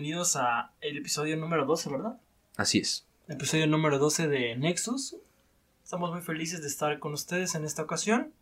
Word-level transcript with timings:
bienvenidos 0.00 0.34
a 0.36 0.72
el 0.80 0.96
episodio 0.96 1.36
número 1.36 1.66
12, 1.66 1.90
¿verdad? 1.90 2.18
Así 2.56 2.78
es. 2.78 3.04
Episodio 3.28 3.66
número 3.66 3.98
12 3.98 4.28
de 4.28 4.56
Nexus. 4.56 5.16
Estamos 5.84 6.10
muy 6.10 6.22
felices 6.22 6.62
de 6.62 6.68
estar 6.68 6.98
con 7.00 7.12
ustedes 7.12 7.54
en 7.54 7.66
esta 7.66 7.82
ocasión. 7.82 8.32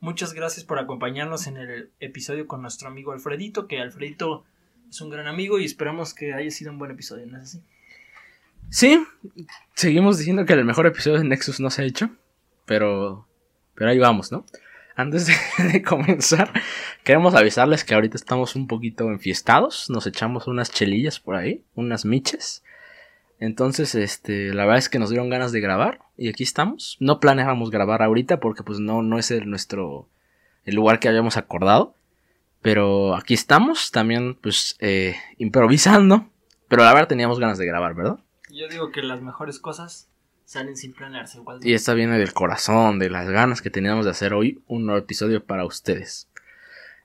Muchas 0.00 0.32
gracias 0.32 0.64
por 0.64 0.78
acompañarnos 0.78 1.48
en 1.48 1.58
el 1.58 1.90
episodio 2.00 2.46
con 2.46 2.62
nuestro 2.62 2.88
amigo 2.88 3.12
Alfredito, 3.12 3.66
que 3.66 3.78
Alfredito 3.78 4.44
es 4.88 4.98
un 5.02 5.10
gran 5.10 5.26
amigo 5.26 5.58
y 5.58 5.66
esperamos 5.66 6.14
que 6.14 6.32
haya 6.32 6.50
sido 6.50 6.72
un 6.72 6.78
buen 6.78 6.92
episodio, 6.92 7.26
¿no 7.26 7.36
es 7.36 7.42
así? 7.42 7.62
Sí, 8.70 9.06
seguimos 9.74 10.16
diciendo 10.16 10.46
que 10.46 10.54
el 10.54 10.64
mejor 10.64 10.86
episodio 10.86 11.18
de 11.18 11.24
Nexus 11.24 11.60
no 11.60 11.68
se 11.68 11.82
ha 11.82 11.84
hecho, 11.84 12.08
pero, 12.64 13.28
pero 13.74 13.90
ahí 13.90 13.98
vamos, 13.98 14.32
¿no? 14.32 14.46
Antes 14.96 15.26
de, 15.58 15.82
comenzar, 15.82 16.50
queremos 17.04 17.34
avisarles 17.34 17.84
que 17.84 17.94
ahorita 17.94 18.16
estamos 18.16 18.56
un 18.56 18.66
poquito 18.66 19.10
enfiestados, 19.10 19.90
nos 19.90 20.06
echamos 20.06 20.46
unas 20.46 20.70
chelillas 20.70 21.20
por 21.20 21.36
ahí, 21.36 21.62
unas 21.74 22.06
miches. 22.06 22.64
Entonces, 23.38 23.94
este, 23.94 24.54
la 24.54 24.64
verdad 24.64 24.78
es 24.78 24.88
que 24.88 24.98
nos 24.98 25.10
dieron 25.10 25.28
ganas 25.28 25.52
de 25.52 25.60
grabar 25.60 26.00
y 26.16 26.30
aquí 26.30 26.42
estamos. 26.42 26.96
No 26.98 27.20
planeábamos 27.20 27.70
grabar 27.70 28.02
ahorita 28.02 28.40
porque 28.40 28.62
pues 28.62 28.80
no, 28.80 29.02
no 29.02 29.18
es 29.18 29.30
el, 29.30 29.50
nuestro, 29.50 30.08
el 30.64 30.74
lugar 30.74 30.98
que 30.98 31.08
habíamos 31.08 31.36
acordado. 31.36 31.94
Pero 32.62 33.14
aquí 33.14 33.34
estamos, 33.34 33.90
también 33.90 34.34
pues 34.34 34.76
eh, 34.80 35.16
improvisando. 35.36 36.30
Pero 36.68 36.84
la 36.84 36.94
verdad 36.94 37.08
teníamos 37.08 37.38
ganas 37.38 37.58
de 37.58 37.66
grabar, 37.66 37.94
¿verdad? 37.94 38.18
Yo 38.50 38.66
digo 38.68 38.90
que 38.90 39.02
las 39.02 39.20
mejores 39.20 39.60
cosas 39.60 40.08
salen 40.46 40.76
sin 40.76 40.94
planearse. 40.94 41.38
Igual 41.38 41.60
Y 41.62 41.74
esta 41.74 41.92
viene 41.92 42.18
del 42.18 42.32
corazón, 42.32 42.98
de 42.98 43.10
las 43.10 43.28
ganas 43.28 43.60
que 43.60 43.68
teníamos 43.68 44.06
de 44.06 44.12
hacer 44.12 44.32
hoy 44.32 44.62
un 44.66 44.86
nuevo 44.86 44.98
episodio 44.98 45.44
para 45.44 45.66
ustedes. 45.66 46.30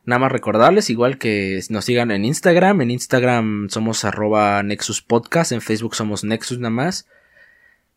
Nada 0.06 0.20
más 0.20 0.32
recordarles, 0.32 0.90
igual 0.90 1.18
que 1.18 1.60
nos 1.70 1.86
sigan 1.86 2.12
en 2.12 2.24
Instagram. 2.26 2.82
En 2.82 2.92
Instagram 2.92 3.70
somos 3.70 4.06
arroba 4.06 4.64
Nexus 4.64 5.02
Podcast. 5.02 5.52
En 5.52 5.62
Facebook 5.62 5.96
somos 5.96 6.24
Nexus 6.24 6.60
nada 6.60 6.72
más. 6.72 7.08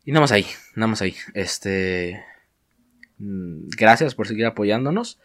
Y 0.03 0.11
nada 0.11 0.21
más 0.21 0.31
ahí, 0.31 0.45
nada 0.75 0.87
más 0.87 1.01
ahí. 1.01 1.15
Este. 1.33 2.23
Gracias 3.17 4.13
por 4.13 4.27
seguir 4.27 4.45
apoyándonos. 4.45 5.19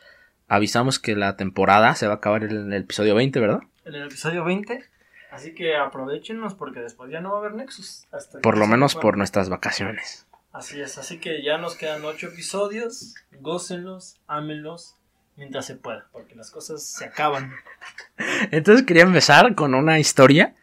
Avisamos 0.49 0.99
que 0.99 1.17
la 1.17 1.37
temporada 1.37 1.95
se 1.95 2.07
va 2.07 2.15
a 2.15 2.17
acabar 2.17 2.45
en 2.45 2.73
el 2.73 2.83
episodio 2.83 3.15
20, 3.15 3.41
¿verdad? 3.41 3.61
En 3.85 3.95
el 3.95 4.07
episodio 4.07 4.45
20. 4.45 4.90
Así 5.31 5.55
que 5.55 5.77
aprovechenos 5.77 6.55
porque 6.55 6.81
después 6.81 7.11
ya 7.11 7.21
no 7.21 7.31
va 7.31 7.37
a 7.37 7.41
haber 7.41 7.55
Nexus. 7.55 8.07
Hasta 8.11 8.41
por 8.41 8.59
lo 8.59 8.67
menos 8.67 8.95
por 8.95 9.17
nuestras 9.17 9.49
vacaciones. 9.49 10.27
Así 10.53 10.81
es, 10.81 10.99
así 10.99 11.19
que 11.19 11.43
ya 11.43 11.59
nos 11.59 11.77
quedan 11.77 12.05
8 12.05 12.29
episodios. 12.29 13.15
Gócenlos, 13.41 14.19
ámenlos 14.27 14.97
mientras 15.37 15.67
se 15.67 15.77
pueda, 15.77 16.07
porque 16.13 16.35
las 16.35 16.51
cosas 16.51 16.83
se 16.83 17.05
acaban. 17.05 17.53
Entonces 18.51 18.85
quería 18.85 19.05
empezar 19.05 19.55
con 19.55 19.75
una 19.75 19.99
historia 19.99 20.55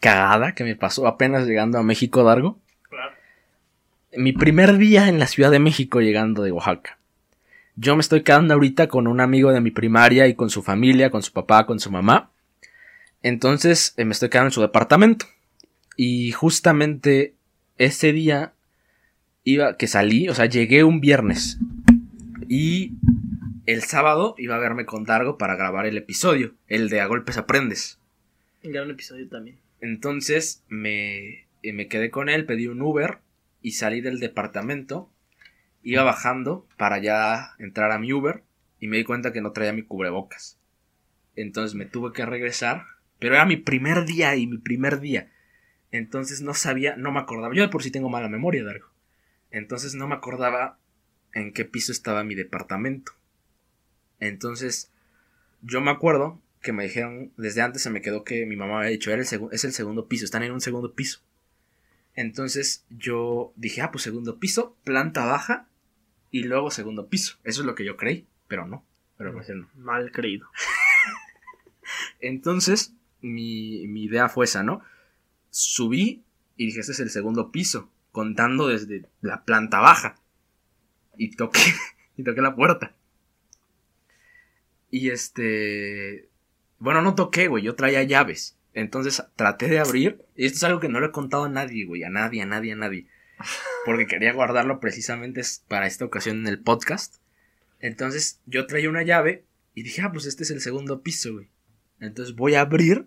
cagada 0.00 0.52
que 0.52 0.64
me 0.64 0.76
pasó 0.76 1.06
apenas 1.06 1.46
llegando 1.46 1.78
a 1.78 1.82
México 1.82 2.24
Dargo. 2.24 2.58
Claro. 2.88 3.14
Mi 4.12 4.32
primer 4.32 4.76
día 4.76 5.08
en 5.08 5.18
la 5.18 5.26
Ciudad 5.26 5.50
de 5.50 5.58
México 5.60 6.00
llegando 6.00 6.42
de 6.42 6.52
Oaxaca. 6.52 6.98
Yo 7.76 7.94
me 7.94 8.00
estoy 8.00 8.22
quedando 8.22 8.54
ahorita 8.54 8.88
con 8.88 9.06
un 9.06 9.20
amigo 9.20 9.52
de 9.52 9.60
mi 9.60 9.70
primaria 9.70 10.26
y 10.26 10.34
con 10.34 10.50
su 10.50 10.62
familia, 10.62 11.10
con 11.10 11.22
su 11.22 11.32
papá, 11.32 11.64
con 11.64 11.78
su 11.78 11.90
mamá. 11.90 12.30
Entonces 13.22 13.94
eh, 13.96 14.04
me 14.04 14.12
estoy 14.12 14.28
quedando 14.28 14.48
en 14.48 14.52
su 14.52 14.60
departamento. 14.60 15.26
Y 15.96 16.32
justamente 16.32 17.34
ese 17.76 18.12
día 18.12 18.54
iba 19.44 19.76
que 19.76 19.86
salí, 19.86 20.28
o 20.28 20.34
sea, 20.34 20.46
llegué 20.46 20.84
un 20.84 21.00
viernes. 21.00 21.58
Y 22.48 22.94
el 23.66 23.82
sábado 23.82 24.34
iba 24.38 24.56
a 24.56 24.60
verme 24.60 24.86
con 24.86 25.04
Dargo 25.04 25.38
para 25.38 25.56
grabar 25.56 25.86
el 25.86 25.96
episodio, 25.96 26.54
el 26.68 26.88
de 26.88 27.00
A 27.00 27.06
Golpes 27.06 27.36
Aprendes. 27.36 27.98
Gran 28.62 28.90
episodio 28.90 29.28
también. 29.28 29.58
Entonces 29.80 30.64
me, 30.68 31.46
me 31.62 31.86
quedé 31.88 32.10
con 32.10 32.28
él, 32.28 32.46
pedí 32.46 32.66
un 32.66 32.82
Uber 32.82 33.18
y 33.62 33.72
salí 33.72 34.00
del 34.00 34.20
departamento. 34.20 35.10
Iba 35.82 36.02
bajando 36.02 36.66
para 36.76 36.98
ya 36.98 37.54
entrar 37.58 37.92
a 37.92 37.98
mi 37.98 38.12
Uber 38.12 38.42
y 38.80 38.88
me 38.88 38.96
di 38.96 39.04
cuenta 39.04 39.32
que 39.32 39.40
no 39.40 39.52
traía 39.52 39.72
mi 39.72 39.82
cubrebocas. 39.82 40.58
Entonces 41.36 41.74
me 41.74 41.86
tuve 41.86 42.12
que 42.12 42.26
regresar, 42.26 42.84
pero 43.18 43.34
era 43.34 43.44
mi 43.44 43.56
primer 43.56 44.04
día 44.04 44.36
y 44.36 44.46
mi 44.46 44.58
primer 44.58 45.00
día. 45.00 45.30
Entonces 45.90 46.40
no 46.40 46.54
sabía, 46.54 46.96
no 46.96 47.12
me 47.12 47.20
acordaba. 47.20 47.54
Yo 47.54 47.62
de 47.62 47.68
por 47.68 47.82
sí 47.82 47.90
tengo 47.90 48.10
mala 48.10 48.28
memoria, 48.28 48.64
Dargo. 48.64 48.88
Entonces 49.50 49.94
no 49.94 50.06
me 50.06 50.14
acordaba 50.14 50.78
en 51.32 51.52
qué 51.52 51.64
piso 51.64 51.92
estaba 51.92 52.24
mi 52.24 52.34
departamento. 52.34 53.12
Entonces, 54.20 54.90
yo 55.62 55.80
me 55.80 55.90
acuerdo 55.90 56.40
que 56.60 56.72
me 56.72 56.84
dijeron, 56.84 57.32
desde 57.36 57.62
antes 57.62 57.82
se 57.82 57.90
me 57.90 58.02
quedó 58.02 58.24
que 58.24 58.44
mi 58.44 58.56
mamá 58.56 58.78
había 58.78 58.90
dicho, 58.90 59.10
Era 59.10 59.22
el 59.22 59.48
es 59.52 59.64
el 59.64 59.72
segundo 59.72 60.08
piso, 60.08 60.24
están 60.24 60.42
en 60.42 60.52
un 60.52 60.60
segundo 60.60 60.94
piso. 60.94 61.20
Entonces 62.14 62.84
yo 62.90 63.52
dije, 63.56 63.80
ah, 63.80 63.92
pues 63.92 64.02
segundo 64.02 64.38
piso, 64.38 64.76
planta 64.82 65.24
baja 65.24 65.68
y 66.30 66.42
luego 66.42 66.70
segundo 66.70 67.08
piso. 67.08 67.38
Eso 67.44 67.60
es 67.60 67.66
lo 67.66 67.74
que 67.74 67.84
yo 67.84 67.96
creí, 67.96 68.26
pero 68.48 68.66
no. 68.66 68.84
Pero 69.16 69.32
pues 69.32 69.48
no. 69.50 69.68
Mal 69.76 70.10
creído. 70.10 70.48
Entonces, 72.20 72.92
mi, 73.20 73.86
mi 73.88 74.04
idea 74.04 74.28
fue 74.28 74.44
esa, 74.44 74.62
¿no? 74.62 74.82
Subí 75.50 76.24
y 76.56 76.66
dije, 76.66 76.80
este 76.80 76.92
es 76.92 77.00
el 77.00 77.10
segundo 77.10 77.50
piso, 77.52 77.90
contando 78.12 78.66
desde 78.66 79.06
la 79.20 79.44
planta 79.44 79.80
baja. 79.80 80.16
Y 81.16 81.36
toqué, 81.36 81.60
y 82.16 82.24
toqué 82.24 82.42
la 82.42 82.54
puerta. 82.54 82.94
Y 84.90 85.10
este. 85.10 86.28
Bueno, 86.78 87.02
no 87.02 87.14
toqué, 87.14 87.48
güey. 87.48 87.62
Yo 87.62 87.74
traía 87.74 88.02
llaves. 88.02 88.56
Entonces 88.74 89.22
traté 89.36 89.68
de 89.68 89.78
abrir. 89.78 90.24
Y 90.36 90.46
esto 90.46 90.56
es 90.56 90.64
algo 90.64 90.80
que 90.80 90.88
no 90.88 91.00
le 91.00 91.06
he 91.06 91.12
contado 91.12 91.44
a 91.44 91.48
nadie, 91.48 91.84
güey. 91.84 92.04
A 92.04 92.10
nadie, 92.10 92.42
a 92.42 92.46
nadie, 92.46 92.72
a 92.72 92.76
nadie. 92.76 93.06
Porque 93.84 94.06
quería 94.06 94.32
guardarlo 94.32 94.80
precisamente 94.80 95.42
para 95.68 95.86
esta 95.86 96.04
ocasión 96.04 96.38
en 96.38 96.46
el 96.48 96.60
podcast. 96.60 97.16
Entonces 97.80 98.40
yo 98.46 98.66
traía 98.66 98.90
una 98.90 99.02
llave. 99.02 99.44
Y 99.74 99.82
dije, 99.84 100.02
ah, 100.02 100.10
pues 100.10 100.26
este 100.26 100.42
es 100.42 100.50
el 100.50 100.60
segundo 100.60 101.02
piso, 101.02 101.34
güey. 101.34 101.50
Entonces 102.00 102.34
voy 102.34 102.54
a 102.54 102.62
abrir. 102.62 103.06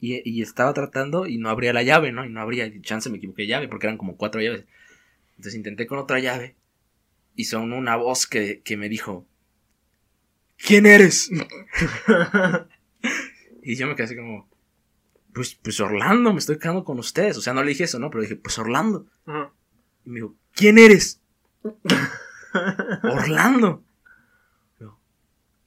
Y, 0.00 0.28
y 0.28 0.42
estaba 0.42 0.74
tratando. 0.74 1.26
Y 1.26 1.38
no 1.38 1.48
abría 1.48 1.72
la 1.72 1.82
llave, 1.82 2.12
¿no? 2.12 2.24
Y 2.24 2.30
no 2.30 2.40
abría. 2.40 2.70
Chance 2.82 3.10
me 3.10 3.18
equivoqué 3.18 3.42
de 3.42 3.48
llave. 3.48 3.68
Porque 3.68 3.86
eran 3.86 3.98
como 3.98 4.16
cuatro 4.16 4.40
llaves. 4.40 4.64
Entonces 5.30 5.54
intenté 5.54 5.86
con 5.86 5.98
otra 5.98 6.18
llave. 6.18 6.56
Y 7.36 7.44
son 7.44 7.72
una 7.72 7.96
voz 7.96 8.26
que, 8.26 8.60
que 8.62 8.76
me 8.76 8.88
dijo: 8.88 9.26
¿Quién 10.56 10.86
eres? 10.86 11.30
y 13.62 13.76
yo 13.76 13.86
me 13.86 13.94
quedé 13.94 14.04
así 14.04 14.16
como, 14.16 14.48
pues, 15.32 15.54
pues 15.56 15.80
Orlando, 15.80 16.32
me 16.32 16.38
estoy 16.38 16.58
quedando 16.58 16.84
con 16.84 16.98
ustedes. 16.98 17.36
O 17.36 17.40
sea, 17.40 17.54
no 17.54 17.62
le 17.62 17.70
dije 17.70 17.84
eso, 17.84 17.98
¿no? 17.98 18.10
Pero 18.10 18.22
dije, 18.22 18.36
pues 18.36 18.58
Orlando. 18.58 19.06
Uh 19.26 19.30
-huh. 19.30 19.50
Y 20.06 20.10
me 20.10 20.14
dijo, 20.16 20.36
¿quién 20.52 20.78
eres? 20.78 21.20
Orlando. 23.02 23.82
Yo, 24.78 24.98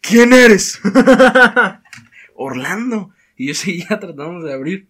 ¿Quién 0.02 0.34
eres? 0.34 0.80
Orlando. 2.38 3.12
Y 3.36 3.48
yo 3.48 3.54
seguía 3.56 4.00
tratando 4.00 4.42
de 4.42 4.54
abrir. 4.54 4.88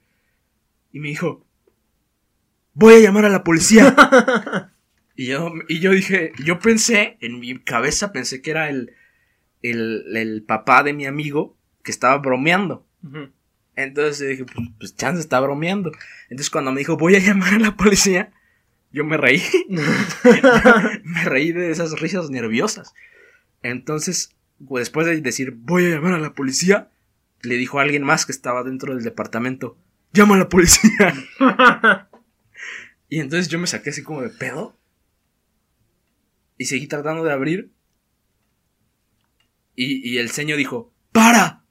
Y 0.91 0.99
me 0.99 1.09
dijo, 1.09 1.45
voy 2.73 2.95
a 2.95 2.99
llamar 2.99 3.25
a 3.25 3.29
la 3.29 3.43
policía. 3.43 3.95
y, 5.15 5.27
yo, 5.27 5.51
y 5.67 5.79
yo 5.79 5.91
dije, 5.91 6.31
yo 6.43 6.59
pensé, 6.59 7.17
en 7.21 7.39
mi 7.39 7.57
cabeza 7.59 8.11
pensé 8.11 8.41
que 8.41 8.51
era 8.51 8.69
el, 8.69 8.93
el, 9.61 10.15
el, 10.15 10.43
papá 10.43 10.83
de 10.83 10.93
mi 10.93 11.05
amigo 11.05 11.57
que 11.83 11.91
estaba 11.91 12.17
bromeando. 12.17 12.85
Uh 13.03 13.07
-huh. 13.09 13.31
Entonces 13.75 14.27
dije, 14.27 14.45
pues, 14.45 14.69
pues, 14.79 14.95
Chance 14.95 15.21
está 15.21 15.39
bromeando. 15.39 15.91
Entonces 16.29 16.49
cuando 16.49 16.71
me 16.71 16.79
dijo, 16.79 16.97
voy 16.97 17.15
a 17.15 17.19
llamar 17.19 17.53
a 17.53 17.59
la 17.59 17.75
policía, 17.75 18.31
yo 18.91 19.05
me 19.05 19.17
reí. 19.17 19.41
me 21.03 21.23
reí 21.25 21.51
de 21.51 21.69
esas 21.71 21.99
risas 21.99 22.29
nerviosas. 22.29 22.93
Entonces, 23.61 24.35
después 24.59 25.05
de 25.05 25.21
decir, 25.21 25.51
voy 25.55 25.85
a 25.85 25.89
llamar 25.89 26.13
a 26.13 26.19
la 26.19 26.33
policía, 26.33 26.89
le 27.41 27.55
dijo 27.55 27.79
a 27.79 27.83
alguien 27.83 28.03
más 28.03 28.25
que 28.25 28.31
estaba 28.31 28.63
dentro 28.63 28.93
del 28.93 29.03
departamento, 29.03 29.77
llama 30.13 30.35
a 30.35 30.39
la 30.39 30.49
policía. 30.49 31.13
y 33.09 33.19
entonces 33.19 33.47
yo 33.49 33.59
me 33.59 33.67
saqué 33.67 33.91
así 33.91 34.03
como 34.03 34.21
de 34.21 34.29
pedo. 34.29 34.77
Y 36.57 36.65
seguí 36.65 36.87
tratando 36.87 37.23
de 37.23 37.31
abrir. 37.31 37.71
Y, 39.75 40.09
y 40.09 40.17
el 40.17 40.29
señor 40.31 40.57
dijo, 40.57 40.91
¡para! 41.11 41.63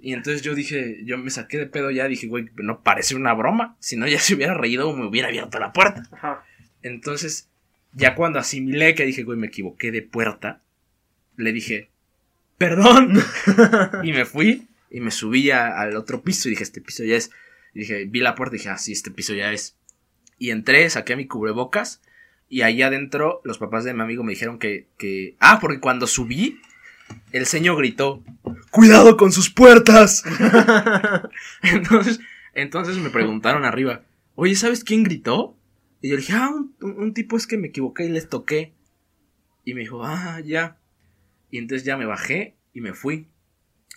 y 0.00 0.12
entonces 0.12 0.42
yo 0.42 0.54
dije, 0.54 1.00
yo 1.04 1.16
me 1.16 1.30
saqué 1.30 1.58
de 1.58 1.66
pedo 1.66 1.92
ya, 1.92 2.08
dije, 2.08 2.26
güey, 2.26 2.50
no 2.56 2.82
parece 2.82 3.14
una 3.14 3.32
broma. 3.34 3.76
Si 3.78 3.96
no, 3.96 4.08
ya 4.08 4.18
se 4.18 4.34
hubiera 4.34 4.54
reído 4.54 4.88
o 4.88 4.96
me 4.96 5.06
hubiera 5.06 5.28
abierto 5.28 5.60
la 5.60 5.72
puerta. 5.72 6.02
Ajá. 6.10 6.44
Entonces, 6.82 7.48
ya 7.92 8.14
cuando 8.14 8.38
asimilé 8.38 8.94
que 8.94 9.06
dije, 9.06 9.22
güey, 9.22 9.38
me 9.38 9.46
equivoqué 9.46 9.92
de 9.92 10.02
puerta, 10.02 10.62
le 11.36 11.52
dije, 11.52 11.90
perdón. 12.58 13.22
y 14.02 14.12
me 14.12 14.24
fui 14.24 14.68
y 14.90 15.00
me 15.00 15.10
subí 15.10 15.50
a, 15.50 15.78
al 15.78 15.96
otro 15.96 16.22
piso 16.22 16.48
y 16.48 16.50
dije, 16.50 16.62
este 16.62 16.80
piso 16.80 17.04
ya 17.04 17.16
es. 17.16 17.30
Y 17.74 17.80
dije, 17.80 18.04
vi 18.04 18.20
la 18.20 18.34
puerta 18.34 18.54
y 18.54 18.58
dije, 18.58 18.70
ah, 18.70 18.78
sí, 18.78 18.92
este 18.92 19.10
piso 19.10 19.34
ya 19.34 19.52
es. 19.52 19.76
Y 20.38 20.50
entré, 20.50 20.88
saqué 20.90 21.16
mi 21.16 21.26
cubrebocas 21.26 22.00
y 22.48 22.62
ahí 22.62 22.82
adentro 22.82 23.40
los 23.44 23.58
papás 23.58 23.84
de 23.84 23.94
mi 23.94 24.02
amigo 24.02 24.22
me 24.22 24.32
dijeron 24.32 24.58
que, 24.58 24.86
que... 24.98 25.36
Ah, 25.40 25.58
porque 25.60 25.80
cuando 25.80 26.06
subí 26.06 26.60
el 27.32 27.46
señor 27.46 27.78
gritó, 27.78 28.22
¡Cuidado 28.70 29.16
con 29.16 29.32
sus 29.32 29.50
puertas! 29.50 30.24
entonces, 31.62 32.20
entonces 32.54 32.96
me 32.98 33.10
preguntaron 33.10 33.64
arriba, 33.64 34.02
oye, 34.34 34.54
¿sabes 34.54 34.84
quién 34.84 35.02
gritó? 35.02 35.56
Y 36.00 36.10
yo 36.10 36.16
dije, 36.16 36.32
ah, 36.34 36.50
un, 36.50 36.74
un 36.80 37.14
tipo 37.14 37.36
es 37.36 37.46
que 37.46 37.56
me 37.56 37.68
equivoqué 37.68 38.04
y 38.04 38.10
les 38.10 38.28
toqué. 38.28 38.74
Y 39.64 39.74
me 39.74 39.80
dijo, 39.80 40.04
ah, 40.04 40.40
ya. 40.44 40.78
Y 41.54 41.58
entonces 41.58 41.86
ya 41.86 41.96
me 41.96 42.04
bajé 42.04 42.56
y 42.72 42.80
me 42.80 42.94
fui. 42.94 43.28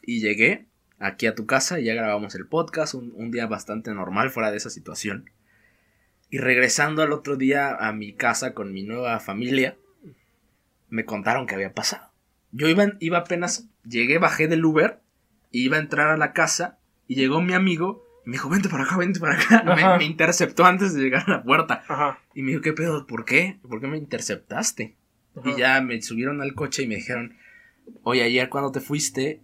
Y 0.04 0.20
llegué 0.20 0.68
aquí 1.00 1.26
a 1.26 1.34
tu 1.34 1.48
casa 1.48 1.80
y 1.80 1.86
ya 1.86 1.96
grabamos 1.96 2.36
el 2.36 2.46
podcast, 2.46 2.94
un, 2.94 3.12
un, 3.16 3.32
día 3.32 3.48
bastante 3.48 3.92
normal 3.96 4.30
fuera 4.30 4.52
de 4.52 4.58
esa 4.58 4.70
situación. 4.70 5.32
Y 6.30 6.38
regresando 6.38 7.02
al 7.02 7.12
otro 7.12 7.36
día 7.36 7.74
a 7.74 7.92
mi 7.94 8.14
casa 8.14 8.54
con 8.54 8.74
mi 8.74 8.84
nueva 8.84 9.20
familia, 9.20 9.76
me 10.90 11.06
contaron 11.06 11.48
que 11.48 11.56
había 11.56 11.74
pasado. 11.74 12.12
Yo 12.52 12.68
iba, 12.68 12.94
iba 13.00 13.18
apenas, 13.18 13.68
llegué, 13.84 14.20
bajé 14.20 14.48
del 14.48 14.64
Uber, 14.64 15.00
iba 15.50 15.78
a 15.78 15.80
entrar 15.80 16.10
a 16.10 16.18
la 16.18 16.34
casa 16.34 16.78
y 17.08 17.16
llegó 17.16 17.42
mi 17.42 17.56
amigo 17.56 18.06
y 18.24 18.30
me 18.30 18.34
dijo, 18.34 18.50
vente 18.50 18.70
para 18.70 18.84
acá, 18.84 18.98
vente 18.98 19.20
para 19.20 19.34
acá. 19.34 19.64
Me, 19.76 19.98
me, 19.98 20.06
interceptó 20.06 20.64
antes 20.64 20.94
de 20.94 21.02
llegar 21.02 21.24
a 21.26 21.38
la 21.38 21.44
puerta. 21.44 21.84
Ajá. 21.88 22.20
Y 22.36 22.44
me 22.44 22.52
dijo, 22.52 22.62
¿qué 22.62 22.74
pedo? 22.74 23.08
¿Por 23.08 23.26
qué? 23.26 23.58
¿Por 23.68 23.82
qué 23.82 23.88
me 23.88 23.98
interceptaste? 23.98 24.96
Ajá. 25.36 25.50
Y 25.50 25.58
ya 25.58 25.82
me 25.82 26.00
subieron 26.04 26.40
al 26.44 26.54
coche 26.54 26.84
y 26.84 26.88
me 26.88 26.98
dijeron, 26.98 27.36
oye, 28.04 28.24
ayer 28.24 28.50
cuando 28.50 28.72
te 28.72 28.80
fuiste, 28.80 29.42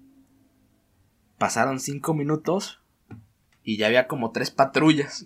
pasaron 1.38 1.80
cinco 1.80 2.13
minutos 2.13 2.80
y 3.63 3.78
ya 3.78 3.88
había 3.88 4.07
como 4.07 4.31
tres 4.31 4.51
patrullas. 4.51 5.25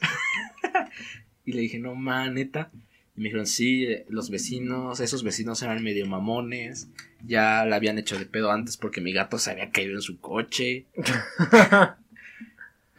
y 1.44 1.52
le 1.52 1.62
dije, 1.62 1.78
no, 1.78 1.94
man, 1.94 2.34
neta. 2.34 2.70
Y 3.16 3.20
me 3.20 3.24
dijeron, 3.24 3.46
sí, 3.46 3.86
los 4.08 4.30
vecinos, 4.30 5.00
esos 5.00 5.24
vecinos 5.24 5.62
eran 5.62 5.82
medio 5.82 6.06
mamones. 6.06 6.88
Ya 7.24 7.64
la 7.64 7.76
habían 7.76 7.98
hecho 7.98 8.18
de 8.18 8.26
pedo 8.26 8.52
antes 8.52 8.76
porque 8.76 9.00
mi 9.00 9.12
gato 9.12 9.38
se 9.38 9.50
había 9.50 9.70
caído 9.70 9.94
en 9.94 10.02
su 10.02 10.20
coche. 10.20 10.86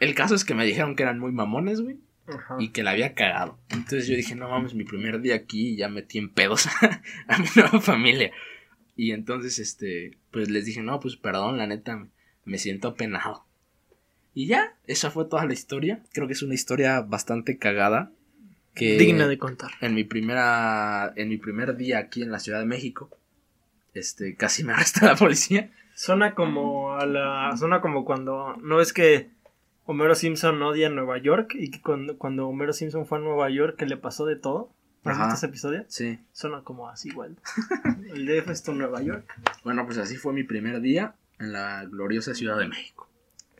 El 0.00 0.14
caso 0.14 0.34
es 0.34 0.44
que 0.44 0.54
me 0.54 0.64
dijeron 0.64 0.96
que 0.96 1.02
eran 1.02 1.18
muy 1.18 1.32
mamones, 1.32 1.80
güey. 1.80 1.98
Ajá. 2.26 2.56
Y 2.58 2.68
que 2.68 2.82
la 2.82 2.92
había 2.92 3.14
cagado. 3.14 3.58
Entonces 3.70 4.06
yo 4.06 4.14
dije, 4.14 4.34
no 4.34 4.48
mames, 4.48 4.74
mi 4.74 4.84
primer 4.84 5.20
día 5.20 5.34
aquí 5.34 5.70
y 5.70 5.76
ya 5.76 5.88
metí 5.88 6.18
en 6.18 6.30
pedos 6.30 6.68
a 7.28 7.38
mi 7.38 7.46
nueva 7.56 7.80
familia. 7.80 8.30
Y 9.00 9.12
entonces, 9.12 9.58
este, 9.58 10.18
pues 10.30 10.50
les 10.50 10.66
dije, 10.66 10.82
no, 10.82 11.00
pues 11.00 11.16
perdón, 11.16 11.56
la 11.56 11.66
neta, 11.66 12.06
me 12.44 12.58
siento 12.58 12.88
apenado. 12.88 13.46
Y 14.34 14.46
ya, 14.46 14.76
esa 14.86 15.10
fue 15.10 15.24
toda 15.24 15.46
la 15.46 15.54
historia. 15.54 16.02
Creo 16.12 16.26
que 16.26 16.34
es 16.34 16.42
una 16.42 16.52
historia 16.52 17.00
bastante 17.00 17.56
cagada. 17.56 18.12
Que 18.74 18.98
Digna 18.98 19.26
de 19.26 19.38
contar. 19.38 19.70
en 19.80 19.94
mi 19.94 20.04
primera. 20.04 21.14
En 21.16 21.30
mi 21.30 21.38
primer 21.38 21.78
día 21.78 21.98
aquí 21.98 22.22
en 22.22 22.30
la 22.30 22.40
Ciudad 22.40 22.60
de 22.60 22.66
México. 22.66 23.08
Este, 23.94 24.34
casi 24.34 24.64
me 24.64 24.72
arresta 24.74 25.06
la 25.06 25.16
policía. 25.16 25.70
Suena 25.94 26.34
como 26.34 26.92
a 26.92 27.06
la. 27.06 27.56
Suena 27.56 27.80
como 27.80 28.04
cuando. 28.04 28.54
¿No 28.58 28.82
es 28.82 28.92
que 28.92 29.30
Homero 29.86 30.14
Simpson 30.14 30.62
odia 30.62 30.90
Nueva 30.90 31.16
York? 31.16 31.54
Y 31.54 31.70
que 31.70 31.80
cuando, 31.80 32.18
cuando 32.18 32.46
Homero 32.46 32.74
Simpson 32.74 33.06
fue 33.06 33.16
a 33.16 33.22
Nueva 33.22 33.48
York, 33.48 33.76
que 33.78 33.86
le 33.86 33.96
pasó 33.96 34.26
de 34.26 34.36
todo. 34.36 34.74
¿Has 35.04 35.16
Ajá. 35.16 35.24
visto 35.24 35.36
ese 35.38 35.46
episodio? 35.46 35.84
Sí. 35.88 36.18
Suena 36.32 36.62
como 36.62 36.88
así 36.88 37.08
igual. 37.08 37.36
El 38.14 38.26
DF 38.26 38.50
es 38.50 38.62
tu 38.62 38.74
Nueva 38.74 39.02
York. 39.02 39.32
Bueno, 39.64 39.86
pues 39.86 39.98
así 39.98 40.16
fue 40.16 40.32
mi 40.32 40.44
primer 40.44 40.80
día 40.80 41.14
en 41.38 41.52
la 41.52 41.84
gloriosa 41.86 42.34
Ciudad 42.34 42.58
de 42.58 42.68
México. 42.68 43.08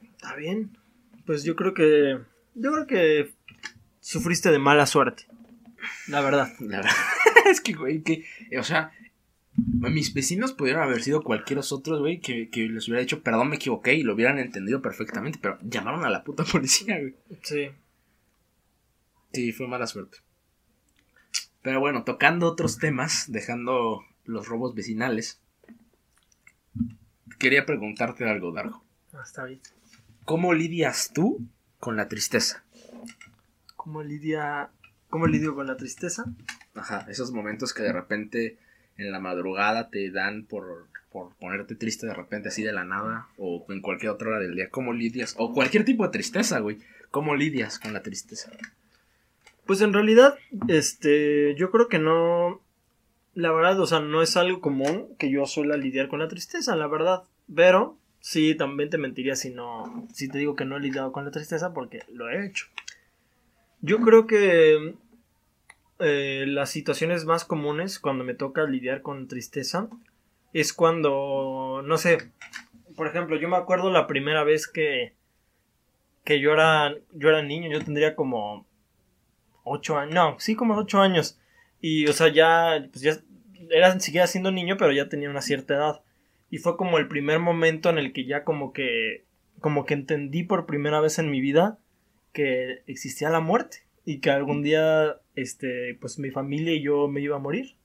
Está 0.02 0.34
bien. 0.36 0.76
Pues 1.24 1.44
yo 1.44 1.56
creo 1.56 1.72
que. 1.72 2.18
Yo 2.54 2.72
creo 2.72 2.86
que 2.86 3.34
sufriste 4.00 4.50
de 4.50 4.58
mala 4.58 4.84
suerte. 4.86 5.26
La 6.08 6.20
verdad. 6.20 6.52
La 6.60 6.78
verdad 6.78 6.92
es 7.50 7.62
que, 7.62 7.72
güey, 7.72 8.02
que. 8.02 8.26
O 8.58 8.62
sea, 8.62 8.92
mis 9.56 10.12
vecinos 10.12 10.52
pudieron 10.52 10.82
haber 10.82 11.02
sido 11.02 11.22
cualquiera 11.22 11.62
otros, 11.70 12.00
güey, 12.00 12.20
que, 12.20 12.50
que 12.50 12.68
les 12.68 12.86
hubiera 12.88 13.00
dicho, 13.00 13.22
perdón, 13.22 13.48
me 13.48 13.56
equivoqué 13.56 13.94
y 13.94 14.02
lo 14.02 14.14
hubieran 14.14 14.38
entendido 14.38 14.82
perfectamente, 14.82 15.38
pero 15.40 15.58
llamaron 15.62 16.04
a 16.04 16.10
la 16.10 16.22
puta 16.22 16.44
policía, 16.44 16.98
güey. 16.98 17.16
Sí. 17.42 17.70
Sí, 19.32 19.52
fue 19.52 19.68
mala 19.68 19.86
suerte. 19.86 20.18
Pero 21.62 21.80
bueno, 21.80 22.04
tocando 22.04 22.46
otros 22.46 22.78
temas, 22.78 23.30
dejando 23.30 24.02
los 24.24 24.48
robos 24.48 24.74
vecinales, 24.74 25.40
quería 27.38 27.66
preguntarte 27.66 28.28
algo, 28.28 28.52
Dargo. 28.52 28.82
Ah, 29.12 29.22
está 29.24 29.44
bien. 29.44 29.60
¿Cómo 30.24 30.54
lidias 30.54 31.10
tú 31.12 31.46
con 31.78 31.96
la 31.96 32.08
tristeza? 32.08 32.64
¿Cómo 33.76 34.02
lidia. 34.02 34.70
¿Cómo 35.08 35.26
lidio 35.26 35.54
con 35.54 35.66
la 35.66 35.76
tristeza? 35.76 36.24
Ajá, 36.74 37.06
esos 37.08 37.32
momentos 37.32 37.74
que 37.74 37.82
de 37.82 37.92
repente 37.92 38.58
en 38.96 39.10
la 39.10 39.18
madrugada 39.18 39.90
te 39.90 40.10
dan 40.10 40.44
por, 40.44 40.88
por 41.10 41.34
ponerte 41.36 41.74
triste 41.74 42.06
de 42.06 42.14
repente 42.14 42.48
así 42.48 42.62
de 42.62 42.72
la 42.72 42.84
nada 42.84 43.28
o 43.38 43.66
en 43.70 43.80
cualquier 43.80 44.12
otra 44.12 44.28
hora 44.28 44.38
del 44.38 44.54
día. 44.54 44.70
¿Cómo 44.70 44.92
lidias? 44.92 45.34
O 45.38 45.52
cualquier 45.52 45.84
tipo 45.84 46.04
de 46.04 46.10
tristeza, 46.10 46.60
güey. 46.60 46.78
¿Cómo 47.10 47.34
lidias 47.34 47.78
con 47.78 47.92
la 47.92 48.02
tristeza? 48.02 48.52
Pues 49.70 49.82
en 49.82 49.92
realidad, 49.92 50.36
este, 50.66 51.54
yo 51.54 51.70
creo 51.70 51.86
que 51.86 52.00
no, 52.00 52.60
la 53.34 53.52
verdad, 53.52 53.78
o 53.78 53.86
sea, 53.86 54.00
no 54.00 54.20
es 54.20 54.36
algo 54.36 54.60
común 54.60 55.14
que 55.16 55.30
yo 55.30 55.46
suela 55.46 55.76
lidiar 55.76 56.08
con 56.08 56.18
la 56.18 56.26
tristeza, 56.26 56.74
la 56.74 56.88
verdad. 56.88 57.22
Pero 57.54 57.96
sí, 58.18 58.56
también 58.56 58.90
te 58.90 58.98
mentiría 58.98 59.36
si 59.36 59.50
no, 59.50 60.08
si 60.12 60.28
te 60.28 60.38
digo 60.38 60.56
que 60.56 60.64
no 60.64 60.76
he 60.76 60.80
lidiado 60.80 61.12
con 61.12 61.24
la 61.24 61.30
tristeza 61.30 61.72
porque 61.72 62.02
lo 62.12 62.28
he 62.28 62.46
hecho. 62.46 62.66
Yo 63.80 64.00
creo 64.00 64.26
que 64.26 64.96
eh, 66.00 66.44
las 66.48 66.70
situaciones 66.70 67.24
más 67.24 67.44
comunes 67.44 68.00
cuando 68.00 68.24
me 68.24 68.34
toca 68.34 68.64
lidiar 68.64 69.02
con 69.02 69.28
tristeza 69.28 69.88
es 70.52 70.72
cuando, 70.72 71.80
no 71.84 71.96
sé, 71.96 72.32
por 72.96 73.06
ejemplo, 73.06 73.36
yo 73.36 73.48
me 73.48 73.56
acuerdo 73.56 73.92
la 73.92 74.08
primera 74.08 74.42
vez 74.42 74.66
que, 74.66 75.12
que 76.24 76.40
yo 76.40 76.54
era, 76.54 76.92
yo 77.12 77.28
era 77.28 77.44
niño, 77.44 77.70
yo 77.70 77.84
tendría 77.84 78.16
como 78.16 78.66
ocho 79.64 79.98
años, 79.98 80.14
no, 80.14 80.36
sí, 80.38 80.54
como 80.54 80.76
ocho 80.76 81.00
años. 81.00 81.38
Y, 81.80 82.06
o 82.06 82.12
sea, 82.12 82.28
ya, 82.28 82.86
pues 82.90 83.02
ya 83.02 83.18
era, 83.70 83.98
seguía 84.00 84.26
siendo 84.26 84.50
niño, 84.50 84.76
pero 84.76 84.92
ya 84.92 85.08
tenía 85.08 85.30
una 85.30 85.42
cierta 85.42 85.74
edad. 85.74 86.02
Y 86.50 86.58
fue 86.58 86.76
como 86.76 86.98
el 86.98 87.08
primer 87.08 87.38
momento 87.38 87.90
en 87.90 87.98
el 87.98 88.12
que 88.12 88.24
ya 88.24 88.44
como 88.44 88.72
que, 88.72 89.24
como 89.60 89.86
que 89.86 89.94
entendí 89.94 90.42
por 90.42 90.66
primera 90.66 91.00
vez 91.00 91.18
en 91.18 91.30
mi 91.30 91.40
vida 91.40 91.78
que 92.32 92.82
existía 92.86 93.30
la 93.30 93.40
muerte. 93.40 93.84
Y 94.04 94.18
que 94.18 94.30
algún 94.30 94.62
día, 94.62 95.18
este, 95.36 95.96
pues 96.00 96.18
mi 96.18 96.30
familia 96.30 96.72
y 96.72 96.82
yo 96.82 97.06
me 97.08 97.20
iba 97.20 97.36
a 97.36 97.40
morir. 97.40 97.76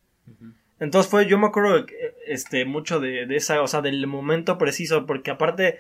Entonces 0.80 1.10
fue, 1.10 1.28
yo 1.28 1.38
me 1.38 1.48
acuerdo, 1.48 1.86
este, 2.26 2.66
mucho 2.66 3.00
de, 3.00 3.26
de 3.26 3.36
esa, 3.36 3.62
o 3.62 3.68
sea, 3.68 3.82
del 3.82 4.08
momento 4.08 4.58
preciso, 4.58 5.06
porque 5.06 5.32
aparte, 5.32 5.80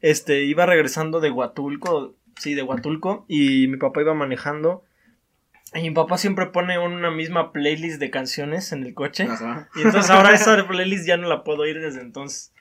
este, 0.00 0.44
iba 0.44 0.66
regresando 0.66 1.20
de 1.20 1.30
Huatulco, 1.30 2.14
sí, 2.36 2.54
de 2.54 2.62
Huatulco, 2.62 3.24
y 3.28 3.68
mi 3.68 3.76
papá 3.76 4.02
iba 4.02 4.12
manejando. 4.12 4.84
Y 5.74 5.82
mi 5.82 5.90
papá 5.92 6.18
siempre 6.18 6.46
pone 6.46 6.78
una 6.78 7.10
misma 7.10 7.52
playlist 7.52 8.00
de 8.00 8.10
canciones 8.10 8.72
en 8.72 8.82
el 8.84 8.92
coche. 8.94 9.24
Ajá. 9.24 9.68
Y 9.76 9.82
entonces 9.82 10.10
ahora 10.10 10.32
esa 10.34 10.66
playlist 10.66 11.06
ya 11.06 11.16
no 11.16 11.28
la 11.28 11.44
puedo 11.44 11.60
oír 11.62 11.80
desde 11.80 12.00
entonces. 12.00 12.52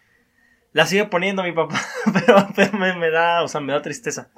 La 0.73 0.85
sigue 0.85 1.05
poniendo 1.05 1.41
mi 1.41 1.51
papá, 1.51 1.81
pero, 2.13 2.47
pero 2.55 2.77
me, 2.77 2.95
me 2.97 3.09
da, 3.09 3.41
o 3.43 3.47
sea, 3.47 3.61
me 3.61 3.73
da 3.73 3.81
tristeza. 3.81 4.29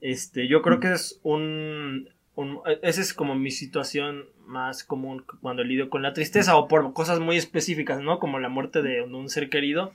Este, 0.00 0.48
yo 0.48 0.62
creo 0.62 0.80
que 0.80 0.92
es 0.92 1.20
un, 1.22 2.08
un- 2.34 2.60
Esa 2.82 3.00
es 3.00 3.14
como 3.14 3.34
mi 3.36 3.50
situación 3.52 4.24
más 4.46 4.82
común 4.82 5.24
cuando 5.40 5.62
lidio 5.62 5.88
con 5.90 6.02
la 6.02 6.12
tristeza 6.12 6.56
o 6.56 6.66
por 6.66 6.92
cosas 6.92 7.20
muy 7.20 7.36
específicas, 7.36 8.00
¿no? 8.00 8.18
Como 8.18 8.40
la 8.40 8.48
muerte 8.48 8.82
de 8.82 9.02
un 9.02 9.28
ser 9.28 9.48
querido. 9.48 9.92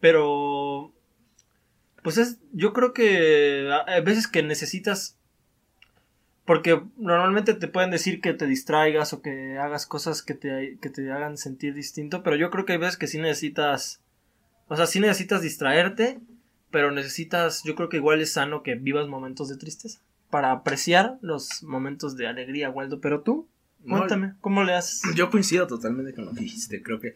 Pero. 0.00 0.92
Pues 2.02 2.16
es. 2.16 2.38
Yo 2.52 2.72
creo 2.72 2.94
que. 2.94 3.70
Hay 3.86 4.00
veces 4.02 4.26
que 4.26 4.42
necesitas. 4.42 5.18
Porque 6.50 6.82
normalmente 6.96 7.54
te 7.54 7.68
pueden 7.68 7.92
decir 7.92 8.20
que 8.20 8.34
te 8.34 8.44
distraigas 8.44 9.12
o 9.12 9.22
que 9.22 9.56
hagas 9.56 9.86
cosas 9.86 10.20
que 10.20 10.34
te, 10.34 10.78
que 10.82 10.90
te 10.90 11.08
hagan 11.12 11.36
sentir 11.36 11.74
distinto. 11.74 12.24
Pero 12.24 12.34
yo 12.34 12.50
creo 12.50 12.64
que 12.64 12.72
hay 12.72 12.78
veces 12.80 12.96
que 12.96 13.06
sí 13.06 13.20
necesitas. 13.20 14.02
O 14.66 14.74
sea, 14.74 14.86
sí 14.86 14.98
necesitas 14.98 15.42
distraerte. 15.42 16.18
Pero 16.72 16.90
necesitas. 16.90 17.62
Yo 17.62 17.76
creo 17.76 17.88
que 17.88 17.98
igual 17.98 18.20
es 18.20 18.32
sano 18.32 18.64
que 18.64 18.74
vivas 18.74 19.06
momentos 19.06 19.48
de 19.48 19.58
tristeza. 19.58 20.00
Para 20.28 20.50
apreciar 20.50 21.18
los 21.20 21.62
momentos 21.62 22.16
de 22.16 22.26
alegría, 22.26 22.68
Waldo. 22.68 23.00
Pero 23.00 23.20
tú, 23.20 23.46
No, 23.84 23.98
cuéntame, 23.98 24.34
¿cómo 24.40 24.64
le 24.64 24.74
haces? 24.74 25.02
Yo 25.14 25.30
coincido 25.30 25.68
totalmente 25.68 26.14
con 26.14 26.24
lo 26.24 26.32
que 26.32 26.40
dijiste. 26.40 26.82
Creo 26.82 26.98
que, 26.98 27.14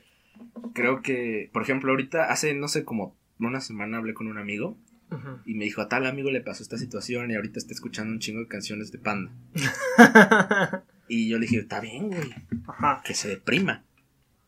creo 0.75 1.03
que, 1.03 1.51
por 1.53 1.63
ejemplo, 1.63 1.91
ahorita 1.91 2.31
hace, 2.31 2.55
no 2.55 2.69
sé, 2.69 2.85
como 2.85 3.17
una 3.41 3.61
semana 3.61 3.97
hablé 3.99 4.15
con 4.15 4.29
un 4.29 4.39
amigo 4.39 4.79
Y 5.47 5.55
me 5.55 5.65
dijo, 5.65 5.81
a 5.83 5.89
tal 5.89 6.07
amigo 6.07 6.31
le 6.31 6.41
pasó 6.41 6.63
esta 6.63 6.79
situación 6.79 7.31
y 7.31 7.35
ahorita 7.35 7.59
está 7.59 7.73
escuchando 7.73 8.13
un 8.13 8.19
chingo 8.21 8.41
de 8.41 8.49
canciones 8.49 8.91
de 8.93 8.99
Panda. 8.99 9.33
Y 11.07 11.29
yo 11.29 11.39
le 11.39 11.45
dije, 11.47 11.59
está 11.59 11.81
bien, 11.81 12.09
güey, 12.09 12.33
Ajá. 12.67 13.03
que 13.05 13.13
se 13.15 13.29
deprima. 13.29 13.85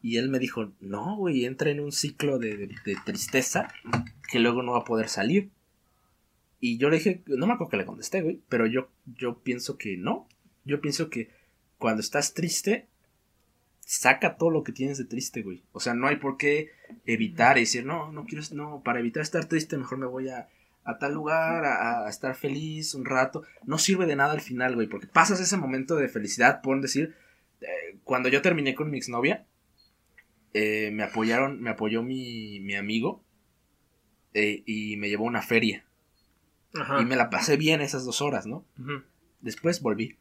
Y 0.00 0.16
él 0.16 0.30
me 0.30 0.38
dijo, 0.38 0.72
no, 0.80 1.16
güey, 1.16 1.44
entra 1.44 1.68
en 1.70 1.80
un 1.80 1.92
ciclo 1.92 2.38
de, 2.38 2.56
de- 2.56 2.74
de 2.84 2.96
tristeza 3.04 3.68
que 4.30 4.38
luego 4.38 4.62
no 4.62 4.72
va 4.72 4.78
a 4.78 4.84
poder 4.84 5.08
salir. 5.10 5.50
Y 6.58 6.78
yo 6.78 6.88
le 6.88 6.96
dije, 6.96 7.22
no 7.26 7.46
me 7.46 7.52
acuerdo 7.52 7.70
que 7.72 7.76
le 7.76 7.84
contesté, 7.84 8.22
güey, 8.22 8.40
pero 8.48 8.66
yo, 8.66 8.88
yo 9.04 9.38
pienso 9.42 9.76
que 9.76 9.98
no. 9.98 10.26
Yo 10.64 10.80
pienso 10.80 11.10
que 11.10 11.30
cuando 11.76 12.00
estás 12.00 12.32
triste, 12.32 12.86
saca 13.80 14.36
todo 14.38 14.48
lo 14.50 14.64
que 14.64 14.72
tienes 14.72 14.96
de 14.96 15.04
triste, 15.04 15.42
güey. 15.42 15.62
O 15.72 15.80
sea, 15.80 15.92
no 15.92 16.06
hay 16.06 16.16
por 16.16 16.38
qué 16.38 16.70
evitar 17.04 17.58
y 17.58 17.62
decir, 17.62 17.84
no, 17.84 18.10
no 18.12 18.24
quiero, 18.24 18.42
no, 18.52 18.80
para 18.82 19.00
evitar 19.00 19.22
estar 19.22 19.44
triste, 19.44 19.76
mejor 19.76 19.98
me 19.98 20.06
voy 20.06 20.30
a, 20.30 20.48
a 20.86 20.98
tal 20.98 21.14
lugar, 21.14 21.64
a, 21.64 22.08
estar 22.08 22.34
feliz 22.34 22.94
un 22.94 23.04
rato. 23.04 23.42
No 23.64 23.76
sirve 23.76 24.06
de 24.06 24.16
nada 24.16 24.32
al 24.32 24.40
final, 24.40 24.74
güey, 24.74 24.86
porque 24.86 25.08
pasas 25.08 25.40
ese 25.40 25.56
momento 25.56 25.96
de 25.96 26.08
felicidad, 26.08 26.62
pueden 26.62 26.80
decir, 26.80 27.14
eh, 27.60 27.98
cuando 28.04 28.28
yo 28.28 28.40
terminé 28.40 28.74
con 28.74 28.90
mi 28.90 28.96
exnovia, 28.96 29.46
eh, 30.54 30.90
me 30.92 31.02
apoyaron, 31.02 31.60
me 31.60 31.70
apoyó 31.70 32.02
mi, 32.02 32.60
mi 32.60 32.76
amigo 32.76 33.24
eh, 34.32 34.62
y 34.64 34.96
me 34.96 35.08
llevó 35.08 35.24
a 35.24 35.28
una 35.28 35.42
feria. 35.42 35.84
Y 37.00 37.04
me 37.06 37.16
la 37.16 37.30
pasé 37.30 37.56
bien 37.56 37.80
esas 37.80 38.04
dos 38.04 38.20
horas, 38.20 38.46
¿no? 38.46 38.66
Después 39.40 39.80
volví. 39.80 40.18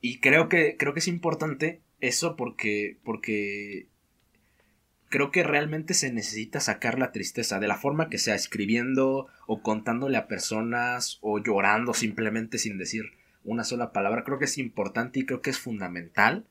Y 0.00 0.20
creo 0.20 0.48
que, 0.48 0.76
creo 0.76 0.92
que 0.94 1.00
es 1.00 1.08
importante 1.08 1.82
eso 1.98 2.36
porque, 2.36 3.00
porque 3.02 3.88
creo 5.16 5.30
que 5.30 5.42
realmente 5.42 5.94
se 5.94 6.12
necesita 6.12 6.60
sacar 6.60 6.98
la 6.98 7.10
tristeza 7.10 7.58
de 7.58 7.66
la 7.66 7.78
forma 7.78 8.10
que 8.10 8.18
sea, 8.18 8.34
escribiendo 8.34 9.28
o 9.46 9.62
contándole 9.62 10.18
a 10.18 10.28
personas 10.28 11.16
o 11.22 11.38
llorando 11.38 11.94
simplemente 11.94 12.58
sin 12.58 12.76
decir 12.76 13.04
una 13.42 13.64
sola 13.64 13.92
palabra. 13.92 14.24
Creo 14.24 14.38
que 14.38 14.44
es 14.44 14.58
importante 14.58 15.20
y 15.20 15.24
creo 15.24 15.40
que 15.40 15.48
es 15.48 15.58
fundamental 15.58 16.46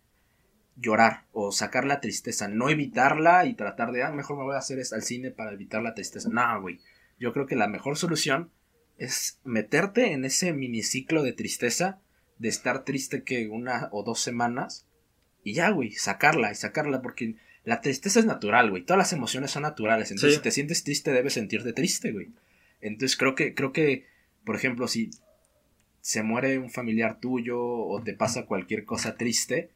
llorar 0.77 1.25
o 1.31 1.51
sacar 1.51 1.85
la 1.85 2.01
tristeza, 2.01 2.47
no 2.47 2.67
evitarla 2.69 3.45
y 3.45 3.53
tratar 3.53 3.91
de, 3.91 4.01
ah, 4.01 4.11
mejor 4.11 4.35
me 4.35 4.45
voy 4.45 4.55
a 4.55 4.57
hacer 4.57 4.79
al 4.79 5.03
cine 5.03 5.29
para 5.29 5.53
evitar 5.53 5.83
la 5.83 5.93
tristeza. 5.93 6.29
No, 6.29 6.59
güey. 6.59 6.79
Yo 7.19 7.33
creo 7.33 7.45
que 7.45 7.55
la 7.55 7.67
mejor 7.67 7.97
solución 7.97 8.49
es 8.97 9.39
meterte 9.43 10.11
en 10.11 10.25
ese 10.25 10.53
miniciclo 10.53 11.21
de 11.21 11.33
tristeza, 11.33 11.99
de 12.39 12.49
estar 12.49 12.83
triste 12.83 13.21
que 13.21 13.47
una 13.47 13.89
o 13.91 14.01
dos 14.01 14.21
semanas 14.21 14.87
y 15.43 15.53
ya, 15.53 15.69
güey, 15.69 15.91
sacarla 15.91 16.51
y 16.51 16.55
sacarla 16.55 17.03
porque 17.03 17.35
la 17.65 17.81
tristeza 17.81 18.19
es 18.19 18.25
natural, 18.25 18.69
güey. 18.69 18.83
Todas 18.83 18.99
las 18.99 19.13
emociones 19.13 19.51
son 19.51 19.63
naturales. 19.63 20.11
Entonces, 20.11 20.35
si 20.35 20.41
te 20.41 20.51
sientes 20.51 20.83
triste, 20.83 21.11
debes 21.11 21.33
sentirte 21.33 21.73
triste, 21.73 22.11
güey. 22.11 22.29
Entonces, 22.79 23.17
creo 23.17 23.33
que, 23.33 23.55
creo 23.55 23.73
que, 23.73 24.05
por 24.45 24.55
ejemplo, 24.55 24.87
si 24.87 25.09
se 26.01 26.21
muere 26.21 26.59
un 26.59 26.69
familiar 26.69 27.19
tuyo 27.19 27.59
o 27.59 28.01
te 28.03 28.13
pasa 28.13 28.45
cualquier 28.45 28.85
cosa 28.85 29.15
triste, 29.17 29.71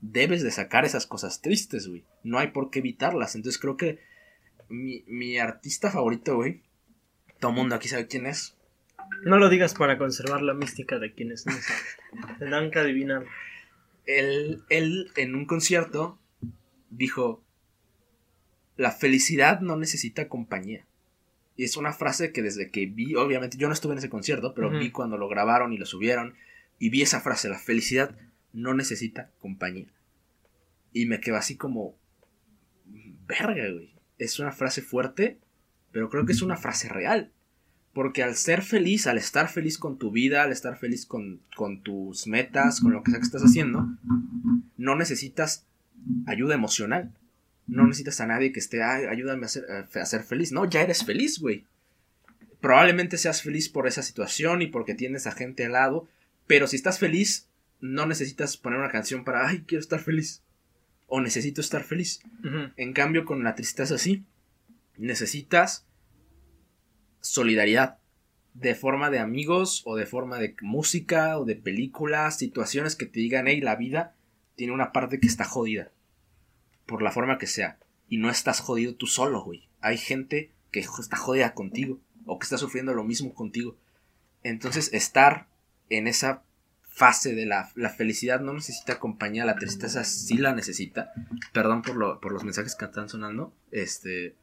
debes 0.00 0.42
de 0.42 0.50
sacar 0.50 0.86
esas 0.86 1.06
cosas 1.06 1.42
tristes, 1.42 1.86
güey. 1.86 2.02
No 2.24 2.38
hay 2.38 2.48
por 2.48 2.70
qué 2.70 2.78
evitarlas. 2.78 3.34
Entonces, 3.36 3.60
creo 3.60 3.76
que 3.76 3.98
mi, 4.70 5.04
mi 5.06 5.36
artista 5.36 5.90
favorito, 5.90 6.36
güey, 6.36 6.62
todo 7.40 7.50
el 7.50 7.58
mundo 7.58 7.74
aquí 7.74 7.88
sabe 7.88 8.06
quién 8.06 8.26
es. 8.26 8.56
No 9.24 9.36
lo 9.36 9.50
digas 9.50 9.74
para 9.74 9.98
conservar 9.98 10.40
la 10.40 10.54
mística 10.54 10.98
de 10.98 11.12
quienes 11.12 11.44
no 11.44 11.52
saben. 11.52 12.38
Tendrán 12.38 12.70
que 12.70 12.78
adivinar 12.78 13.26
él, 14.06 14.62
él 14.70 15.10
en 15.16 15.34
un 15.34 15.44
concierto 15.44 16.18
dijo, 16.92 17.42
la 18.76 18.90
felicidad 18.90 19.60
no 19.60 19.76
necesita 19.76 20.28
compañía. 20.28 20.86
Y 21.56 21.64
es 21.64 21.76
una 21.76 21.92
frase 21.92 22.32
que 22.32 22.42
desde 22.42 22.70
que 22.70 22.86
vi, 22.86 23.14
obviamente 23.14 23.58
yo 23.58 23.68
no 23.68 23.74
estuve 23.74 23.92
en 23.92 23.98
ese 23.98 24.08
concierto, 24.08 24.54
pero 24.54 24.70
vi 24.70 24.90
cuando 24.90 25.18
lo 25.18 25.28
grabaron 25.28 25.72
y 25.72 25.78
lo 25.78 25.86
subieron, 25.86 26.34
y 26.78 26.90
vi 26.90 27.02
esa 27.02 27.20
frase, 27.20 27.48
la 27.48 27.58
felicidad 27.58 28.16
no 28.52 28.74
necesita 28.74 29.30
compañía. 29.40 29.88
Y 30.92 31.06
me 31.06 31.20
quedó 31.20 31.36
así 31.36 31.56
como, 31.56 31.94
verga, 33.26 33.70
güey. 33.70 33.92
Es 34.18 34.38
una 34.38 34.52
frase 34.52 34.82
fuerte, 34.82 35.38
pero 35.90 36.08
creo 36.10 36.26
que 36.26 36.32
es 36.32 36.42
una 36.42 36.56
frase 36.56 36.88
real. 36.88 37.32
Porque 37.92 38.22
al 38.22 38.36
ser 38.36 38.62
feliz, 38.62 39.06
al 39.06 39.18
estar 39.18 39.48
feliz 39.48 39.78
con 39.78 39.98
tu 39.98 40.10
vida, 40.10 40.42
al 40.42 40.52
estar 40.52 40.78
feliz 40.78 41.04
con, 41.04 41.40
tus 41.82 42.26
metas, 42.26 42.80
con 42.80 42.92
lo 42.92 43.02
que 43.02 43.10
sea 43.10 43.20
que 43.20 43.26
estás 43.26 43.42
haciendo, 43.42 43.86
no 44.76 44.96
necesitas 44.96 45.66
ayuda 46.26 46.54
emocional. 46.54 47.12
No 47.66 47.86
necesitas 47.86 48.20
a 48.20 48.26
nadie 48.26 48.52
que 48.52 48.60
esté, 48.60 48.82
Ay, 48.82 49.04
ayúdame 49.06 49.46
a 49.46 49.48
ser, 49.48 49.64
a 49.70 50.06
ser 50.06 50.24
feliz. 50.24 50.52
No, 50.52 50.68
ya 50.68 50.82
eres 50.82 51.04
feliz, 51.04 51.38
güey. 51.38 51.64
Probablemente 52.60 53.18
seas 53.18 53.42
feliz 53.42 53.68
por 53.68 53.86
esa 53.86 54.02
situación 54.02 54.62
y 54.62 54.66
porque 54.66 54.94
tienes 54.94 55.26
a 55.26 55.32
gente 55.32 55.64
al 55.64 55.72
lado, 55.72 56.08
pero 56.46 56.66
si 56.66 56.76
estás 56.76 56.98
feliz, 56.98 57.48
no 57.80 58.06
necesitas 58.06 58.56
poner 58.56 58.78
una 58.78 58.90
canción 58.90 59.24
para, 59.24 59.48
ay, 59.48 59.64
quiero 59.66 59.80
estar 59.80 60.00
feliz. 60.00 60.42
O 61.06 61.20
necesito 61.20 61.60
estar 61.60 61.82
feliz. 61.82 62.20
En 62.76 62.92
cambio, 62.92 63.24
con 63.24 63.44
la 63.44 63.54
tristeza 63.54 63.98
sí, 63.98 64.24
necesitas 64.96 65.86
solidaridad 67.20 67.98
de 68.54 68.74
forma 68.74 69.10
de 69.10 69.18
amigos 69.18 69.82
o 69.84 69.96
de 69.96 70.06
forma 70.06 70.38
de 70.38 70.54
música 70.60 71.38
o 71.38 71.44
de 71.44 71.56
películas, 71.56 72.38
situaciones 72.38 72.96
que 72.96 73.06
te 73.06 73.20
digan, 73.20 73.48
hey, 73.48 73.60
la 73.60 73.76
vida 73.76 74.14
tiene 74.56 74.72
una 74.72 74.92
parte 74.92 75.20
que 75.20 75.26
está 75.26 75.44
jodida. 75.44 75.90
Por 76.86 77.02
la 77.02 77.12
forma 77.12 77.38
que 77.38 77.46
sea. 77.46 77.78
Y 78.08 78.18
no 78.18 78.30
estás 78.30 78.60
jodido 78.60 78.94
tú 78.94 79.06
solo, 79.06 79.42
güey. 79.42 79.68
Hay 79.80 79.98
gente 79.98 80.50
que 80.70 80.80
está 80.80 81.16
jodida 81.16 81.54
contigo 81.54 82.00
o 82.26 82.38
que 82.38 82.44
está 82.44 82.58
sufriendo 82.58 82.94
lo 82.94 83.04
mismo 83.04 83.34
contigo. 83.34 83.76
Entonces, 84.42 84.92
estar 84.92 85.48
en 85.88 86.06
esa 86.06 86.42
fase 86.82 87.34
de 87.34 87.46
la, 87.46 87.70
la 87.74 87.88
felicidad 87.88 88.40
no 88.40 88.52
necesita 88.52 88.98
compañía, 88.98 89.46
la 89.46 89.56
tristeza 89.56 90.04
sí 90.04 90.36
la 90.36 90.54
necesita. 90.54 91.12
Perdón 91.52 91.82
por, 91.82 91.96
lo, 91.96 92.20
por 92.20 92.32
los 92.32 92.44
mensajes 92.44 92.74
que 92.74 92.84
están 92.84 93.08
sonando. 93.08 93.54
Este 93.70 94.34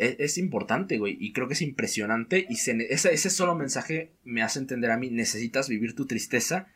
es, 0.00 0.38
importante, 0.38 0.98
güey. 0.98 1.16
Y 1.20 1.32
creo 1.32 1.46
que 1.46 1.54
es 1.54 1.62
impresionante. 1.62 2.46
Y 2.48 2.54
ese, 2.54 2.86
ese 2.90 3.30
solo 3.30 3.54
mensaje 3.54 4.12
me 4.24 4.42
hace 4.42 4.58
entender 4.58 4.90
a 4.90 4.96
mí. 4.96 5.10
Necesitas 5.10 5.68
vivir 5.68 5.94
tu 5.94 6.06
tristeza 6.06 6.68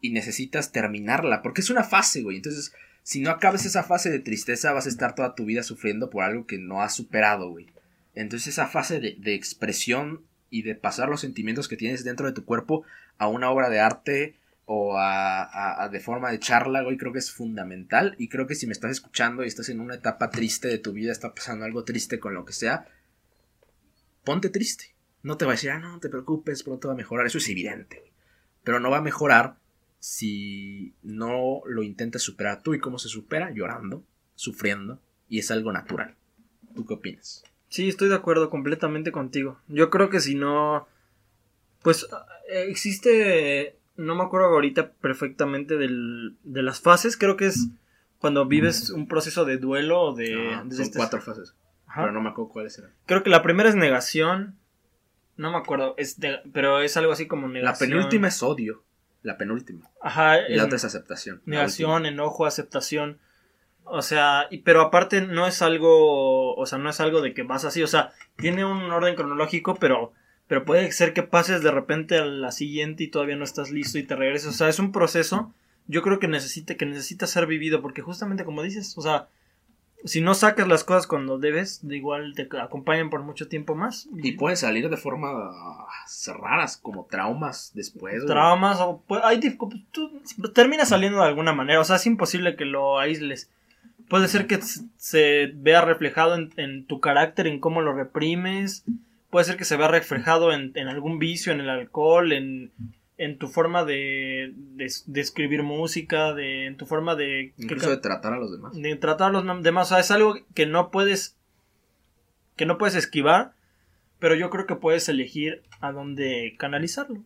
y 0.00 0.10
necesitas 0.10 0.72
terminarla. 0.72 1.42
Porque 1.42 1.60
es 1.60 1.70
una 1.70 1.84
fase, 1.84 2.22
güey. 2.22 2.36
Entonces, 2.36 2.72
si 3.02 3.20
no 3.20 3.30
acabas 3.30 3.66
esa 3.66 3.82
fase 3.82 4.10
de 4.10 4.20
tristeza, 4.20 4.72
vas 4.72 4.86
a 4.86 4.90
estar 4.90 5.14
toda 5.14 5.34
tu 5.34 5.44
vida 5.44 5.62
sufriendo 5.62 6.10
por 6.10 6.24
algo 6.24 6.46
que 6.46 6.58
no 6.58 6.82
has 6.82 6.94
superado, 6.94 7.50
güey. 7.50 7.66
Entonces, 8.14 8.48
esa 8.48 8.66
fase 8.66 9.00
de, 9.00 9.16
de 9.18 9.34
expresión 9.34 10.22
y 10.50 10.62
de 10.62 10.74
pasar 10.74 11.08
los 11.08 11.20
sentimientos 11.20 11.68
que 11.68 11.76
tienes 11.76 12.04
dentro 12.04 12.26
de 12.26 12.32
tu 12.32 12.44
cuerpo 12.44 12.84
a 13.18 13.28
una 13.28 13.50
obra 13.50 13.68
de 13.68 13.80
arte 13.80 14.36
o 14.70 14.98
a, 14.98 15.88
de 15.90 15.98
forma 15.98 16.30
de 16.30 16.38
charla, 16.38 16.82
güey, 16.82 16.98
creo 16.98 17.10
que 17.10 17.18
es 17.18 17.32
fundamental. 17.32 18.14
Y 18.18 18.28
creo 18.28 18.46
que 18.46 18.54
si 18.54 18.66
me 18.66 18.72
estás 18.72 18.90
escuchando 18.90 19.42
y 19.42 19.48
estás 19.48 19.70
en 19.70 19.80
una 19.80 19.94
etapa 19.94 20.28
triste 20.28 20.68
de 20.68 20.78
tu 20.78 20.92
vida, 20.92 21.10
está 21.10 21.34
pasando 21.34 21.64
algo 21.64 21.84
triste 21.84 22.18
con 22.18 22.34
lo 22.34 22.44
que 22.44 22.52
sea, 22.52 22.86
ponte 24.24 24.50
triste. 24.50 24.94
No 25.22 25.38
te 25.38 25.46
va 25.46 25.52
a 25.52 25.54
decir, 25.54 25.70
ah, 25.70 25.78
no, 25.78 25.98
te 26.00 26.10
preocupes, 26.10 26.62
pronto 26.62 26.88
va 26.88 26.94
a 26.94 26.98
mejorar. 26.98 27.26
Eso 27.26 27.38
es 27.38 27.48
evidente. 27.48 28.12
Pero 28.62 28.78
no 28.78 28.90
va 28.90 28.98
a 28.98 29.02
mejorar 29.02 29.56
si 29.98 30.94
no 31.02 31.60
lo 31.66 31.82
intentas 31.82 32.22
superar 32.22 32.62
tú. 32.62 32.74
¿Y 32.74 32.80
cómo 32.80 32.98
se 32.98 33.08
supera? 33.08 33.50
Llorando, 33.50 34.04
sufriendo. 34.34 35.00
Y 35.28 35.38
es 35.38 35.50
algo 35.50 35.72
natural. 35.72 36.14
¿Tú 36.74 36.86
qué 36.86 36.94
opinas? 36.94 37.44
Sí, 37.68 37.88
estoy 37.88 38.08
de 38.08 38.14
acuerdo 38.14 38.50
completamente 38.50 39.12
contigo. 39.12 39.60
Yo 39.68 39.90
creo 39.90 40.08
que 40.10 40.20
si 40.20 40.34
no... 40.34 40.86
Pues 41.82 42.06
existe 42.48 43.78
no 43.98 44.14
me 44.14 44.22
acuerdo 44.22 44.46
ahorita 44.46 44.92
perfectamente 44.92 45.76
del, 45.76 46.36
de 46.44 46.62
las 46.62 46.80
fases, 46.80 47.16
creo 47.16 47.36
que 47.36 47.46
es 47.46 47.68
cuando 48.18 48.46
vives 48.46 48.90
un 48.90 49.08
proceso 49.08 49.44
de 49.44 49.58
duelo 49.58 50.00
o 50.00 50.14
de... 50.14 50.34
son 50.70 50.80
este 50.80 50.98
cuatro 50.98 51.20
fases. 51.20 51.54
Pero 51.94 52.12
no 52.12 52.20
me 52.20 52.30
acuerdo 52.30 52.52
cuáles 52.52 52.78
eran. 52.78 52.92
Creo 53.06 53.22
que 53.22 53.30
la 53.30 53.42
primera 53.42 53.68
es 53.68 53.74
negación. 53.74 54.56
No 55.36 55.50
me 55.50 55.58
acuerdo, 55.58 55.94
es 55.98 56.16
pero 56.52 56.80
es 56.80 56.96
algo 56.96 57.12
así 57.12 57.26
como 57.26 57.48
negación. 57.48 57.90
La 57.90 57.96
penúltima 57.96 58.28
es 58.28 58.42
odio. 58.42 58.84
La 59.22 59.36
penúltima. 59.36 59.90
Ajá. 60.00 60.48
Y 60.48 60.54
la 60.54 60.64
otra 60.64 60.76
es 60.76 60.84
aceptación. 60.84 61.42
Negación, 61.44 62.06
enojo, 62.06 62.46
aceptación. 62.46 63.18
O 63.84 64.02
sea, 64.02 64.46
y, 64.50 64.58
pero 64.58 64.82
aparte 64.82 65.22
no 65.22 65.46
es 65.46 65.62
algo, 65.62 66.54
o 66.54 66.66
sea, 66.66 66.78
no 66.78 66.90
es 66.90 67.00
algo 67.00 67.22
de 67.22 67.34
que 67.34 67.42
vas 67.42 67.64
así, 67.64 67.82
o 67.82 67.86
sea, 67.86 68.12
tiene 68.36 68.64
un 68.64 68.90
orden 68.90 69.14
cronológico, 69.14 69.76
pero 69.76 70.12
pero 70.48 70.64
puede 70.64 70.90
ser 70.92 71.12
que 71.12 71.22
pases 71.22 71.62
de 71.62 71.70
repente 71.70 72.16
a 72.16 72.24
la 72.24 72.50
siguiente 72.52 73.04
y 73.04 73.08
todavía 73.08 73.36
no 73.36 73.44
estás 73.44 73.70
listo 73.70 73.98
y 73.98 74.02
te 74.02 74.16
regreses. 74.16 74.48
O 74.48 74.52
sea, 74.52 74.68
es 74.70 74.78
un 74.78 74.92
proceso, 74.92 75.54
yo 75.86 76.02
creo 76.02 76.18
que 76.18 76.26
necesita, 76.26 76.74
que 76.74 76.86
necesita 76.86 77.26
ser 77.26 77.46
vivido, 77.46 77.82
porque 77.82 78.00
justamente 78.00 78.46
como 78.46 78.62
dices, 78.62 78.96
o 78.96 79.02
sea, 79.02 79.28
si 80.04 80.20
no 80.20 80.34
sacas 80.34 80.68
las 80.68 80.84
cosas 80.84 81.06
cuando 81.06 81.38
debes, 81.38 81.86
de 81.86 81.96
igual 81.96 82.34
te 82.34 82.48
acompañan 82.60 83.10
por 83.10 83.22
mucho 83.22 83.48
tiempo 83.48 83.74
más. 83.74 84.08
Y 84.22 84.32
puede 84.32 84.56
salir 84.56 84.88
de 84.88 84.96
forma 84.96 85.50
raras, 86.40 86.76
como 86.76 87.06
traumas 87.06 87.72
después. 87.74 88.24
Traumas, 88.26 88.78
o 88.80 89.02
hay, 89.22 89.40
tú 89.90 90.10
terminas 90.54 90.88
saliendo 90.88 91.20
de 91.20 91.26
alguna 91.26 91.52
manera, 91.52 91.80
o 91.80 91.84
sea, 91.84 91.96
es 91.96 92.06
imposible 92.06 92.56
que 92.56 92.64
lo 92.64 92.98
aísles. 92.98 93.50
Puede 94.08 94.28
ser 94.28 94.46
que 94.46 94.58
se 94.62 95.52
vea 95.54 95.82
reflejado 95.82 96.34
en, 96.34 96.52
en 96.56 96.86
tu 96.86 97.00
carácter, 97.00 97.46
en 97.46 97.60
cómo 97.60 97.82
lo 97.82 97.92
reprimes, 97.92 98.84
puede 99.30 99.44
ser 99.44 99.56
que 99.56 99.64
se 99.64 99.76
vea 99.76 99.88
reflejado 99.88 100.52
en, 100.52 100.76
algún 100.88 101.18
vicio, 101.18 101.52
en 101.52 101.60
el 101.60 101.68
alcohol, 101.68 102.32
en, 102.32 102.70
tu 103.38 103.48
forma 103.48 103.84
de, 103.84 104.54
de, 104.54 105.20
escribir 105.20 105.62
música, 105.62 106.32
de, 106.34 106.66
en 106.66 106.76
tu 106.76 106.86
forma 106.86 107.16
de... 107.16 107.52
Incluso 107.58 107.90
de 107.90 107.96
tratar 107.96 108.32
a 108.32 108.38
los 108.38 108.52
demás. 108.52 108.74
De 108.74 108.94
tratar 108.96 109.30
a 109.30 109.32
los 109.32 109.62
demás. 109.62 109.86
O 109.86 109.88
sea, 109.90 109.98
es 109.98 110.10
algo 110.10 110.36
que 110.54 110.66
no 110.66 110.90
puedes... 110.90 111.36
que 112.56 112.64
no 112.64 112.78
puedes 112.78 112.94
esquivar, 112.94 113.54
pero 114.20 114.34
yo 114.36 114.50
creo 114.50 114.66
que 114.66 114.76
puedes 114.76 115.08
elegir 115.08 115.62
a 115.80 115.92
dónde 115.92 116.54
canalizarlo. 116.58 117.22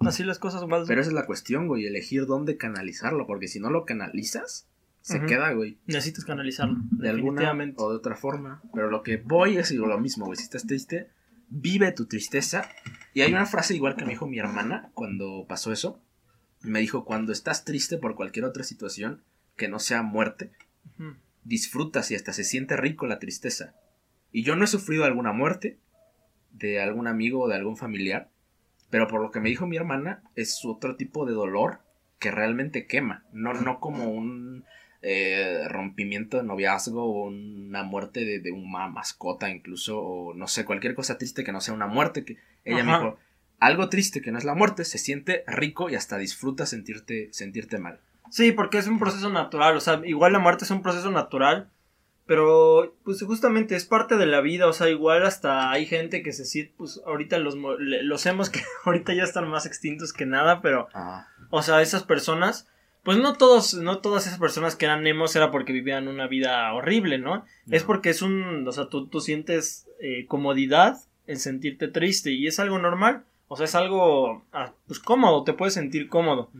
Así 0.00 0.24
las 0.24 0.38
cosas 0.38 0.66
más. 0.66 0.88
Pero 0.88 1.00
esa 1.00 1.10
es 1.10 1.14
la 1.14 1.26
cuestión, 1.26 1.68
güey, 1.68 1.86
elegir 1.86 2.26
dónde 2.26 2.56
canalizarlo, 2.56 3.26
porque 3.26 3.48
si 3.48 3.60
no 3.60 3.70
lo 3.70 3.84
canalizas, 3.84 4.66
se 5.02 5.24
queda, 5.24 5.52
güey. 5.52 5.78
Necesitas 5.86 6.24
canalizarlo. 6.24 6.78
De 6.90 7.10
alguna 7.10 7.52
o 7.76 7.90
de 7.90 7.96
otra 7.96 8.16
forma. 8.16 8.62
Pero 8.74 8.90
lo 8.90 9.02
que 9.02 9.18
voy 9.18 9.56
es 9.56 9.70
digo, 9.70 9.86
lo 9.86 9.98
mismo, 9.98 10.26
güey. 10.26 10.36
Si 10.36 10.44
estás 10.44 10.66
triste, 10.66 11.08
vive 11.48 11.92
tu 11.92 12.06
tristeza. 12.06 12.68
Y 13.12 13.22
hay 13.22 13.32
una 13.32 13.46
frase 13.46 13.74
igual 13.74 13.96
que 13.96 14.04
me 14.04 14.12
dijo 14.12 14.26
mi 14.26 14.38
hermana 14.38 14.90
cuando 14.94 15.46
pasó 15.48 15.72
eso. 15.72 16.00
Me 16.62 16.80
dijo, 16.80 17.04
cuando 17.04 17.32
estás 17.32 17.64
triste 17.64 17.96
por 17.98 18.14
cualquier 18.14 18.44
otra 18.44 18.64
situación 18.64 19.22
que 19.56 19.68
no 19.68 19.78
sea 19.78 20.02
muerte, 20.02 20.52
disfrutas 21.44 22.10
y 22.10 22.14
hasta 22.14 22.32
se 22.32 22.44
siente 22.44 22.76
rico 22.76 23.06
la 23.06 23.18
tristeza. 23.18 23.74
Y 24.30 24.42
yo 24.42 24.56
no 24.56 24.64
he 24.64 24.68
sufrido 24.68 25.04
alguna 25.04 25.32
muerte 25.32 25.78
de 26.52 26.80
algún 26.80 27.06
amigo 27.06 27.42
o 27.42 27.48
de 27.48 27.56
algún 27.56 27.76
familiar, 27.76 28.30
pero 28.90 29.08
por 29.08 29.20
lo 29.22 29.30
que 29.30 29.40
me 29.40 29.48
dijo 29.48 29.66
mi 29.66 29.76
hermana, 29.76 30.22
es 30.34 30.60
otro 30.64 30.96
tipo 30.96 31.26
de 31.26 31.32
dolor 31.32 31.80
que 32.18 32.30
realmente 32.30 32.86
quema, 32.86 33.24
no, 33.32 33.54
no 33.54 33.80
como 33.80 34.10
un 34.10 34.64
eh, 35.02 35.66
rompimiento 35.68 36.36
de 36.36 36.42
noviazgo 36.42 37.04
o 37.04 37.28
una 37.28 37.82
muerte 37.82 38.24
de, 38.24 38.38
de 38.40 38.52
una 38.52 38.88
mascota 38.88 39.48
incluso, 39.50 40.00
o 40.00 40.34
no 40.34 40.46
sé, 40.46 40.64
cualquier 40.64 40.94
cosa 40.94 41.16
triste 41.18 41.44
que 41.44 41.52
no 41.52 41.60
sea 41.60 41.74
una 41.74 41.86
muerte, 41.86 42.24
que 42.24 42.36
ella 42.64 42.84
me 42.84 42.92
Ajá. 42.92 42.98
dijo, 43.04 43.18
algo 43.58 43.88
triste 43.88 44.20
que 44.20 44.30
no 44.32 44.38
es 44.38 44.44
la 44.44 44.54
muerte, 44.54 44.84
se 44.84 44.98
siente 44.98 45.44
rico 45.46 45.88
y 45.90 45.94
hasta 45.94 46.18
disfruta 46.18 46.66
sentirte, 46.66 47.28
sentirte 47.32 47.78
mal. 47.78 48.00
Sí, 48.30 48.52
porque 48.52 48.78
es 48.78 48.86
un 48.86 48.98
proceso 48.98 49.30
natural, 49.30 49.76
o 49.76 49.80
sea, 49.80 50.00
igual 50.04 50.32
la 50.32 50.38
muerte 50.38 50.64
es 50.64 50.70
un 50.70 50.82
proceso 50.82 51.10
natural, 51.10 51.70
pero 52.26 52.94
pues 53.04 53.20
justamente 53.22 53.74
es 53.74 53.84
parte 53.84 54.16
de 54.16 54.26
la 54.26 54.40
vida, 54.40 54.68
o 54.68 54.72
sea, 54.72 54.88
igual 54.88 55.26
hasta 55.26 55.70
hay 55.72 55.84
gente 55.84 56.22
que 56.22 56.32
se 56.32 56.44
siente, 56.44 56.72
pues 56.76 57.00
ahorita 57.04 57.38
los, 57.38 57.56
los 57.56 58.26
hemos 58.26 58.50
que 58.50 58.60
ahorita 58.84 59.14
ya 59.14 59.24
están 59.24 59.48
más 59.48 59.66
extintos 59.66 60.12
que 60.12 60.26
nada, 60.26 60.62
pero, 60.62 60.88
Ah, 60.94 61.26
o 61.50 61.62
sea, 61.62 61.82
esas 61.82 62.04
personas, 62.04 62.68
pues 63.02 63.18
no 63.18 63.34
todos, 63.34 63.74
no 63.74 63.98
todas 63.98 64.26
esas 64.26 64.38
personas 64.38 64.76
que 64.76 64.84
eran 64.84 65.06
emos 65.06 65.34
era 65.34 65.50
porque 65.50 65.72
vivían 65.72 66.08
una 66.08 66.26
vida 66.26 66.72
horrible, 66.74 67.18
¿no? 67.18 67.44
Es 67.70 67.82
porque 67.82 68.10
es 68.10 68.22
un, 68.22 68.66
o 68.66 68.72
sea, 68.72 68.88
tú, 68.88 69.06
tú 69.06 69.20
sientes 69.20 69.88
eh, 70.00 70.26
comodidad 70.26 70.98
en 71.26 71.38
sentirte 71.38 71.88
triste 71.88 72.32
y 72.32 72.46
es 72.46 72.60
algo 72.60 72.78
normal, 72.78 73.24
o 73.48 73.56
sea, 73.56 73.64
es 73.64 73.74
algo, 73.74 74.44
ah, 74.52 74.72
pues 74.86 74.98
cómodo, 75.00 75.44
te 75.44 75.52
puedes 75.52 75.74
sentir 75.74 76.08
cómodo. 76.08 76.50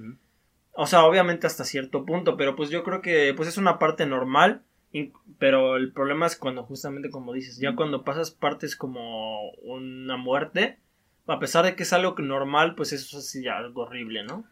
O 0.73 0.87
sea, 0.87 1.05
obviamente 1.05 1.47
hasta 1.47 1.65
cierto 1.65 2.07
punto, 2.07 2.37
pero 2.37 2.57
pues 2.57 2.71
yo 2.71 2.85
creo 2.85 3.03
que 3.03 3.35
pues 3.37 3.49
es 3.49 3.59
una 3.59 3.79
parte 3.79 4.07
normal, 4.07 4.63
pero 5.39 5.77
el 5.77 5.93
problema 5.93 6.27
es 6.27 6.37
cuando 6.37 6.65
justamente 6.65 7.11
como 7.11 7.33
dices, 7.33 7.59
ya 7.59 7.77
cuando 7.77 8.03
pasas 8.03 8.31
partes 8.31 8.77
como 8.77 9.51
una 9.63 10.17
muerte, 10.17 10.79
a 11.27 11.39
pesar 11.39 11.65
de 11.65 11.77
que 11.77 11.83
es 11.83 11.93
algo 11.93 12.15
normal, 12.19 12.75
pues 12.75 12.93
eso 12.93 13.19
es 13.19 13.47
algo 13.47 13.83
horrible, 13.83 14.25
¿no? 14.25 14.45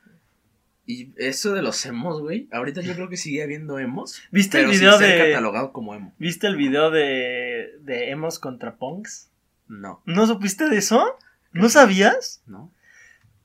Y 0.90 1.12
eso 1.18 1.52
de 1.52 1.61
los 1.61 1.85
emos, 1.85 2.23
güey. 2.23 2.49
Ahorita 2.50 2.80
yo 2.80 2.95
creo 2.95 3.11
que 3.11 3.18
sigue 3.18 3.42
habiendo 3.42 3.78
emos. 3.78 4.23
¿Viste 4.33 4.57
pero 4.59 4.71
el 4.71 4.78
video 4.78 4.92
sin 4.92 5.00
ser 5.07 5.18
de 5.18 5.33
catalogado 5.33 5.71
como 5.75 5.95
emo. 5.95 6.14
¿Viste 6.18 6.47
el 6.47 6.57
video 6.57 6.90
de 6.90 7.73
de 7.83 8.11
emos 8.11 8.38
contra 8.38 8.76
punks? 8.76 9.30
No, 9.68 10.00
¿No 10.07 10.26
supiste 10.26 10.66
de 10.71 10.78
eso? 10.78 11.04
¿No 11.52 11.68
sabías? 11.68 12.42
no. 12.47 12.73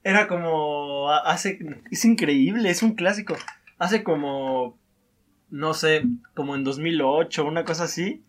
Era 0.06 0.28
como 0.30 1.10
ha- 1.12 1.20
hace 1.32 1.60
es 1.92 2.06
increíble, 2.06 2.70
es 2.70 2.82
un 2.82 2.94
clásico. 2.96 3.36
Hace 3.78 4.04
como 4.04 4.78
no 5.50 5.74
sé, 5.74 6.04
como 6.36 6.56
en 6.56 6.64
2008, 6.64 7.44
una 7.46 7.66
cosa 7.66 7.84
así. 7.84 8.24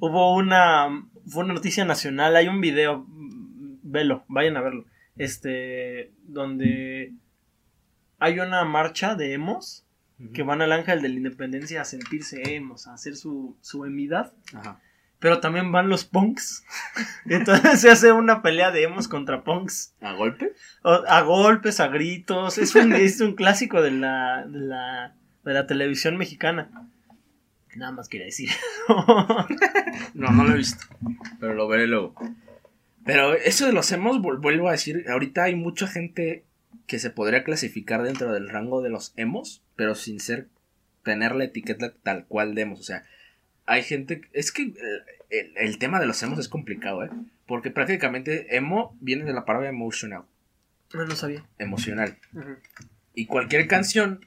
Hubo 0.00 0.34
una 0.34 1.06
fue 1.28 1.44
una 1.44 1.54
noticia 1.54 1.84
nacional, 1.84 2.34
hay 2.34 2.48
un 2.48 2.60
video, 2.60 3.06
velo, 3.84 4.24
vayan 4.28 4.56
a 4.56 4.62
verlo. 4.62 4.84
Este 5.16 6.10
donde 6.26 7.12
hay 8.18 8.40
una 8.40 8.64
marcha 8.64 9.14
de 9.14 9.32
emos 9.34 9.84
que 10.34 10.42
van 10.42 10.60
al 10.62 10.72
Ángel 10.72 11.00
de 11.02 11.08
la 11.10 11.14
Independencia 11.14 11.80
a 11.80 11.84
sentirse 11.84 12.54
emos, 12.56 12.86
a 12.88 12.94
hacer 12.94 13.14
su 13.16 13.56
su 13.60 13.84
emidad, 13.84 14.32
Ajá. 14.52 14.80
pero 15.20 15.38
también 15.40 15.70
van 15.70 15.88
los 15.88 16.04
punks. 16.04 16.64
Entonces 17.26 17.80
se 17.80 17.90
hace 17.90 18.10
una 18.12 18.42
pelea 18.42 18.70
de 18.72 18.82
emos 18.82 19.06
contra 19.06 19.44
punks. 19.44 19.94
¿A 20.00 20.12
golpe? 20.14 20.52
O- 20.82 21.04
a 21.06 21.20
golpes, 21.22 21.78
a 21.80 21.86
gritos. 21.88 22.58
Es 22.58 22.74
un, 22.74 22.92
es 22.94 23.20
un 23.20 23.34
clásico 23.36 23.80
de 23.80 23.92
la, 23.92 24.44
de 24.46 24.58
la 24.58 25.14
de 25.44 25.54
la 25.54 25.66
televisión 25.66 26.16
mexicana. 26.16 26.68
Nada 27.76 27.92
más 27.92 28.08
quería 28.08 28.26
decir. 28.26 28.50
No, 30.14 30.30
no 30.30 30.44
lo 30.44 30.54
he 30.54 30.56
visto. 30.56 30.84
Pero 31.40 31.54
lo 31.54 31.68
veré 31.68 31.86
luego. 31.86 32.14
Pero 33.04 33.34
eso 33.34 33.66
de 33.66 33.72
los 33.72 33.90
emos, 33.92 34.16
vol- 34.18 34.40
vuelvo 34.40 34.68
a 34.68 34.72
decir, 34.72 35.04
ahorita 35.08 35.44
hay 35.44 35.54
mucha 35.54 35.86
gente 35.86 36.44
que 36.88 36.98
se 36.98 37.10
podría 37.10 37.44
clasificar 37.44 38.02
dentro 38.02 38.32
del 38.32 38.48
rango 38.48 38.82
de 38.82 38.90
los 38.90 39.12
emos, 39.16 39.62
pero 39.76 39.94
sin 39.94 40.18
ser, 40.18 40.48
tener 41.04 41.36
la 41.36 41.44
etiqueta 41.44 41.94
tal 42.02 42.24
cual 42.26 42.56
de 42.56 42.62
emos. 42.62 42.80
O 42.80 42.82
sea, 42.82 43.04
hay 43.66 43.84
gente, 43.84 44.22
es 44.32 44.50
que 44.50 44.62
eh, 44.62 44.74
el, 45.30 45.52
el 45.56 45.78
tema 45.78 46.00
de 46.00 46.06
los 46.06 46.20
emos 46.24 46.40
es 46.40 46.48
complicado, 46.48 47.04
¿eh? 47.04 47.10
Porque 47.46 47.70
prácticamente 47.70 48.56
emo 48.56 48.96
viene 49.00 49.24
de 49.24 49.32
la 49.32 49.44
palabra 49.44 49.68
emotional, 49.68 50.24
no 50.94 51.04
lo 51.04 51.16
sabía. 51.16 51.44
emocional. 51.58 52.16
Y 53.14 53.26
cualquier 53.26 53.68
canción 53.68 54.24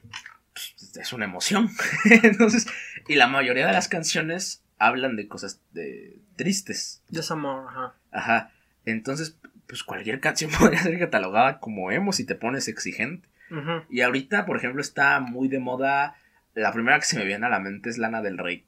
pues, 0.52 0.96
es 0.96 1.12
una 1.12 1.24
emoción. 1.24 1.70
Entonces, 2.22 2.66
y 3.08 3.16
la 3.16 3.26
mayoría 3.26 3.66
de 3.66 3.72
las 3.72 3.88
canciones 3.88 4.62
hablan 4.78 5.16
de 5.16 5.28
cosas 5.28 5.60
de, 5.72 6.18
tristes. 6.36 7.02
Desamor, 7.08 7.68
ajá. 7.68 7.94
Ajá. 8.10 8.50
Entonces, 8.84 9.36
pues 9.72 9.84
cualquier 9.84 10.20
canción 10.20 10.50
podría 10.58 10.82
ser 10.82 10.98
catalogada 10.98 11.58
como 11.58 11.90
emo 11.90 12.12
si 12.12 12.26
te 12.26 12.34
pones 12.34 12.68
exigente. 12.68 13.26
Y 13.88 14.02
ahorita, 14.02 14.44
por 14.44 14.58
ejemplo, 14.58 14.82
está 14.82 15.18
muy 15.20 15.48
de 15.48 15.58
moda. 15.58 16.14
La 16.52 16.72
primera 16.74 16.98
que 16.98 17.06
se 17.06 17.18
me 17.18 17.24
viene 17.24 17.46
a 17.46 17.48
la 17.48 17.58
mente 17.58 17.88
es 17.88 17.96
Lana 17.96 18.20
del 18.20 18.36
Rey. 18.36 18.66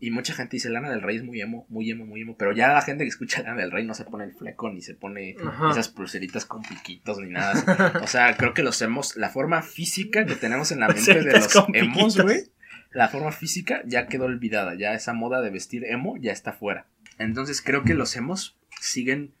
Y 0.00 0.10
mucha 0.10 0.34
gente 0.34 0.56
dice 0.56 0.68
Lana 0.68 0.90
del 0.90 1.00
Rey 1.00 1.16
es 1.16 1.22
muy 1.22 1.40
emo, 1.40 1.64
muy 1.68 1.88
emo, 1.88 2.06
muy 2.06 2.22
emo. 2.22 2.36
Pero 2.36 2.52
ya 2.52 2.72
la 2.72 2.82
gente 2.82 3.04
que 3.04 3.08
escucha 3.08 3.42
Lana 3.42 3.60
del 3.60 3.70
Rey 3.70 3.84
no 3.84 3.94
se 3.94 4.04
pone 4.04 4.24
el 4.24 4.32
fleco 4.32 4.68
ni 4.70 4.80
se 4.80 4.94
pone 4.94 5.36
Ajá. 5.44 5.70
esas 5.70 5.88
pulseritas 5.88 6.44
con 6.44 6.62
piquitos 6.62 7.18
ni 7.18 7.30
nada. 7.30 7.52
así. 7.52 7.98
O 8.02 8.06
sea, 8.08 8.36
creo 8.36 8.52
que 8.52 8.64
los 8.64 8.82
emos, 8.82 9.16
la 9.16 9.28
forma 9.28 9.62
física 9.62 10.24
que 10.24 10.34
tenemos 10.34 10.72
en 10.72 10.80
la 10.80 10.88
mente 10.92 11.22
de 11.22 11.32
los 11.32 11.54
emos, 11.72 12.20
güey, 12.20 12.50
la 12.90 13.08
forma 13.08 13.30
física 13.30 13.82
ya 13.86 14.08
quedó 14.08 14.24
olvidada. 14.24 14.74
Ya 14.74 14.94
esa 14.94 15.12
moda 15.12 15.40
de 15.40 15.50
vestir 15.50 15.84
emo 15.84 16.16
ya 16.16 16.32
está 16.32 16.52
fuera. 16.52 16.86
Entonces 17.18 17.62
creo 17.62 17.84
que 17.84 17.94
los 17.94 18.16
emos 18.16 18.56
siguen 18.80 19.34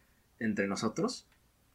entre 0.44 0.66
nosotros, 0.66 1.26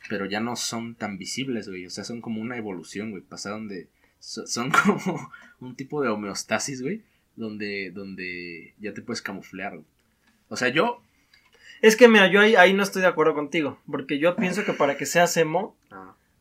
pero 0.09 0.25
ya 0.25 0.39
no 0.39 0.55
son 0.55 0.95
tan 0.95 1.17
visibles, 1.17 1.67
güey. 1.69 1.85
O 1.85 1.89
sea, 1.89 2.03
son 2.03 2.21
como 2.21 2.41
una 2.41 2.57
evolución, 2.57 3.11
güey. 3.11 3.23
Pasaron 3.23 3.67
de. 3.67 3.87
so- 4.19 4.45
Son 4.47 4.71
como 4.85 5.31
un 5.59 5.75
tipo 5.75 6.01
de 6.01 6.09
homeostasis, 6.09 6.81
güey. 6.81 7.03
Donde, 7.35 7.91
donde 7.91 8.73
ya 8.79 8.93
te 8.93 9.01
puedes 9.01 9.21
camuflar, 9.21 9.73
güey. 9.73 9.85
O 10.49 10.55
sea, 10.57 10.69
yo. 10.69 11.01
Es 11.81 11.95
que 11.95 12.07
mira, 12.07 12.27
yo 12.31 12.39
ahí, 12.41 12.55
ahí 12.55 12.73
no 12.73 12.81
estoy 12.83 13.01
de 13.03 13.07
acuerdo 13.07 13.35
contigo. 13.35 13.79
Porque 13.91 14.17
yo 14.19 14.35
pienso 14.35 14.65
que 14.65 14.73
para 14.73 14.97
que 14.97 15.05
seas 15.05 15.35
emo, 15.37 15.75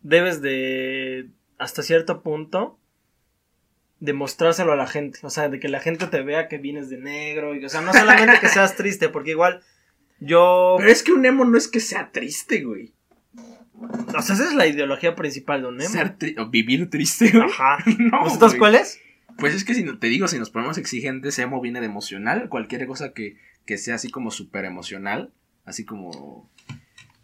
debes 0.03 0.41
de. 0.43 1.29
hasta 1.59 1.83
cierto 1.83 2.23
punto. 2.23 2.79
demostrárselo 4.01 4.73
a 4.73 4.77
la 4.77 4.87
gente. 4.87 5.19
O 5.23 5.31
sea, 5.31 5.49
de 5.49 5.59
que 5.61 5.69
la 5.69 5.81
gente 5.81 6.07
te 6.07 6.23
vea 6.23 6.49
que 6.49 6.59
vienes 6.59 6.89
de 6.91 6.99
negro. 6.99 7.55
Y, 7.55 7.65
o 7.65 7.69
sea, 7.69 7.81
no 7.81 7.93
solamente 7.93 8.41
que 8.41 8.49
seas 8.49 8.77
triste, 8.77 9.09
porque 9.09 9.31
igual. 9.33 9.63
Yo. 10.21 10.77
Pero 10.79 10.91
es 10.91 11.03
que 11.03 11.13
un 11.13 11.25
emo 11.27 11.45
no 11.45 11.57
es 11.59 11.69
que 11.69 11.81
sea 11.81 12.11
triste, 12.13 12.63
güey. 12.63 12.93
O 13.79 14.23
sea, 14.23 14.35
esa 14.35 14.45
es 14.45 14.55
la 14.55 14.67
ideología 14.67 15.15
principal 15.15 15.63
de 15.63 15.69
un 15.69 15.81
emo. 15.81 15.91
Ser 15.91 16.17
tri- 16.19 16.39
o 16.41 16.49
vivir 16.49 16.89
triste, 16.89 17.31
güey. 17.31 17.45
Ajá. 17.45 17.79
No, 17.99 18.23
¿Nosotros 18.25 18.53
güey. 18.53 18.59
cuál 18.59 18.75
es? 18.77 19.01
Pues 19.39 19.55
es 19.55 19.65
que 19.65 19.75
si 19.75 19.85
no, 19.85 19.99
te 19.99 20.07
digo, 20.07 20.29
si 20.29 20.39
nos 20.39 20.49
ponemos 20.51 20.79
exigentes, 20.79 21.39
emo 21.39 21.61
viene 21.61 21.81
de 21.81 21.87
emocional. 21.87 22.49
Cualquier 22.49 22.87
cosa 22.87 23.13
que, 23.13 23.37
que 23.67 23.77
sea 23.77 23.97
así 23.97 24.11
como 24.11 24.31
súper 24.31 24.65
emocional. 24.65 25.33
Así 25.67 25.85
como. 25.85 26.49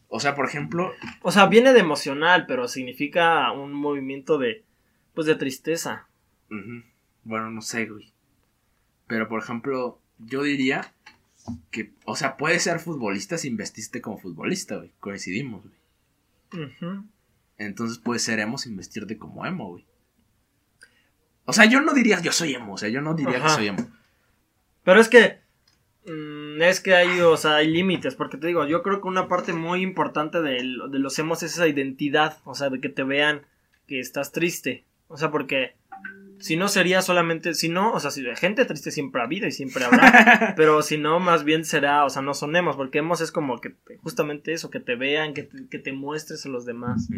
O 0.09 0.20
sea, 0.20 0.35
por 0.35 0.44
ejemplo, 0.46 0.92
O 1.22 1.33
sea, 1.33 1.46
viene 1.46 1.72
de 1.72 1.81
emocional, 1.81 2.44
pero 2.46 2.68
significa 2.68 3.50
un 3.52 3.72
movimiento 3.72 4.37
de. 4.37 4.64
Pues 5.14 5.26
de 5.26 5.37
tristeza. 5.37 6.07
Bueno, 7.24 7.50
no 7.50 7.62
sé, 7.62 7.87
güey. 7.87 8.12
Pero, 9.07 9.28
por 9.28 9.42
ejemplo, 9.42 9.98
yo 10.18 10.42
diría 10.42 10.92
que, 11.70 11.92
o 12.05 12.16
sea, 12.16 12.37
puedes 12.37 12.62
ser 12.62 12.78
futbolista 12.78 13.38
sin 13.38 13.57
vestirte 13.57 14.00
como 14.00 14.18
futbolista, 14.18 14.76
güey. 14.76 14.92
Coincidimos, 15.00 15.64
güey. 16.52 16.66
Entonces 17.59 17.98
puedes 17.98 18.22
ser 18.22 18.40
emo 18.40 18.59
sin 18.59 18.76
vestirte 18.76 19.16
como 19.18 19.46
emo, 19.46 19.70
güey. 19.70 19.87
O 21.44 21.52
sea, 21.52 21.64
yo 21.64 21.81
no 21.81 21.92
diría 21.94 22.20
yo 22.20 22.33
soy 22.33 22.55
emo, 22.55 22.74
o 22.74 22.78
sea, 22.78 22.88
yo 22.88 23.00
no 23.00 23.14
diría 23.14 23.38
Ajá. 23.38 23.48
que 23.48 23.55
soy 23.55 23.66
emo. 23.68 23.87
Pero 24.85 25.00
es 25.00 25.09
que. 25.09 25.40
mm, 26.07 26.61
es 26.62 26.81
que 26.81 26.94
hay, 26.94 27.20
o 27.20 27.37
sea, 27.37 27.57
hay 27.57 27.68
límites. 27.68 28.14
Porque 28.14 28.37
te 28.37 28.46
digo, 28.46 28.66
yo 28.66 28.83
creo 28.83 29.00
que 29.00 29.09
una 29.09 29.28
parte 29.28 29.52
muy 29.52 29.83
importante 29.83 30.40
del- 30.40 30.81
de, 30.90 30.98
los 30.98 31.18
emos 31.18 31.42
es 31.42 31.55
esa 31.55 31.66
identidad. 31.68 32.38
O 32.44 32.55
sea, 32.55 32.70
de 32.70 32.81
que 32.81 32.88
te 32.88 33.02
vean 33.02 33.42
que 33.87 34.00
estás 34.00 34.33
triste. 34.33 34.85
O 35.09 35.16
sea, 35.16 35.31
porque. 35.31 35.74
Si 36.42 36.57
no 36.57 36.68
sería 36.68 37.00
solamente. 37.02 37.55
Si 37.55 37.68
no, 37.68 37.92
o 37.92 38.00
sea, 38.00 38.11
si 38.11 38.22
de 38.22 38.35
gente 38.37 38.64
triste 38.64 38.90
siempre 38.90 39.20
ha 39.22 39.24
habido 39.24 39.46
y 39.46 39.52
siempre 39.52 39.85
habrá. 39.85 40.55
pero 40.57 40.83
si 40.83 40.98
no, 40.98 41.20
más 41.20 41.44
bien 41.44 41.64
será. 41.64 42.05
O 42.05 42.11
sea, 42.11 42.20
no 42.22 42.35
son 42.35 42.55
emos. 42.57 42.76
Porque 42.76 42.98
emos 42.98 43.20
es 43.20 43.33
como 43.33 43.61
que 43.61 43.70
te- 43.70 43.96
justamente 43.98 44.52
eso, 44.52 44.68
que 44.70 44.81
te 44.81 44.96
vean, 44.96 45.33
que 45.35 45.44
te, 45.44 45.68
que 45.68 45.78
te 45.78 45.92
muestres 45.92 46.44
a 46.44 46.48
los 46.48 46.66
demás. 46.66 47.09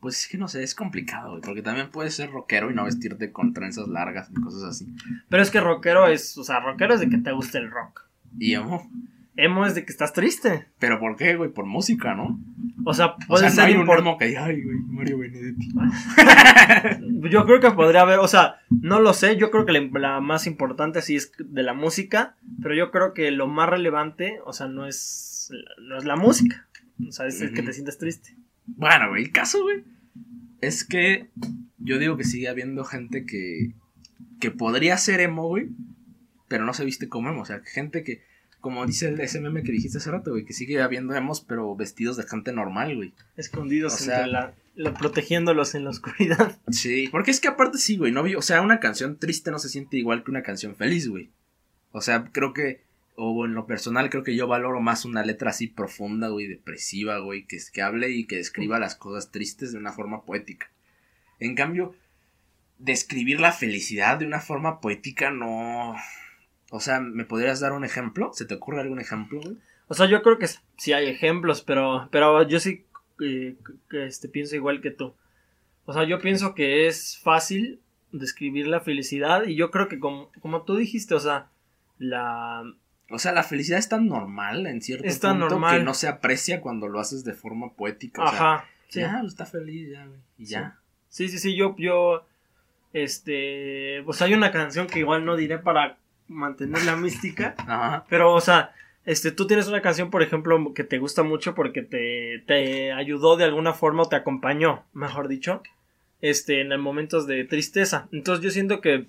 Pues 0.00 0.20
es 0.22 0.28
que 0.28 0.38
no 0.38 0.48
sé, 0.48 0.62
es 0.62 0.74
complicado. 0.74 1.40
Porque 1.42 1.62
también 1.62 1.90
puedes 1.90 2.14
ser 2.14 2.30
rockero 2.30 2.70
y 2.70 2.74
no 2.74 2.84
vestirte 2.84 3.30
con 3.32 3.52
trenzas 3.52 3.86
largas 3.88 4.28
y 4.30 4.40
cosas 4.40 4.62
así. 4.64 4.86
Pero 5.28 5.42
es 5.42 5.50
que 5.50 5.60
rockero 5.60 6.08
es, 6.08 6.36
o 6.38 6.44
sea, 6.44 6.60
rockero 6.60 6.94
es 6.94 7.00
de 7.00 7.08
que 7.08 7.18
te 7.18 7.32
guste 7.32 7.58
el 7.58 7.70
rock. 7.70 8.02
Y 8.38 8.54
emo. 8.54 8.90
Emo 9.36 9.66
es 9.66 9.74
de 9.74 9.84
que 9.84 9.92
estás 9.92 10.12
triste. 10.12 10.66
¿Pero 10.78 10.98
por 10.98 11.16
qué, 11.16 11.36
güey? 11.36 11.50
Por 11.50 11.66
música, 11.66 12.14
¿no? 12.14 12.40
O 12.84 12.94
sea, 12.94 13.06
O 13.06 13.16
puede 13.28 13.40
sea, 13.42 13.48
no 13.50 13.54
ser 13.56 13.64
hay 13.66 13.74
un 13.74 13.86
impor- 13.86 13.98
emo 13.98 14.16
que 14.16 14.26
diga, 14.26 14.44
ay, 14.46 14.62
güey, 14.62 14.78
Mario 14.78 15.18
Benedetti. 15.18 15.68
Yo 17.30 17.44
creo 17.46 17.60
que 17.60 17.70
podría 17.72 18.02
haber, 18.02 18.18
o 18.20 18.28
sea, 18.28 18.60
no 18.70 19.00
lo 19.00 19.12
sé, 19.12 19.36
yo 19.36 19.50
creo 19.50 19.66
que 19.66 19.72
la, 19.72 19.80
la 19.98 20.20
más 20.20 20.46
importante 20.46 21.02
sí 21.02 21.16
es 21.16 21.32
de 21.38 21.62
la 21.62 21.74
música, 21.74 22.36
pero 22.62 22.74
yo 22.74 22.90
creo 22.90 23.14
que 23.14 23.30
lo 23.30 23.46
más 23.48 23.68
relevante, 23.68 24.38
o 24.44 24.52
sea, 24.52 24.68
no 24.68 24.86
es, 24.86 25.50
no 25.80 25.96
es 25.98 26.04
la 26.04 26.16
música, 26.16 26.66
o 27.06 27.10
sea, 27.12 27.26
es 27.26 27.38
que 27.52 27.62
te 27.62 27.72
sientes 27.72 27.98
triste. 27.98 28.36
Bueno, 28.66 29.08
güey, 29.10 29.24
el 29.24 29.32
caso, 29.32 29.62
güey, 29.62 29.84
es 30.60 30.84
que 30.84 31.28
yo 31.78 31.98
digo 31.98 32.16
que 32.16 32.24
sigue 32.24 32.48
habiendo 32.48 32.84
gente 32.84 33.26
que, 33.26 33.74
que 34.40 34.50
podría 34.50 34.96
ser 34.98 35.20
emo, 35.20 35.48
güey, 35.48 35.68
pero 36.48 36.64
no 36.64 36.72
se 36.74 36.84
viste 36.84 37.08
como 37.08 37.28
emo. 37.30 37.42
O 37.42 37.46
sea, 37.46 37.60
gente 37.64 38.04
que, 38.04 38.22
como 38.66 38.84
dice 38.84 39.06
el 39.08 39.20
SMM 39.28 39.62
que 39.62 39.70
dijiste 39.70 39.98
hace 39.98 40.10
rato, 40.10 40.32
güey, 40.32 40.44
que 40.44 40.52
sigue 40.52 40.82
habiendo 40.82 41.14
emos, 41.14 41.40
pero 41.40 41.76
vestidos 41.76 42.16
de 42.16 42.24
gente 42.24 42.52
normal, 42.52 42.96
güey. 42.96 43.14
Escondidos 43.36 43.94
O 43.94 43.96
sea- 43.98 44.18
entre 44.18 44.32
la, 44.32 44.54
la- 44.74 44.92
protegiéndolos 44.94 45.76
en 45.76 45.84
la 45.84 45.90
oscuridad. 45.90 46.58
Sí, 46.72 47.06
porque 47.12 47.30
es 47.30 47.38
que 47.38 47.46
aparte 47.46 47.78
sí, 47.78 47.96
güey, 47.96 48.10
no 48.10 48.24
vi, 48.24 48.34
o 48.34 48.42
sea, 48.42 48.60
una 48.62 48.80
canción 48.80 49.18
triste 49.20 49.52
no 49.52 49.60
se 49.60 49.68
siente 49.68 49.96
igual 49.98 50.24
que 50.24 50.32
una 50.32 50.42
canción 50.42 50.74
feliz, 50.74 51.08
güey. 51.08 51.30
O 51.92 52.00
sea, 52.00 52.24
creo 52.32 52.52
que, 52.52 52.82
o 53.14 53.46
en 53.46 53.54
lo 53.54 53.66
personal, 53.68 54.10
creo 54.10 54.24
que 54.24 54.34
yo 54.34 54.48
valoro 54.48 54.80
más 54.80 55.04
una 55.04 55.24
letra 55.24 55.50
así 55.50 55.68
profunda, 55.68 56.26
güey, 56.28 56.48
depresiva, 56.48 57.18
güey, 57.20 57.46
que, 57.46 57.58
que 57.72 57.82
hable 57.82 58.10
y 58.10 58.26
que 58.26 58.36
describa 58.36 58.80
las 58.80 58.96
cosas 58.96 59.30
tristes 59.30 59.70
de 59.70 59.78
una 59.78 59.92
forma 59.92 60.24
poética. 60.24 60.68
En 61.38 61.54
cambio, 61.54 61.94
describir 62.78 63.40
la 63.40 63.52
felicidad 63.52 64.18
de 64.18 64.26
una 64.26 64.40
forma 64.40 64.80
poética 64.80 65.30
no... 65.30 65.94
O 66.70 66.80
sea, 66.80 67.00
¿me 67.00 67.24
podrías 67.24 67.60
dar 67.60 67.72
un 67.72 67.84
ejemplo? 67.84 68.30
¿Se 68.32 68.44
te 68.44 68.54
ocurre 68.54 68.80
algún 68.80 69.00
ejemplo, 69.00 69.40
güey? 69.40 69.56
O 69.88 69.94
sea, 69.94 70.06
yo 70.06 70.22
creo 70.22 70.38
que 70.38 70.48
sí 70.76 70.92
hay 70.92 71.08
ejemplos, 71.08 71.62
pero, 71.62 72.08
pero 72.10 72.42
yo 72.48 72.58
sí 72.58 72.84
eh, 73.20 73.56
que, 73.88 74.06
este, 74.06 74.28
pienso 74.28 74.56
igual 74.56 74.80
que 74.80 74.90
tú. 74.90 75.14
O 75.84 75.92
sea, 75.92 76.04
yo 76.04 76.18
pienso 76.18 76.54
que 76.54 76.88
es 76.88 77.18
fácil 77.18 77.80
describir 78.10 78.66
la 78.66 78.80
felicidad 78.80 79.44
y 79.44 79.54
yo 79.54 79.70
creo 79.70 79.88
que 79.88 80.00
como, 80.00 80.30
como 80.40 80.62
tú 80.62 80.76
dijiste, 80.76 81.14
o 81.14 81.20
sea, 81.20 81.50
la, 81.98 82.64
O 83.10 83.18
sea, 83.18 83.32
la 83.32 83.44
felicidad 83.44 83.78
es 83.78 83.88
tan 83.88 84.08
normal 84.08 84.66
en 84.66 84.82
cierto 84.82 85.06
Es 85.06 85.20
tan 85.20 85.38
punto 85.38 85.54
normal. 85.54 85.78
que 85.78 85.84
no 85.84 85.94
se 85.94 86.08
aprecia 86.08 86.60
cuando 86.60 86.88
lo 86.88 86.98
haces 86.98 87.24
de 87.24 87.34
forma 87.34 87.72
poética. 87.74 88.24
O 88.24 88.28
sea, 88.28 88.36
Ajá. 88.36 88.64
Sí. 88.88 89.00
Ya, 89.00 89.18
pues, 89.20 89.32
está 89.32 89.46
feliz, 89.46 89.90
ya, 89.92 90.06
güey. 90.06 90.18
Y 90.38 90.46
ya. 90.46 90.78
sí, 91.08 91.28
sí, 91.28 91.38
sí, 91.38 91.56
yo, 91.56 91.74
yo, 91.78 92.26
este, 92.92 94.02
pues 94.04 94.20
hay 94.22 94.34
una 94.34 94.50
canción 94.50 94.86
que 94.86 94.98
igual 95.00 95.24
no 95.24 95.36
diré 95.36 95.58
para 95.58 95.98
mantener 96.28 96.84
la 96.84 96.96
mística, 96.96 97.54
Ajá. 97.58 98.06
pero, 98.08 98.32
o 98.32 98.40
sea, 98.40 98.72
este, 99.04 99.30
tú 99.30 99.46
tienes 99.46 99.68
una 99.68 99.82
canción, 99.82 100.10
por 100.10 100.22
ejemplo, 100.22 100.74
que 100.74 100.84
te 100.84 100.98
gusta 100.98 101.22
mucho 101.22 101.54
porque 101.54 101.82
te, 101.82 102.42
te 102.46 102.92
ayudó 102.92 103.36
de 103.36 103.44
alguna 103.44 103.72
forma 103.72 104.02
o 104.02 104.08
te 104.08 104.16
acompañó, 104.16 104.84
mejor 104.92 105.28
dicho, 105.28 105.62
este, 106.20 106.60
en 106.60 106.80
momentos 106.80 107.26
de 107.26 107.44
tristeza. 107.44 108.08
Entonces 108.12 108.44
yo 108.44 108.50
siento 108.50 108.80
que 108.80 109.06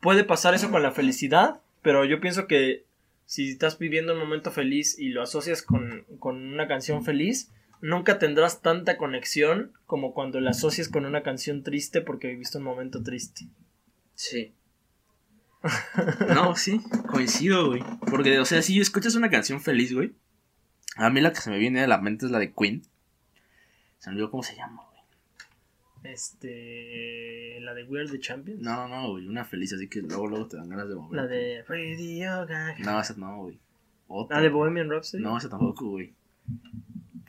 puede 0.00 0.24
pasar 0.24 0.54
eso 0.54 0.70
con 0.70 0.82
la 0.82 0.90
felicidad, 0.90 1.60
pero 1.80 2.04
yo 2.04 2.20
pienso 2.20 2.46
que 2.48 2.84
si 3.24 3.50
estás 3.50 3.78
viviendo 3.78 4.14
un 4.14 4.18
momento 4.18 4.50
feliz 4.50 4.98
y 4.98 5.10
lo 5.10 5.22
asocias 5.22 5.62
con, 5.62 6.04
con 6.18 6.36
una 6.36 6.66
canción 6.66 7.04
feliz, 7.04 7.50
nunca 7.80 8.18
tendrás 8.18 8.62
tanta 8.62 8.96
conexión 8.96 9.72
como 9.86 10.12
cuando 10.12 10.40
la 10.40 10.50
asocias 10.50 10.88
con 10.88 11.06
una 11.06 11.22
canción 11.22 11.62
triste 11.62 12.00
porque 12.00 12.28
viviste 12.28 12.58
un 12.58 12.64
momento 12.64 13.02
triste. 13.02 13.46
Sí. 14.14 14.54
No, 16.34 16.54
sí, 16.56 16.80
coincido, 17.10 17.68
güey. 17.68 17.82
Porque, 18.10 18.38
o 18.40 18.44
sea, 18.44 18.62
si 18.62 18.80
escuchas 18.80 19.14
una 19.14 19.30
canción 19.30 19.60
feliz, 19.60 19.94
güey. 19.94 20.12
A 20.96 21.08
mí 21.10 21.20
la 21.20 21.32
que 21.32 21.40
se 21.40 21.50
me 21.50 21.58
viene 21.58 21.82
a 21.82 21.86
la 21.86 21.98
mente 21.98 22.26
es 22.26 22.32
la 22.32 22.38
de 22.38 22.52
Queen. 22.52 22.82
Se 23.98 24.10
me 24.10 24.14
olvidó 24.16 24.30
cómo 24.30 24.42
se 24.42 24.56
llama, 24.56 24.82
güey. 24.90 26.12
Este, 26.14 27.58
la 27.60 27.74
de 27.74 27.84
We're 27.84 28.10
the 28.10 28.18
Champions. 28.20 28.60
No, 28.60 28.76
no, 28.76 28.88
no, 28.88 29.10
güey. 29.12 29.26
Una 29.28 29.44
feliz, 29.44 29.72
así 29.72 29.88
que 29.88 30.00
luego, 30.02 30.26
luego 30.26 30.46
te 30.48 30.56
dan 30.56 30.68
ganas 30.68 30.88
de 30.88 30.94
mover. 30.96 31.16
La 31.16 31.26
de 31.26 31.62
Radio 31.66 32.46
Gaga. 32.46 32.74
No, 32.80 33.00
esa 33.00 33.14
no, 33.16 33.36
güey. 33.42 33.58
Otra. 34.08 34.36
La 34.38 34.42
de 34.42 34.48
Bohemian 34.50 34.90
Rhapsody. 34.90 35.22
No, 35.22 35.38
esa 35.38 35.48
tampoco, 35.48 35.88
güey. 35.90 36.12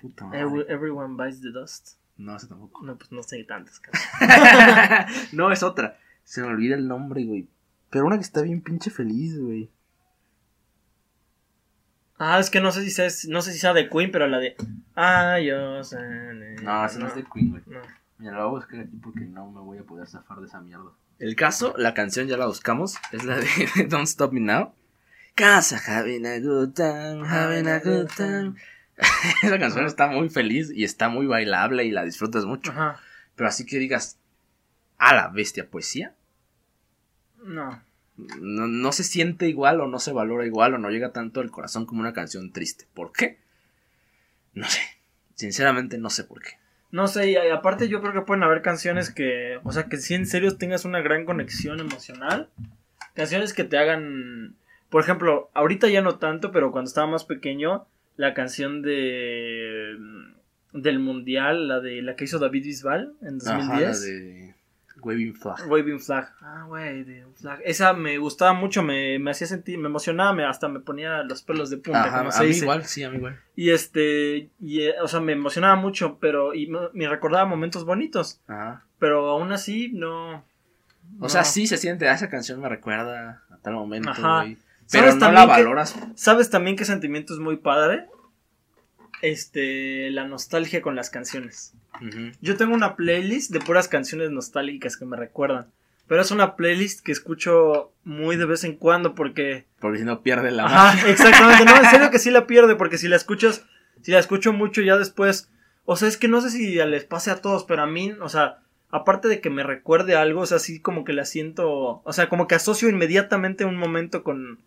Puta 0.02 0.26
madre. 0.26 0.42
Every- 0.42 0.66
Everyone 0.70 1.16
Bites 1.24 1.42
the 1.42 1.52
Dust. 1.52 1.98
No, 2.18 2.36
esa 2.36 2.48
tampoco. 2.48 2.84
No, 2.84 2.98
pues 2.98 3.12
no 3.12 3.24
sé 3.24 3.44
tantas 3.44 3.82
no, 5.34 5.52
es 5.52 5.64
otra. 5.64 5.98
Se 6.24 6.42
me 6.42 6.48
olvida 6.48 6.76
el 6.76 6.88
nombre, 6.88 7.24
güey. 7.24 7.48
Pero 7.94 8.08
una 8.08 8.18
que 8.18 8.24
está 8.24 8.42
bien 8.42 8.60
pinche 8.60 8.90
feliz, 8.90 9.40
güey. 9.40 9.70
Ah, 12.18 12.40
es 12.40 12.50
que 12.50 12.60
no 12.60 12.72
sé 12.72 12.84
si 12.84 12.90
sea, 12.90 13.08
no 13.28 13.44
sé 13.44 13.54
si 13.54 13.60
sea 13.60 13.74
de 13.74 13.88
Queen, 13.88 14.12
pero 14.12 14.26
la 14.28 14.40
de 14.40 14.56
Ah, 14.96 15.40
yo 15.40 15.84
sé. 15.84 16.00
No, 16.64 16.86
esa 16.86 16.98
no 16.98 17.08
es 17.08 17.16
de 17.16 17.24
Queen, 17.24 17.52
güey. 17.52 17.62
No. 17.68 17.82
Mira, 18.18 18.32
la 18.32 18.46
voy 18.46 18.58
a 18.58 18.60
buscar 18.62 18.80
aquí 18.80 18.98
porque 18.98 19.26
no 19.26 19.52
me 19.52 19.62
voy 19.62 19.78
a 19.78 19.84
poder 19.84 20.08
zafar 20.08 20.40
de 20.40 20.48
esa 20.48 20.60
mierda. 20.60 20.90
El 21.20 21.36
caso, 21.36 21.76
la 21.78 21.94
canción 21.94 22.28
ya 22.28 22.36
la 22.36 22.48
buscamos, 22.48 22.96
es 23.12 23.26
la 23.26 23.38
de 23.38 23.48
Don't 23.88 24.08
Stop 24.08 24.34
Me 24.34 24.40
Now. 24.40 24.74
Casa, 25.36 25.78
having 25.78 26.26
a 26.26 26.40
good 26.40 26.74
time, 26.74 27.28
having 27.28 27.68
a 27.68 27.78
good 27.78 28.08
time. 28.18 28.56
Esa 29.44 29.60
canción 29.60 29.86
está 29.86 30.08
muy 30.08 30.30
feliz 30.30 30.72
y 30.74 30.84
está 30.84 31.10
muy 31.10 31.28
bailable 31.28 31.86
y 31.86 31.92
la 31.92 32.04
disfrutas 32.06 32.46
mucho. 32.46 32.72
Ajá. 32.72 33.00
Pero 33.36 33.50
así 33.50 33.68
que 33.68 33.78
digas, 33.78 34.18
a 34.98 35.14
la 35.14 35.28
bestia 35.28 35.70
poesía, 35.70 36.16
No. 37.44 37.82
no, 38.18 38.68
no 38.68 38.92
se 38.92 39.04
siente 39.04 39.48
igual 39.48 39.82
o 39.82 39.88
no 39.88 40.00
se 40.00 40.14
valora 40.14 40.46
igual 40.46 40.76
o 40.76 40.78
no 40.78 40.90
llega 40.90 41.12
tanto 41.12 41.42
al 41.42 41.52
corazón 41.52 41.86
como 41.86 42.02
una 42.02 42.14
canción 42.14 42.52
triste. 42.52 42.86
¿Por 42.94 43.12
qué? 43.12 43.38
No 44.54 44.68
sé. 44.68 44.82
Sinceramente 45.36 45.98
no 45.98 46.10
sé 46.10 46.24
por 46.24 46.42
qué. 46.42 46.52
No 46.92 47.08
sé, 47.08 47.32
y 47.32 47.36
aparte 47.36 47.90
yo 47.90 48.02
creo 48.02 48.14
que 48.14 48.22
pueden 48.22 48.44
haber 48.44 48.62
canciones 48.62 49.12
que, 49.12 49.60
o 49.64 49.72
sea, 49.72 49.86
que 49.86 49.98
si 49.98 50.14
en 50.14 50.28
serio 50.28 50.58
tengas 50.58 50.86
una 50.86 51.02
gran 51.02 51.26
conexión 51.26 51.80
emocional. 51.80 52.50
Canciones 53.16 53.54
que 53.54 53.64
te 53.64 53.80
hagan, 53.80 54.56
por 54.90 55.02
ejemplo, 55.02 55.50
ahorita 55.56 55.88
ya 55.90 56.02
no 56.02 56.20
tanto, 56.20 56.52
pero 56.52 56.72
cuando 56.72 56.90
estaba 56.90 57.08
más 57.08 57.26
pequeño, 57.26 57.88
la 58.16 58.36
canción 58.36 58.84
de 58.84 59.98
del 60.72 61.00
mundial, 61.00 61.68
la 61.68 61.80
de 61.80 62.02
la 62.04 62.16
que 62.16 62.26
hizo 62.26 62.38
David 62.38 62.64
Bisbal 62.64 63.14
en 63.22 63.40
2010. 63.40 63.52
Ajá, 63.64 63.80
la 63.80 63.98
de 63.98 64.43
Waving 65.04 65.36
Flag. 65.36 65.70
Waving 65.70 66.00
Flag. 66.00 66.30
Ah, 66.42 66.66
güey, 66.68 67.04
de 67.04 67.26
Flag. 67.36 67.60
Esa 67.66 67.94
me 67.94 68.18
gustaba 68.18 68.54
mucho, 68.54 68.82
me, 68.84 69.20
me 69.20 69.32
hacía 69.32 69.48
sentir, 69.48 69.78
me 69.78 69.88
emocionaba, 69.90 70.34
me, 70.34 70.46
hasta 70.46 70.68
me 70.70 70.80
ponía 70.80 71.24
los 71.24 71.42
pelos 71.44 71.70
de 71.70 71.78
punta, 71.78 72.06
Ajá, 72.06 72.18
como 72.20 72.30
a 72.30 72.32
se 72.32 72.42
mí 72.44 72.48
dice. 72.50 72.64
igual, 72.66 72.86
sí, 72.86 73.04
a 73.04 73.10
mí 73.10 73.18
igual. 73.18 73.40
Y 73.56 73.70
este, 73.72 74.50
y, 74.60 74.82
eh, 74.82 74.94
o 75.02 75.08
sea, 75.08 75.20
me 75.20 75.34
emocionaba 75.34 75.76
mucho, 75.76 76.18
pero, 76.20 76.54
y 76.54 76.68
me, 76.68 76.80
me 76.94 77.08
recordaba 77.08 77.46
momentos 77.46 77.86
bonitos, 77.86 78.40
Ajá. 78.48 78.86
pero 79.00 79.30
aún 79.30 79.52
así 79.52 79.92
no. 79.94 80.38
O 81.20 81.24
no. 81.24 81.30
sea, 81.30 81.44
sí 81.44 81.68
se 81.68 81.78
siente, 81.78 82.08
a 82.08 82.14
esa 82.14 82.30
canción 82.30 82.60
me 82.62 82.70
recuerda 82.70 83.44
a 83.52 83.58
tal 83.58 83.74
momento, 83.74 84.10
Ajá. 84.10 84.46
Pero 84.92 85.08
¿Sabes 85.12 85.16
no 85.16 85.32
la 85.32 85.42
que- 85.42 85.48
valoras. 85.48 85.96
¿Sabes 86.16 86.50
también 86.50 86.76
qué 86.76 86.86
sentimiento 86.86 87.34
es 87.34 87.40
muy 87.40 87.58
padre? 87.58 88.08
Este, 89.22 90.10
la 90.12 90.28
nostalgia 90.28 90.82
con 90.82 90.96
las 90.96 91.10
canciones. 91.10 91.74
Yo 92.42 92.58
tengo 92.58 92.74
una 92.74 92.96
playlist 92.96 93.52
de 93.52 93.60
puras 93.60 93.88
canciones 93.88 94.32
nostálgicas 94.32 94.98
que 94.98 95.06
me 95.06 95.18
recuerdan. 95.18 95.68
Pero 96.08 96.22
es 96.22 96.32
una 96.32 96.56
playlist 96.56 97.02
que 97.02 97.12
escucho 97.12 97.92
muy 98.04 98.36
de 98.36 98.46
vez 98.46 98.64
en 98.64 98.76
cuando 98.76 99.16
porque 99.16 99.66
Porque 99.80 100.00
si 100.00 100.04
no 100.04 100.22
pierde 100.22 100.52
la. 100.52 100.66
Ajá, 100.66 101.10
exactamente. 101.10 101.66
No, 101.66 101.78
en 101.78 101.86
serio 101.86 102.12
que 102.12 102.20
sí 102.20 102.30
la 102.30 102.46
pierde, 102.48 102.76
porque 102.76 102.98
si 102.98 103.08
la 103.08 103.16
escuchas, 103.16 103.66
si 104.02 104.12
la 104.12 104.20
escucho 104.20 104.52
mucho 104.52 104.82
ya 104.82 104.98
después, 104.98 105.50
o 105.86 105.96
sea, 105.96 106.08
es 106.08 106.18
que 106.18 106.28
no 106.28 106.42
sé 106.42 106.50
si 106.50 106.76
les 106.76 107.06
pase 107.06 107.32
a 107.32 107.42
todos, 107.42 107.64
pero 107.64 107.84
a 107.84 107.88
mí, 107.88 108.12
o 108.22 108.28
sea, 108.28 108.60
aparte 108.90 109.28
de 109.28 109.42
que 109.42 109.50
me 109.50 109.64
recuerde 109.64 110.16
algo, 110.16 110.42
o 110.42 110.46
sea, 110.46 110.60
sí 110.60 110.80
como 110.80 111.04
que 111.04 111.14
la 111.14 111.26
siento, 111.26 112.02
o 112.04 112.14
sea, 112.14 112.30
como 112.30 112.48
que 112.48 112.56
asocio 112.56 112.90
inmediatamente 112.90 113.66
un 113.66 113.78
momento 113.78 114.24
con, 114.24 114.60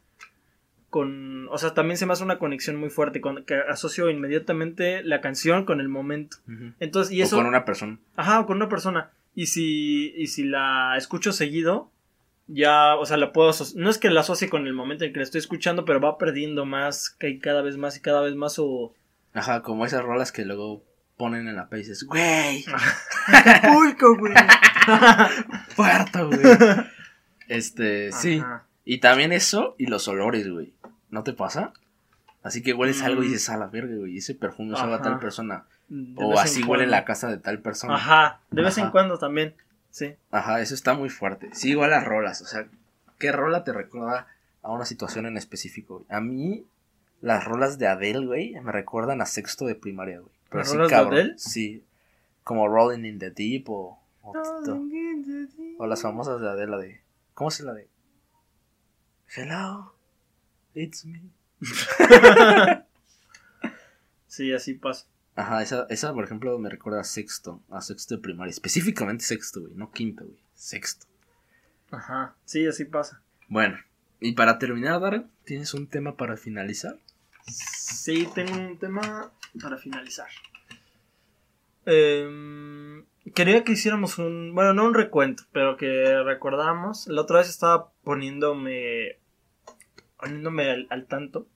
con, 0.91 1.49
o 1.49 1.59
sea, 1.59 1.75
también 1.75 1.99
se 1.99 2.07
me 2.07 2.13
hace 2.13 2.25
una 2.25 2.39
conexión 2.39 2.77
muy 2.77 2.91
fuerte, 2.91 3.21
con 3.21 3.45
que 3.45 3.55
asocio 3.55 4.09
inmediatamente 4.11 5.03
la 5.03 5.21
canción 5.21 5.65
con 5.65 5.81
el 5.81 5.89
momento. 5.89 6.39
Entonces, 6.81 7.13
y 7.13 7.21
O 7.23 7.25
eso, 7.25 7.37
con 7.37 7.47
una 7.47 7.65
persona. 7.65 7.99
ajá, 8.17 8.41
o 8.41 8.47
con 8.47 8.57
una 8.57 8.69
persona. 8.69 9.11
Y 9.35 9.47
si, 9.47 10.15
y 10.17 10.29
si 10.29 10.45
la 10.45 10.95
escucho 10.97 11.33
seguido, 11.33 11.91
ya, 12.49 12.95
o 12.95 13.05
sea, 13.05 13.17
la 13.17 13.33
puedo 13.33 13.53
No 13.75 13.91
es 13.91 13.99
que 13.99 14.11
la 14.11 14.21
asocie 14.21 14.49
con 14.49 14.67
el 14.67 14.73
momento 14.73 15.05
en 15.05 15.13
que 15.13 15.19
la 15.19 15.25
estoy 15.25 15.41
escuchando, 15.41 15.85
pero 15.85 16.01
va 16.01 16.17
perdiendo 16.19 16.65
más, 16.65 17.11
que 17.11 17.39
cada 17.39 17.63
vez 17.63 17.77
más 17.77 17.97
y 17.97 18.01
cada 18.01 18.23
vez 18.23 18.35
más 18.35 18.55
su. 18.55 18.95
Ajá, 19.35 19.63
como 19.63 19.85
esas 19.85 20.03
rolas 20.03 20.33
que 20.33 20.45
luego 20.45 20.83
ponen 21.17 21.49
en 21.49 21.57
la 21.57 21.69
page 21.69 21.83
y 21.83 21.89
dices, 21.89 22.05
güey, 22.05 22.65
Acapulco, 23.27 24.17
güey. 24.17 24.35
puerto, 25.77 26.29
güey. 26.29 26.41
Este, 27.49 28.11
sí. 28.11 28.43
Y 28.85 28.99
también 28.99 29.31
eso 29.31 29.77
y 29.79 29.87
los 29.87 30.09
olores, 30.09 30.49
güey. 30.49 30.73
¿No 31.17 31.25
te 31.25 31.33
pasa? 31.33 31.73
Así 32.43 32.63
que 32.63 32.75
hueles 32.75 33.01
algo 33.03 33.23
y 33.23 33.29
Mm. 33.29 33.31
dices, 33.31 33.49
a 33.49 33.57
la 33.57 33.69
verga, 33.69 33.97
güey, 33.97 34.19
ese 34.19 34.35
perfume 34.35 34.75
usaba 34.75 34.97
Ajá. 34.97 35.03
tal 35.05 35.19
persona. 35.19 35.65
de 35.89 36.15
O 36.23 36.39
así 36.39 36.59
huele 36.63 36.83
cuando. 36.85 36.87
la 36.91 37.05
casa 37.07 37.29
de 37.29 37.39
tal 37.39 37.61
persona. 37.63 37.95
Ajá, 37.95 38.41
de 38.51 38.61
vez 38.63 38.77
en 38.77 38.91
cuando 38.91 39.19
también. 39.19 39.55
Sí. 39.91 40.15
Ajá, 40.31 40.61
eso 40.61 40.75
está 40.75 40.93
muy 40.93 41.09
fuerte. 41.09 41.49
Sí, 41.55 41.71
igual 41.71 41.89
las 41.91 42.05
rolas. 42.05 42.43
O 42.43 42.45
sea, 42.47 42.69
¿qué 43.19 43.33
rola 43.33 43.65
te 43.65 43.73
recuerda 43.73 44.27
a 44.63 44.73
una 44.73 44.85
situación 44.85 45.25
en 45.25 45.39
específico? 45.39 46.01
güey? 46.01 46.07
A 46.11 46.21
mí, 46.21 46.67
las 47.23 47.45
rolas 47.47 47.79
de 47.79 47.87
Adele, 47.87 48.27
güey, 48.27 48.61
me 48.61 48.73
recuerdan 48.73 49.23
a 49.23 49.27
sexto 49.27 49.65
de 49.65 49.75
primaria, 49.75 50.19
güey. 50.21 50.33
Pero 50.51 50.59
¿Las 50.59 50.69
así, 50.69 50.77
rolas 50.77 50.91
de 50.91 50.97
cabrón. 50.97 51.15
Adele? 51.15 51.39
Sí. 51.39 51.83
Como 52.45 52.69
Rolling 52.69 53.05
in 53.07 53.19
the 53.19 53.31
Deep 53.31 53.71
o. 53.71 53.99
O, 54.23 54.33
o 55.79 55.87
las 55.87 56.03
famosas 56.03 56.43
de 56.43 56.49
Adele, 56.51 56.71
la 56.73 56.79
de. 56.79 57.01
¿Cómo 57.33 57.51
se 57.51 57.63
la 57.63 57.73
de? 57.73 57.89
Hello, 59.35 59.95
it's 60.77 61.05
me. 61.05 61.23
Sí, 64.37 64.53
así 64.53 64.75
pasa. 64.75 65.07
Ajá, 65.35 65.63
esa, 65.63 65.87
esa, 65.89 66.13
por 66.13 66.25
ejemplo, 66.25 66.59
me 66.59 66.69
recuerda 66.69 67.01
a 67.01 67.05
sexto, 67.05 67.63
a 67.71 67.81
sexto 67.81 68.17
de 68.17 68.21
primaria. 68.21 68.51
Específicamente 68.51 69.25
sexto, 69.25 69.63
güey, 69.63 69.73
no 69.75 69.91
quinto, 69.91 70.25
güey. 70.25 70.37
Sexto. 70.55 71.07
Ajá. 71.91 72.35
Sí, 72.45 72.67
así 72.67 72.85
pasa. 72.85 73.23
Bueno, 73.49 73.79
y 74.21 74.33
para 74.33 74.59
terminar, 74.59 75.01
Darren, 75.01 75.31
¿tienes 75.45 75.73
un 75.73 75.87
tema 75.87 76.19
para 76.19 76.37
finalizar? 76.37 76.99
Sí, 77.47 78.29
tengo 78.35 78.53
un 78.59 78.79
tema 78.79 79.33
para 79.59 79.79
finalizar. 79.79 80.29
Em, 81.87 83.05
quería 83.35 83.65
que 83.65 83.73
hiciéramos 83.73 84.19
un, 84.19 84.55
bueno, 84.55 84.75
no 84.75 84.85
un 84.85 84.93
recuento, 84.93 85.45
pero 85.53 85.79
que 85.79 86.23
recordáramos. 86.25 87.07
La 87.07 87.23
otra 87.23 87.39
vez 87.39 87.49
estaba 87.49 87.91
poniéndome, 88.05 89.19
poniéndome 90.19 90.71
al, 90.71 90.87
al 90.91 91.07
tanto 91.07 91.47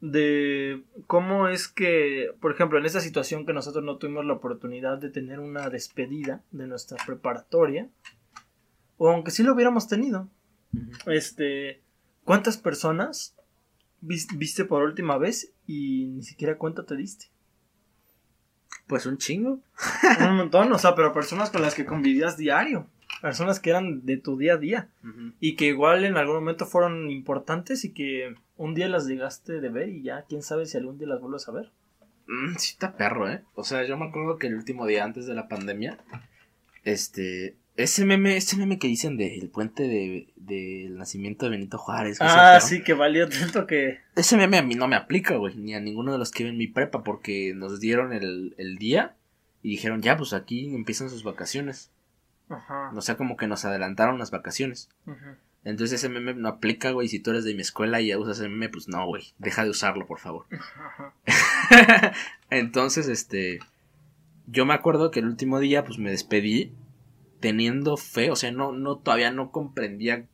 de 0.00 0.82
cómo 1.06 1.46
es 1.48 1.68
que, 1.68 2.34
por 2.40 2.52
ejemplo, 2.52 2.78
en 2.78 2.86
esta 2.86 3.00
situación 3.00 3.46
que 3.46 3.52
nosotros 3.52 3.84
no 3.84 3.98
tuvimos 3.98 4.24
la 4.24 4.32
oportunidad 4.32 4.98
de 4.98 5.10
tener 5.10 5.38
una 5.38 5.68
despedida 5.70 6.42
de 6.50 6.66
nuestra 6.66 6.96
preparatoria, 7.06 7.88
o 8.96 9.10
aunque 9.10 9.30
sí 9.30 9.42
lo 9.44 9.54
hubiéramos 9.54 9.86
tenido, 9.86 10.28
este, 11.06 11.82
¿cuántas 12.24 12.56
personas 12.58 13.36
vis- 14.00 14.26
viste 14.36 14.64
por 14.64 14.82
última 14.82 15.18
vez 15.18 15.52
y 15.66 16.06
ni 16.06 16.22
siquiera 16.22 16.58
cuenta 16.58 16.84
te 16.84 16.96
diste? 16.96 17.26
Pues 18.88 19.06
un 19.06 19.18
chingo. 19.18 19.60
Un 20.28 20.36
montón, 20.36 20.72
o 20.72 20.78
sea, 20.78 20.96
pero 20.96 21.12
personas 21.12 21.50
con 21.50 21.62
las 21.62 21.74
que 21.76 21.86
convivías 21.86 22.36
diario, 22.36 22.88
personas 23.22 23.60
que 23.60 23.70
eran 23.70 24.04
de 24.04 24.16
tu 24.16 24.36
día 24.36 24.54
a 24.54 24.56
día 24.58 24.88
y 25.40 25.54
que 25.54 25.66
igual 25.66 26.04
en 26.04 26.16
algún 26.16 26.34
momento 26.34 26.66
fueron 26.66 27.08
importantes 27.08 27.84
y 27.84 27.92
que 27.92 28.34
un 28.56 28.74
día 28.74 28.88
las 28.88 29.06
llegaste 29.06 29.60
de 29.60 29.68
ver 29.68 29.88
y 29.88 30.02
ya 30.02 30.24
quién 30.28 30.42
sabe 30.42 30.66
si 30.66 30.76
algún 30.76 30.98
día 30.98 31.06
las 31.06 31.20
vuelves 31.20 31.48
a 31.48 31.52
ver. 31.52 31.70
Mm, 32.26 32.56
sí 32.58 32.72
está 32.72 32.96
perro, 32.96 33.30
¿eh? 33.30 33.42
O 33.54 33.62
sea, 33.62 33.84
yo 33.84 33.96
me 33.96 34.06
acuerdo 34.06 34.38
que 34.38 34.48
el 34.48 34.56
último 34.56 34.86
día 34.86 35.04
antes 35.04 35.26
de 35.26 35.34
la 35.34 35.46
pandemia, 35.46 35.98
este, 36.82 37.56
ese 37.76 38.04
meme, 38.04 38.36
ese 38.36 38.56
meme 38.56 38.80
que 38.80 38.88
dicen 38.88 39.16
del 39.16 39.48
puente 39.48 39.84
de, 39.84 40.26
del 40.34 40.98
nacimiento 40.98 41.46
de 41.46 41.52
Benito 41.52 41.78
Juárez. 41.78 42.18
que 42.18 42.24
Ah, 42.24 42.60
sí, 42.60 42.82
que 42.82 42.92
valió 42.92 43.28
tanto 43.28 43.68
que... 43.68 43.98
Ese 44.16 44.36
meme 44.36 44.58
a 44.58 44.62
mí 44.62 44.74
no 44.74 44.88
me 44.88 44.96
aplica, 44.96 45.36
güey, 45.36 45.54
ni 45.56 45.74
a 45.74 45.80
ninguno 45.80 46.10
de 46.10 46.18
los 46.18 46.32
que 46.32 46.42
ven 46.42 46.58
mi 46.58 46.66
prepa, 46.66 47.04
porque 47.04 47.54
nos 47.54 47.78
dieron 47.78 48.12
el, 48.12 48.56
el 48.58 48.78
día 48.78 49.14
y 49.62 49.70
dijeron, 49.70 50.02
ya, 50.02 50.16
pues 50.16 50.32
aquí 50.32 50.74
empiezan 50.74 51.08
sus 51.08 51.22
vacaciones. 51.22 51.92
Ajá. 52.52 52.92
O 52.94 53.00
sea, 53.00 53.16
como 53.16 53.36
que 53.36 53.46
nos 53.46 53.64
adelantaron 53.64 54.18
las 54.18 54.30
vacaciones. 54.30 54.88
Entonces 55.64 56.00
ese 56.00 56.08
meme 56.08 56.34
no 56.34 56.48
aplica, 56.48 56.90
güey. 56.90 57.08
Si 57.08 57.20
tú 57.20 57.30
eres 57.30 57.44
de 57.44 57.54
mi 57.54 57.62
escuela 57.62 58.00
y 58.00 58.08
ya 58.08 58.18
usas 58.18 58.38
ese 58.38 58.48
meme, 58.48 58.68
pues 58.68 58.88
no, 58.88 59.06
güey. 59.06 59.32
Deja 59.38 59.64
de 59.64 59.70
usarlo, 59.70 60.06
por 60.06 60.18
favor. 60.18 60.46
Ajá. 60.50 61.14
Entonces, 62.50 63.08
este. 63.08 63.60
Yo 64.46 64.66
me 64.66 64.74
acuerdo 64.74 65.10
que 65.10 65.20
el 65.20 65.26
último 65.26 65.60
día, 65.60 65.84
pues 65.84 65.98
me 65.98 66.10
despedí 66.10 66.72
teniendo 67.40 67.96
fe. 67.96 68.30
O 68.30 68.36
sea, 68.36 68.50
no, 68.50 68.72
no, 68.72 68.96
todavía 68.96 69.30
no 69.30 69.50
comprendía 69.50 70.26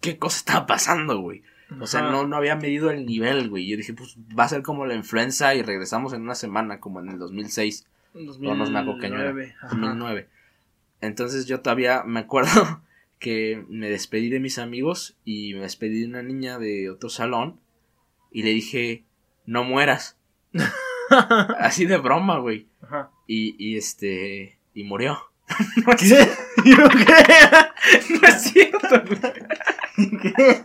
qué 0.00 0.18
cosa 0.18 0.38
estaba 0.38 0.66
pasando, 0.66 1.20
güey. 1.20 1.42
O 1.80 1.86
sea, 1.86 2.02
no, 2.02 2.26
no 2.26 2.36
había 2.36 2.56
medido 2.56 2.90
el 2.90 3.06
nivel, 3.06 3.48
güey. 3.48 3.68
Yo 3.68 3.76
dije, 3.76 3.94
pues 3.94 4.16
va 4.36 4.44
a 4.44 4.48
ser 4.48 4.62
como 4.62 4.86
la 4.86 4.94
influenza 4.94 5.54
y 5.54 5.62
regresamos 5.62 6.12
en 6.12 6.22
una 6.22 6.34
semana, 6.34 6.80
como 6.80 6.98
en 6.98 7.10
el 7.10 7.18
2006, 7.18 7.86
No, 8.14 8.56
no 8.56 8.68
me 8.68 8.78
acuerdo 8.78 8.98
qué 9.00 9.06
año 9.06 9.20
era. 9.20 9.28
2009, 9.28 9.54
ajá. 9.60 9.68
2009. 9.76 10.28
Entonces 11.00 11.46
yo 11.46 11.60
todavía 11.60 12.02
me 12.04 12.20
acuerdo 12.20 12.82
que 13.18 13.64
me 13.68 13.90
despedí 13.90 14.28
de 14.28 14.40
mis 14.40 14.58
amigos 14.58 15.16
y 15.24 15.54
me 15.54 15.60
despedí 15.60 16.00
de 16.00 16.06
una 16.06 16.22
niña 16.22 16.58
de 16.58 16.90
otro 16.90 17.08
salón 17.08 17.60
y 18.30 18.42
le 18.42 18.50
dije, 18.50 19.04
no 19.46 19.64
mueras. 19.64 20.16
Así 21.58 21.86
de 21.86 21.96
broma, 21.96 22.38
güey. 22.38 22.68
Ajá. 22.82 23.10
Y, 23.26 23.56
y 23.58 23.76
este, 23.76 24.58
y 24.74 24.84
murió. 24.84 25.18
¿Yo 25.76 25.96
qué? 25.96 27.24
No 28.10 28.28
es 28.28 28.42
cierto, 28.42 29.02
güey. 29.06 30.20
¿Qué? 30.20 30.64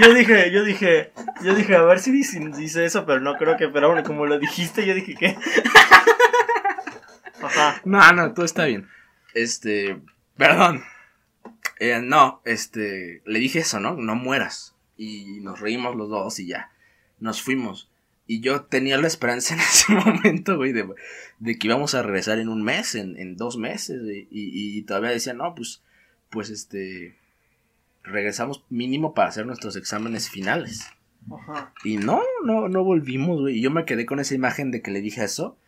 Yo 0.00 0.14
dije, 0.14 0.50
yo 0.50 0.64
dije, 0.64 1.12
yo 1.42 1.54
dije, 1.54 1.76
a 1.76 1.82
ver 1.82 1.98
si 2.00 2.10
dice, 2.10 2.40
dice 2.56 2.84
eso, 2.84 3.06
pero 3.06 3.20
no 3.20 3.36
creo 3.36 3.56
que, 3.56 3.68
pero 3.68 3.88
bueno, 3.88 4.02
como 4.04 4.26
lo 4.26 4.38
dijiste, 4.38 4.86
yo 4.86 4.94
dije 4.94 5.14
que. 5.14 5.36
No, 7.84 8.12
no, 8.12 8.34
todo 8.34 8.44
está 8.44 8.66
bien. 8.66 8.88
Este, 9.34 10.00
perdón. 10.36 10.82
Eh, 11.80 12.00
no, 12.02 12.40
este, 12.44 13.22
le 13.26 13.38
dije 13.38 13.60
eso, 13.60 13.80
¿no? 13.80 13.94
No 13.94 14.14
mueras. 14.14 14.74
Y 14.96 15.40
nos 15.40 15.60
reímos 15.60 15.96
los 15.96 16.08
dos 16.08 16.38
y 16.38 16.46
ya. 16.46 16.70
Nos 17.18 17.42
fuimos. 17.42 17.90
Y 18.26 18.40
yo 18.40 18.62
tenía 18.62 18.96
la 18.96 19.06
esperanza 19.06 19.54
en 19.54 19.60
ese 19.60 19.92
momento, 19.92 20.56
güey, 20.56 20.72
de, 20.72 20.88
de 21.38 21.58
que 21.58 21.66
íbamos 21.66 21.94
a 21.94 22.02
regresar 22.02 22.38
en 22.38 22.48
un 22.48 22.62
mes, 22.62 22.94
en, 22.94 23.16
en 23.18 23.36
dos 23.36 23.56
meses. 23.56 24.00
y 24.30 24.82
todavía 24.82 25.10
decía, 25.10 25.34
no, 25.34 25.54
pues, 25.54 25.82
pues 26.30 26.50
este, 26.50 27.18
regresamos 28.04 28.64
mínimo 28.68 29.14
para 29.14 29.30
hacer 29.30 29.46
nuestros 29.46 29.76
exámenes 29.76 30.28
finales. 30.28 30.86
Ajá. 31.32 31.72
Y 31.82 31.96
no, 31.96 32.22
no, 32.44 32.68
no 32.68 32.84
volvimos, 32.84 33.40
güey. 33.40 33.58
Y 33.58 33.62
yo 33.62 33.70
me 33.70 33.84
quedé 33.84 34.06
con 34.06 34.20
esa 34.20 34.34
imagen 34.34 34.70
de 34.70 34.82
que 34.82 34.90
le 34.90 35.00
dije 35.00 35.24
eso. 35.24 35.58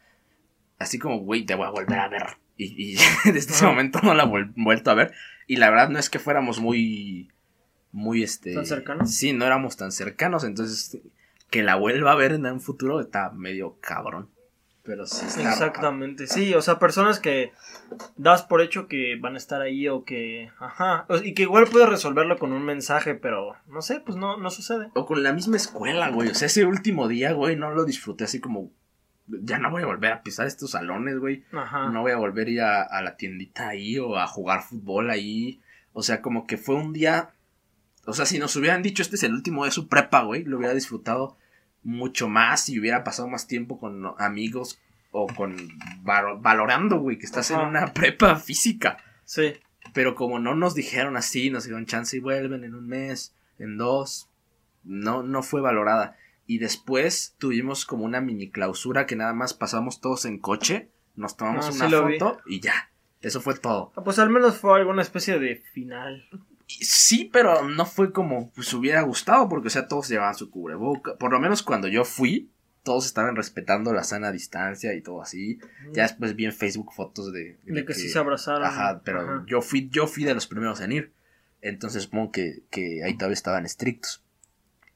Así 0.78 0.98
como, 0.98 1.18
güey, 1.20 1.44
te 1.44 1.54
voy 1.54 1.66
a 1.66 1.70
volver 1.70 1.98
a 1.98 2.08
ver. 2.08 2.38
Y, 2.56 2.92
y 2.92 2.96
desde 3.32 3.52
ese 3.52 3.66
momento 3.66 4.00
no 4.02 4.14
la 4.14 4.24
he 4.24 4.26
vuel- 4.26 4.52
vuelto 4.56 4.90
a 4.90 4.94
ver. 4.94 5.12
Y 5.46 5.56
la 5.56 5.70
verdad 5.70 5.88
no 5.88 5.98
es 5.98 6.10
que 6.10 6.18
fuéramos 6.18 6.60
muy, 6.60 7.30
muy, 7.92 8.22
este... 8.22 8.54
¿Tan 8.54 8.66
cercanos? 8.66 9.14
Sí, 9.14 9.32
no 9.32 9.44
éramos 9.46 9.76
tan 9.76 9.92
cercanos. 9.92 10.44
Entonces, 10.44 10.98
que 11.50 11.62
la 11.62 11.76
vuelva 11.76 12.12
a 12.12 12.16
ver 12.16 12.32
en 12.32 12.46
un 12.46 12.60
futuro 12.60 13.00
está 13.00 13.30
medio 13.30 13.76
cabrón. 13.80 14.28
Pero 14.82 15.04
sí 15.04 15.26
está 15.26 15.42
Exactamente, 15.50 16.28
sí, 16.28 16.54
o 16.54 16.62
sea, 16.62 16.78
personas 16.78 17.18
que 17.18 17.50
das 18.16 18.42
por 18.44 18.60
hecho 18.60 18.86
que 18.86 19.16
van 19.20 19.34
a 19.34 19.36
estar 19.36 19.60
ahí 19.60 19.88
o 19.88 20.04
que, 20.04 20.48
ajá, 20.60 21.06
y 21.24 21.34
que 21.34 21.42
igual 21.42 21.66
puedes 21.66 21.88
resolverlo 21.88 22.38
con 22.38 22.52
un 22.52 22.64
mensaje, 22.64 23.16
pero 23.16 23.56
no 23.66 23.82
sé, 23.82 23.98
pues 23.98 24.16
no, 24.16 24.36
no 24.36 24.48
sucede. 24.48 24.90
O 24.94 25.04
con 25.04 25.24
la 25.24 25.32
misma 25.32 25.56
escuela, 25.56 26.10
güey. 26.10 26.28
O 26.28 26.34
sea, 26.36 26.46
ese 26.46 26.64
último 26.66 27.08
día, 27.08 27.32
güey, 27.32 27.56
no 27.56 27.72
lo 27.72 27.84
disfruté 27.84 28.22
así 28.24 28.38
como... 28.38 28.70
Ya 29.28 29.58
no 29.58 29.70
voy 29.70 29.82
a 29.82 29.86
volver 29.86 30.12
a 30.12 30.22
pisar 30.22 30.46
estos 30.46 30.72
salones, 30.72 31.18
güey. 31.18 31.44
Ajá. 31.52 31.90
No 31.90 32.02
voy 32.02 32.12
a 32.12 32.16
volver 32.16 32.46
a 32.46 32.50
ir 32.50 32.60
a, 32.60 32.82
a 32.82 33.02
la 33.02 33.16
tiendita 33.16 33.68
ahí 33.68 33.98
o 33.98 34.16
a 34.18 34.26
jugar 34.26 34.62
fútbol 34.62 35.10
ahí. 35.10 35.60
O 35.92 36.02
sea, 36.02 36.22
como 36.22 36.46
que 36.46 36.56
fue 36.56 36.76
un 36.76 36.92
día. 36.92 37.30
O 38.06 38.12
sea, 38.12 38.24
si 38.26 38.38
nos 38.38 38.54
hubieran 38.56 38.82
dicho 38.82 39.02
este 39.02 39.16
es 39.16 39.22
el 39.24 39.32
último 39.32 39.64
de 39.64 39.70
su 39.72 39.88
prepa, 39.88 40.22
güey, 40.22 40.44
lo 40.44 40.58
hubiera 40.58 40.74
disfrutado 40.74 41.36
mucho 41.82 42.28
más 42.28 42.68
y 42.68 42.78
hubiera 42.78 43.02
pasado 43.04 43.28
más 43.28 43.46
tiempo 43.46 43.78
con 43.80 44.04
amigos 44.18 44.80
o 45.10 45.26
con 45.26 45.56
valo- 46.04 46.40
valorando, 46.40 46.98
güey, 46.98 47.18
que 47.18 47.26
estás 47.26 47.50
en 47.50 47.58
una 47.60 47.92
prepa 47.92 48.36
física. 48.36 48.98
Sí, 49.24 49.54
Pero 49.94 50.14
como 50.14 50.38
no 50.38 50.54
nos 50.54 50.74
dijeron 50.74 51.16
así, 51.16 51.50
nos 51.50 51.64
dieron 51.64 51.86
chance 51.86 52.16
y 52.16 52.20
vuelven 52.20 52.62
en 52.64 52.74
un 52.74 52.86
mes, 52.86 53.34
en 53.58 53.76
dos, 53.78 54.28
no, 54.84 55.22
no 55.22 55.42
fue 55.42 55.60
valorada. 55.60 56.16
Y 56.46 56.58
después 56.58 57.34
tuvimos 57.38 57.84
como 57.86 58.04
una 58.04 58.20
mini 58.20 58.50
clausura 58.50 59.06
que 59.06 59.16
nada 59.16 59.32
más 59.32 59.52
pasamos 59.54 60.00
todos 60.00 60.24
en 60.26 60.38
coche, 60.38 60.90
nos 61.16 61.36
tomamos 61.36 61.66
Ah, 61.66 61.72
sí 61.72 61.78
una 61.82 62.00
vi. 62.06 62.18
foto 62.18 62.40
y 62.46 62.60
ya. 62.60 62.90
Eso 63.20 63.40
fue 63.40 63.58
todo. 63.58 63.92
Ah, 63.96 64.04
pues 64.04 64.18
al 64.18 64.30
menos 64.30 64.56
fue 64.58 64.78
alguna 64.78 65.02
especie 65.02 65.38
de 65.38 65.56
final. 65.72 66.28
Sí, 66.68 67.28
pero 67.32 67.68
no 67.68 67.86
fue 67.86 68.12
como 68.12 68.50
pues 68.52 68.72
hubiera 68.74 69.00
gustado, 69.02 69.48
porque 69.48 69.68
o 69.68 69.70
sea, 69.70 69.88
todos 69.88 70.08
llevaban 70.08 70.34
su 70.34 70.50
cubreboca. 70.50 71.16
Por 71.16 71.32
lo 71.32 71.40
menos 71.40 71.62
cuando 71.62 71.88
yo 71.88 72.04
fui, 72.04 72.50
todos 72.82 73.06
estaban 73.06 73.34
respetando 73.34 73.92
la 73.92 74.04
sana 74.04 74.30
distancia 74.30 74.94
y 74.94 75.00
todo 75.02 75.22
así. 75.22 75.58
Ya 75.92 76.02
después 76.04 76.36
vi 76.36 76.44
en 76.44 76.52
Facebook 76.52 76.92
fotos 76.92 77.32
de, 77.32 77.58
De 77.64 77.84
que 77.84 77.94
sí 77.94 78.08
se 78.08 78.18
abrazaron. 78.18 78.64
Ajá, 78.64 79.00
pero 79.04 79.20
Ajá. 79.20 79.44
yo 79.48 79.60
fui, 79.62 79.88
yo 79.90 80.06
fui 80.06 80.24
de 80.24 80.34
los 80.34 80.46
primeros 80.46 80.80
en 80.80 80.92
ir. 80.92 81.12
Entonces 81.62 82.04
supongo 82.04 82.30
que, 82.32 82.62
que 82.70 83.02
ahí 83.04 83.16
todavía 83.16 83.34
estaban 83.34 83.64
estrictos. 83.64 84.22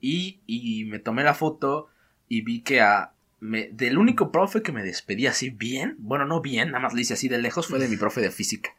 Y, 0.00 0.40
y 0.46 0.84
me 0.86 0.98
tomé 0.98 1.22
la 1.24 1.34
foto 1.34 1.88
y 2.28 2.42
vi 2.42 2.60
que 2.62 2.80
a. 2.80 3.12
Me, 3.40 3.68
del 3.72 3.96
único 3.96 4.30
profe 4.30 4.62
que 4.62 4.70
me 4.70 4.82
despedí 4.82 5.26
así 5.26 5.48
bien, 5.48 5.96
bueno, 5.98 6.26
no 6.26 6.42
bien, 6.42 6.72
nada 6.72 6.80
más 6.82 6.92
le 6.92 7.00
hice 7.00 7.14
así 7.14 7.26
de 7.26 7.38
lejos, 7.38 7.66
fue 7.68 7.78
de 7.78 7.88
mi 7.88 7.96
profe 7.96 8.20
de 8.20 8.30
física. 8.30 8.76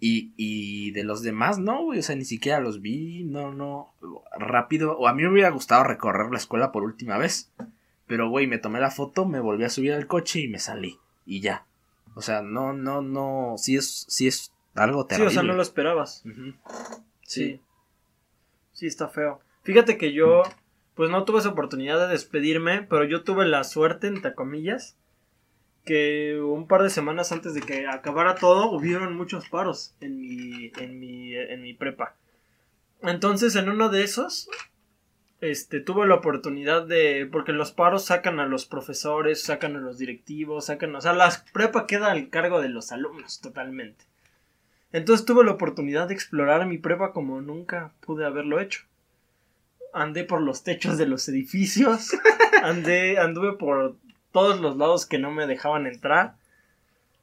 Y, 0.00 0.32
y 0.36 0.90
de 0.90 1.02
los 1.02 1.22
demás, 1.22 1.58
no, 1.58 1.84
güey, 1.84 1.98
o 2.00 2.02
sea, 2.02 2.14
ni 2.14 2.26
siquiera 2.26 2.60
los 2.60 2.82
vi, 2.82 3.24
no, 3.24 3.52
no, 3.52 3.94
rápido. 4.38 4.98
O 4.98 5.08
a 5.08 5.14
mí 5.14 5.22
me 5.22 5.30
hubiera 5.30 5.48
gustado 5.48 5.84
recorrer 5.84 6.30
la 6.30 6.36
escuela 6.36 6.72
por 6.72 6.82
última 6.82 7.16
vez. 7.16 7.50
Pero, 8.06 8.28
güey, 8.28 8.46
me 8.46 8.58
tomé 8.58 8.80
la 8.80 8.90
foto, 8.90 9.24
me 9.24 9.40
volví 9.40 9.64
a 9.64 9.70
subir 9.70 9.92
al 9.94 10.06
coche 10.06 10.40
y 10.40 10.48
me 10.48 10.58
salí. 10.58 10.98
Y 11.24 11.40
ya. 11.40 11.64
O 12.14 12.20
sea, 12.22 12.42
no, 12.42 12.72
no, 12.74 13.00
no. 13.00 13.54
Sí 13.56 13.76
es, 13.76 14.04
sí 14.08 14.26
es 14.26 14.52
algo 14.74 15.02
Sí, 15.02 15.08
terrible. 15.08 15.28
o 15.28 15.32
sea, 15.32 15.42
no 15.42 15.54
lo 15.54 15.62
esperabas. 15.62 16.22
Ujú. 16.26 16.52
Sí. 17.22 17.60
Sí, 18.72 18.86
está 18.86 19.08
feo. 19.08 19.40
Fíjate 19.62 19.98
que 19.98 20.12
yo, 20.12 20.42
pues 20.94 21.10
no 21.10 21.24
tuve 21.24 21.40
esa 21.40 21.50
oportunidad 21.50 22.00
de 22.00 22.12
despedirme, 22.12 22.82
pero 22.82 23.04
yo 23.04 23.22
tuve 23.22 23.46
la 23.46 23.64
suerte, 23.64 24.06
entre 24.06 24.34
comillas, 24.34 24.96
que 25.84 26.40
un 26.40 26.66
par 26.66 26.82
de 26.82 26.90
semanas 26.90 27.32
antes 27.32 27.54
de 27.54 27.60
que 27.60 27.86
acabara 27.86 28.34
todo, 28.34 28.70
hubieron 28.70 29.16
muchos 29.16 29.48
paros 29.48 29.94
en 30.00 30.20
mi, 30.20 30.72
en 30.78 30.98
mi, 30.98 31.34
en 31.34 31.62
mi 31.62 31.74
prepa. 31.74 32.16
Entonces, 33.02 33.56
en 33.56 33.68
uno 33.68 33.88
de 33.88 34.02
esos, 34.02 34.48
este, 35.40 35.80
tuve 35.80 36.06
la 36.06 36.16
oportunidad 36.16 36.86
de, 36.86 37.28
porque 37.30 37.52
los 37.52 37.72
paros 37.72 38.04
sacan 38.04 38.40
a 38.40 38.46
los 38.46 38.66
profesores, 38.66 39.42
sacan 39.42 39.76
a 39.76 39.80
los 39.80 39.98
directivos, 39.98 40.66
sacan, 40.66 40.94
o 40.94 41.00
sea, 41.00 41.14
la 41.14 41.32
prepa 41.52 41.86
queda 41.86 42.10
al 42.10 42.28
cargo 42.28 42.60
de 42.60 42.68
los 42.68 42.92
alumnos 42.92 43.40
totalmente. 43.40 44.04
Entonces 44.92 45.24
tuve 45.24 45.44
la 45.44 45.52
oportunidad 45.52 46.08
de 46.08 46.14
explorar 46.14 46.66
mi 46.66 46.78
prepa 46.78 47.12
como 47.12 47.40
nunca 47.40 47.92
pude 48.00 48.26
haberlo 48.26 48.60
hecho. 48.60 48.82
Andé 49.92 50.24
por 50.24 50.40
los 50.40 50.62
techos 50.62 50.98
de 50.98 51.06
los 51.06 51.28
edificios, 51.28 52.16
andé, 52.62 53.18
anduve 53.18 53.56
por 53.56 53.96
todos 54.32 54.60
los 54.60 54.76
lados 54.76 55.06
que 55.06 55.18
no 55.18 55.30
me 55.30 55.46
dejaban 55.46 55.86
entrar. 55.86 56.36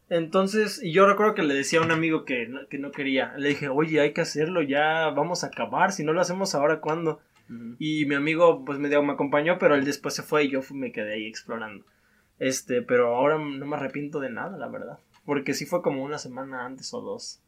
Entonces, 0.09 0.81
y 0.81 0.93
yo 0.93 1.05
recuerdo 1.05 1.35
que 1.35 1.43
le 1.43 1.53
decía 1.53 1.79
a 1.79 1.83
un 1.83 1.91
amigo 1.91 2.23
que 2.23 2.47
no, 2.47 2.67
que 2.67 2.77
no 2.77 2.91
quería, 2.91 3.33
le 3.37 3.49
dije, 3.49 3.67
oye, 3.67 3.99
hay 3.99 4.13
que 4.13 4.21
hacerlo, 4.21 4.61
ya 4.61 5.09
vamos 5.09 5.43
a 5.43 5.47
acabar, 5.47 5.91
si 5.91 6.03
no 6.03 6.13
lo 6.13 6.21
hacemos 6.21 6.55
ahora, 6.55 6.79
¿cuándo? 6.79 7.19
Y 7.79 8.05
mi 8.05 8.15
amigo, 8.15 8.65
pues 8.65 8.77
medio 8.77 9.01
me 9.03 9.13
acompañó, 9.13 9.57
pero 9.57 9.75
él 9.75 9.85
después 9.85 10.13
se 10.13 10.21
fue 10.23 10.45
y 10.45 10.49
yo 10.49 10.61
me 10.71 10.91
quedé 10.91 11.13
ahí 11.13 11.27
explorando. 11.27 11.85
Este, 12.39 12.81
pero 12.81 13.15
ahora 13.15 13.37
no 13.37 13.65
me 13.65 13.75
arrepiento 13.77 14.19
de 14.19 14.29
nada, 14.29 14.57
la 14.57 14.67
verdad. 14.67 14.99
Porque 15.25 15.53
sí 15.53 15.65
fue 15.65 15.81
como 15.81 16.03
una 16.03 16.17
semana 16.17 16.65
antes 16.65 16.93
o 16.93 17.01
dos 17.01 17.41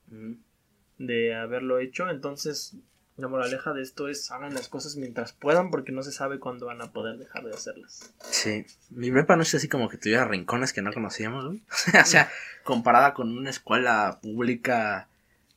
de 0.97 1.35
haberlo 1.35 1.79
hecho. 1.79 2.09
Entonces, 2.09 2.77
la 3.19 3.27
moraleja 3.27 3.73
de 3.73 3.81
esto 3.81 4.07
es 4.07 4.31
hagan 4.31 4.53
las 4.53 4.67
cosas 4.69 4.95
mientras 4.95 5.33
puedan 5.33 5.69
porque 5.71 5.91
no 5.91 6.03
se 6.03 6.11
sabe 6.11 6.39
cuándo 6.39 6.65
van 6.67 6.81
a 6.81 6.91
poder 6.91 7.17
dejar 7.17 7.43
de 7.43 7.53
hacerlas. 7.53 8.13
Sí, 8.23 8.65
mi 8.89 9.11
prepa 9.11 9.35
no 9.35 9.43
es 9.43 9.53
así 9.55 9.67
como 9.67 9.89
que 9.89 9.97
tuviera 9.97 10.25
rincones 10.25 10.73
que 10.73 10.81
no 10.81 10.93
conocíamos, 10.93 11.45
güey. 11.45 11.63
o 12.01 12.05
sea, 12.05 12.29
comparada 12.63 13.13
con 13.13 13.37
una 13.37 13.49
escuela 13.49 14.19
pública. 14.21 15.07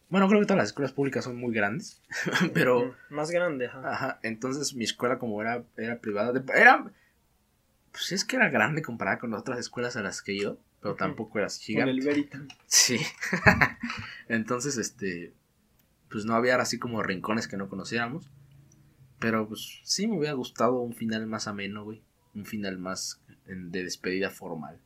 Bueno, 0.09 0.29
creo 0.29 0.40
que 0.40 0.46
todas 0.46 0.59
las 0.59 0.68
escuelas 0.68 0.92
públicas 0.92 1.25
son 1.25 1.37
muy 1.37 1.55
grandes, 1.55 2.03
pero. 2.55 2.94
Más 3.09 3.31
grande, 3.31 3.66
ajá. 3.68 3.81
Ajá, 3.90 4.18
entonces 4.22 4.75
mi 4.75 4.85
escuela, 4.85 5.18
como 5.18 5.40
era, 5.40 5.64
era 5.77 5.98
privada, 6.01 6.33
de- 6.33 6.42
era. 6.55 6.85
Pues 7.92 8.12
es 8.12 8.25
que 8.25 8.37
era 8.37 8.48
grande 8.51 8.83
comparada 8.83 9.18
con 9.18 9.33
otras 9.35 9.59
escuelas 9.59 9.96
a 9.96 10.03
las 10.03 10.22
que 10.22 10.33
he 10.33 10.37
ido, 10.37 10.59
pero 10.81 10.94
tampoco 10.94 11.38
era 11.38 11.46
así 11.46 11.59
Con 11.75 11.85
gigante. 11.85 11.90
el 11.92 12.01
Veritam. 12.07 12.48
Sí. 12.66 12.98
Entonces, 14.29 14.77
este. 14.79 15.33
Pues 16.12 16.27
no 16.27 16.35
había 16.35 16.57
así 16.57 16.79
como 16.79 17.03
rincones 17.03 17.48
que 17.48 17.57
no 17.57 17.68
conociéramos. 17.68 18.31
Pero 19.18 19.48
pues 19.48 19.81
sí 19.85 20.07
me 20.07 20.18
hubiera 20.18 20.35
gustado 20.35 20.81
un 20.81 20.94
final 20.94 21.27
más 21.27 21.48
ameno, 21.48 21.85
güey. 21.85 22.03
Un 22.35 22.44
final 22.44 22.79
más 22.79 23.20
de 23.46 23.83
despedida 23.83 24.31
formal. 24.31 24.79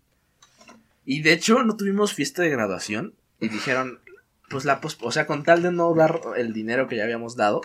Y 1.05 1.23
de 1.23 1.33
hecho, 1.33 1.63
no 1.63 1.77
tuvimos 1.77 2.15
fiesta 2.15 2.43
de 2.43 2.51
graduación. 2.51 3.15
Y 3.41 3.49
dijeron, 3.49 4.01
pues 4.49 4.65
la 4.65 4.81
pos 4.81 4.97
o 5.01 5.11
sea, 5.11 5.27
con 5.27 5.43
tal 5.43 5.63
de 5.63 5.73
no 5.73 5.95
dar 5.95 6.21
el 6.37 6.53
dinero 6.53 6.89
que 6.89 6.97
ya 6.97 7.05
habíamos 7.05 7.37
dado, 7.37 7.61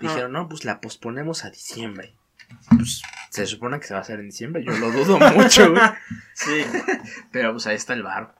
dijeron, 0.00 0.32
no, 0.32 0.48
pues 0.48 0.64
la 0.64 0.80
posponemos 0.80 1.44
a 1.44 1.50
diciembre. 1.50 2.14
Pues 2.76 3.02
se 3.30 3.46
supone 3.46 3.78
que 3.80 3.86
se 3.86 3.94
va 3.94 4.00
a 4.00 4.02
hacer 4.02 4.20
en 4.20 4.26
diciembre. 4.26 4.64
Yo 4.64 4.72
lo 4.72 4.90
dudo 4.90 5.18
mucho, 5.34 5.70
güey. 5.70 5.82
Sí. 6.34 6.64
Pero 7.32 7.52
pues 7.52 7.66
ahí 7.66 7.76
está 7.76 7.94
el 7.94 8.02
bar. 8.02 8.37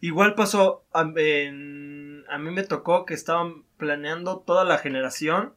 Igual 0.00 0.34
pasó, 0.34 0.84
a, 0.92 1.10
en- 1.16 2.24
a 2.28 2.38
mí 2.38 2.50
me 2.50 2.62
tocó 2.62 3.04
que 3.04 3.14
estaban 3.14 3.64
planeando 3.76 4.38
toda 4.38 4.64
la 4.64 4.78
generación, 4.78 5.54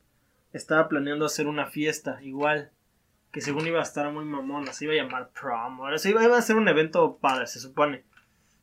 estaba 0.52 0.90
planeando 0.90 1.26
hacer 1.26 1.48
una 1.48 1.68
fiesta, 1.68 2.22
igual, 2.22 2.72
que 3.32 3.42
según 3.42 3.68
iba 3.68 3.80
a 3.80 3.84
estar 3.84 4.12
muy 4.12 4.26
mamona, 4.26 4.74
se 4.74 4.86
iba 4.86 4.94
a 4.94 4.98
llamar 4.98 5.30
prom, 5.30 5.82
ahora 5.82 5.98
se 5.98 6.10
iba, 6.10 6.24
iba 6.24 6.38
a 6.38 6.42
ser 6.42 6.58
un 6.58 6.68
evento 6.68 7.18
padre, 7.18 7.48
se 7.48 7.60
supone. 7.60 8.04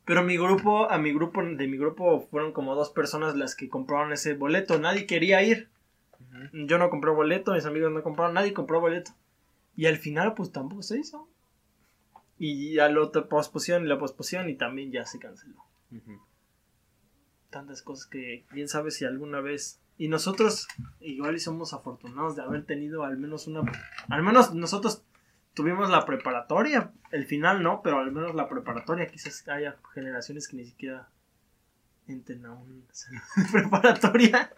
Pero 0.04 0.22
mi 0.22 0.36
grupo, 0.36 0.90
a 0.90 0.98
mi 0.98 1.12
grupo, 1.12 1.42
de 1.42 1.66
mi 1.66 1.76
grupo 1.78 2.20
fueron 2.30 2.52
como 2.52 2.74
dos 2.74 2.90
personas 2.90 3.36
las 3.36 3.54
que 3.54 3.68
compraron 3.68 4.12
ese 4.12 4.34
boleto, 4.34 4.78
nadie 4.78 5.06
quería 5.06 5.42
ir. 5.42 5.68
Yo 6.52 6.78
no 6.78 6.90
compré 6.90 7.10
boleto, 7.10 7.52
mis 7.52 7.66
amigos 7.66 7.90
no 7.90 8.02
compraron, 8.02 8.34
nadie 8.34 8.52
compró 8.52 8.80
boleto. 8.80 9.12
Y 9.76 9.86
al 9.86 9.96
final, 9.96 10.34
pues 10.34 10.52
tampoco 10.52 10.82
se 10.82 10.98
hizo. 10.98 11.28
Y 12.38 12.74
ya 12.74 12.88
lo 12.88 13.10
pospusieron 13.28 13.84
y 13.84 13.88
la 13.88 13.98
pospusieron 13.98 14.48
y 14.48 14.54
también 14.54 14.90
ya 14.92 15.04
se 15.04 15.18
canceló. 15.18 15.69
Tantas 17.50 17.82
cosas 17.82 18.06
que 18.06 18.46
bien 18.52 18.68
sabes 18.68 18.96
si 18.96 19.04
alguna 19.04 19.40
vez. 19.40 19.80
Y 19.98 20.08
nosotros, 20.08 20.66
igual 21.00 21.36
y 21.36 21.40
somos 21.40 21.74
afortunados 21.74 22.36
de 22.36 22.42
haber 22.42 22.64
tenido 22.64 23.04
al 23.04 23.18
menos 23.18 23.46
una. 23.46 23.60
Al 24.08 24.22
menos 24.22 24.54
nosotros 24.54 25.02
tuvimos 25.54 25.90
la 25.90 26.06
preparatoria. 26.06 26.92
El 27.10 27.26
final 27.26 27.62
no, 27.62 27.82
pero 27.82 27.98
al 27.98 28.12
menos 28.12 28.34
la 28.34 28.48
preparatoria. 28.48 29.08
Quizás 29.08 29.46
haya 29.48 29.76
generaciones 29.94 30.48
que 30.48 30.56
ni 30.56 30.64
siquiera 30.64 31.08
entren 32.06 32.46
a 32.46 32.52
una 32.52 32.74
preparatoria. 33.52 34.52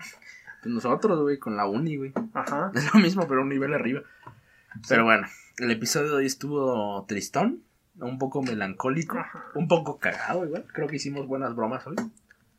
Pues 0.63 0.75
nosotros, 0.75 1.21
güey, 1.21 1.39
con 1.39 1.57
la 1.57 1.67
uni, 1.67 1.97
güey. 1.97 2.13
Ajá. 2.35 2.71
Es 2.75 2.95
lo 2.95 3.01
mismo, 3.01 3.27
pero 3.27 3.43
un 3.43 3.49
nivel 3.49 3.75
arriba. 3.75 4.03
Pero 4.89 5.05
bueno, 5.05 5.27
el 5.59 5.71
episodio 5.71 6.11
de 6.11 6.17
hoy 6.17 6.27
estuvo 6.27 7.05
tristón, 7.07 7.63
un 8.01 8.19
poco 8.19 8.43
melancólico, 8.43 9.19
un 9.55 9.69
poco 9.69 9.99
cagado 9.99 10.45
igual. 10.45 10.67
Creo 10.73 10.89
que 10.89 10.97
hicimos 10.97 11.27
buenas 11.27 11.55
bromas 11.55 11.87
hoy. 11.87 11.97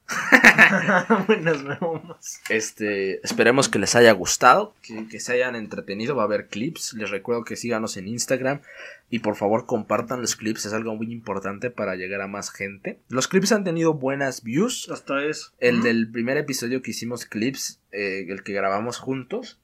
Buenas 1.28 1.64
bromas. 1.64 2.42
Este, 2.50 3.26
esperemos 3.26 3.70
que 3.70 3.80
les 3.80 3.96
haya 3.96 4.12
gustado, 4.12 4.76
que, 4.82 5.08
que 5.08 5.20
se 5.20 5.34
hayan 5.34 5.56
entretenido. 5.56 6.16
Va 6.16 6.24
a 6.24 6.26
haber 6.26 6.48
clips. 6.48 6.94
Les 6.94 7.10
recuerdo 7.10 7.44
que 7.44 7.56
síganos 7.56 7.98
en 7.98 8.08
Instagram 8.08 8.62
y 9.10 9.20
por 9.20 9.36
favor 9.36 9.66
compartan 9.66 10.22
los 10.22 10.36
clips. 10.36 10.66
Es 10.66 10.74
algo 10.74 10.96
muy 10.96 11.12
importante 11.12 11.70
para 11.70 11.96
llegar 11.96 12.22
a 12.22 12.28
más 12.28 12.52
gente. 12.52 13.00
Los 13.10 13.28
clips 13.28 13.52
han 13.52 13.64
tenido 13.64 13.94
buenas 13.94 14.44
views. 14.44 14.90
Hasta 14.90 15.24
eso. 15.24 15.52
El 15.60 15.82
del 15.82 16.12
primer 16.12 16.38
episodio 16.38 16.82
que 16.82 16.92
hicimos 16.92 17.26
clips, 17.26 17.80
eh, 17.92 18.26
el 18.28 18.44
que 18.44 18.54
grabamos 18.54 18.98
juntos, 18.98 19.60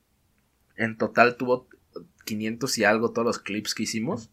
en 0.77 0.97
total 0.97 1.35
tuvo 1.35 1.67
500 2.25 2.77
y 2.77 2.83
algo 2.85 3.11
todos 3.11 3.25
los 3.25 3.39
clips 3.39 3.75
que 3.75 3.83
hicimos. 3.83 4.31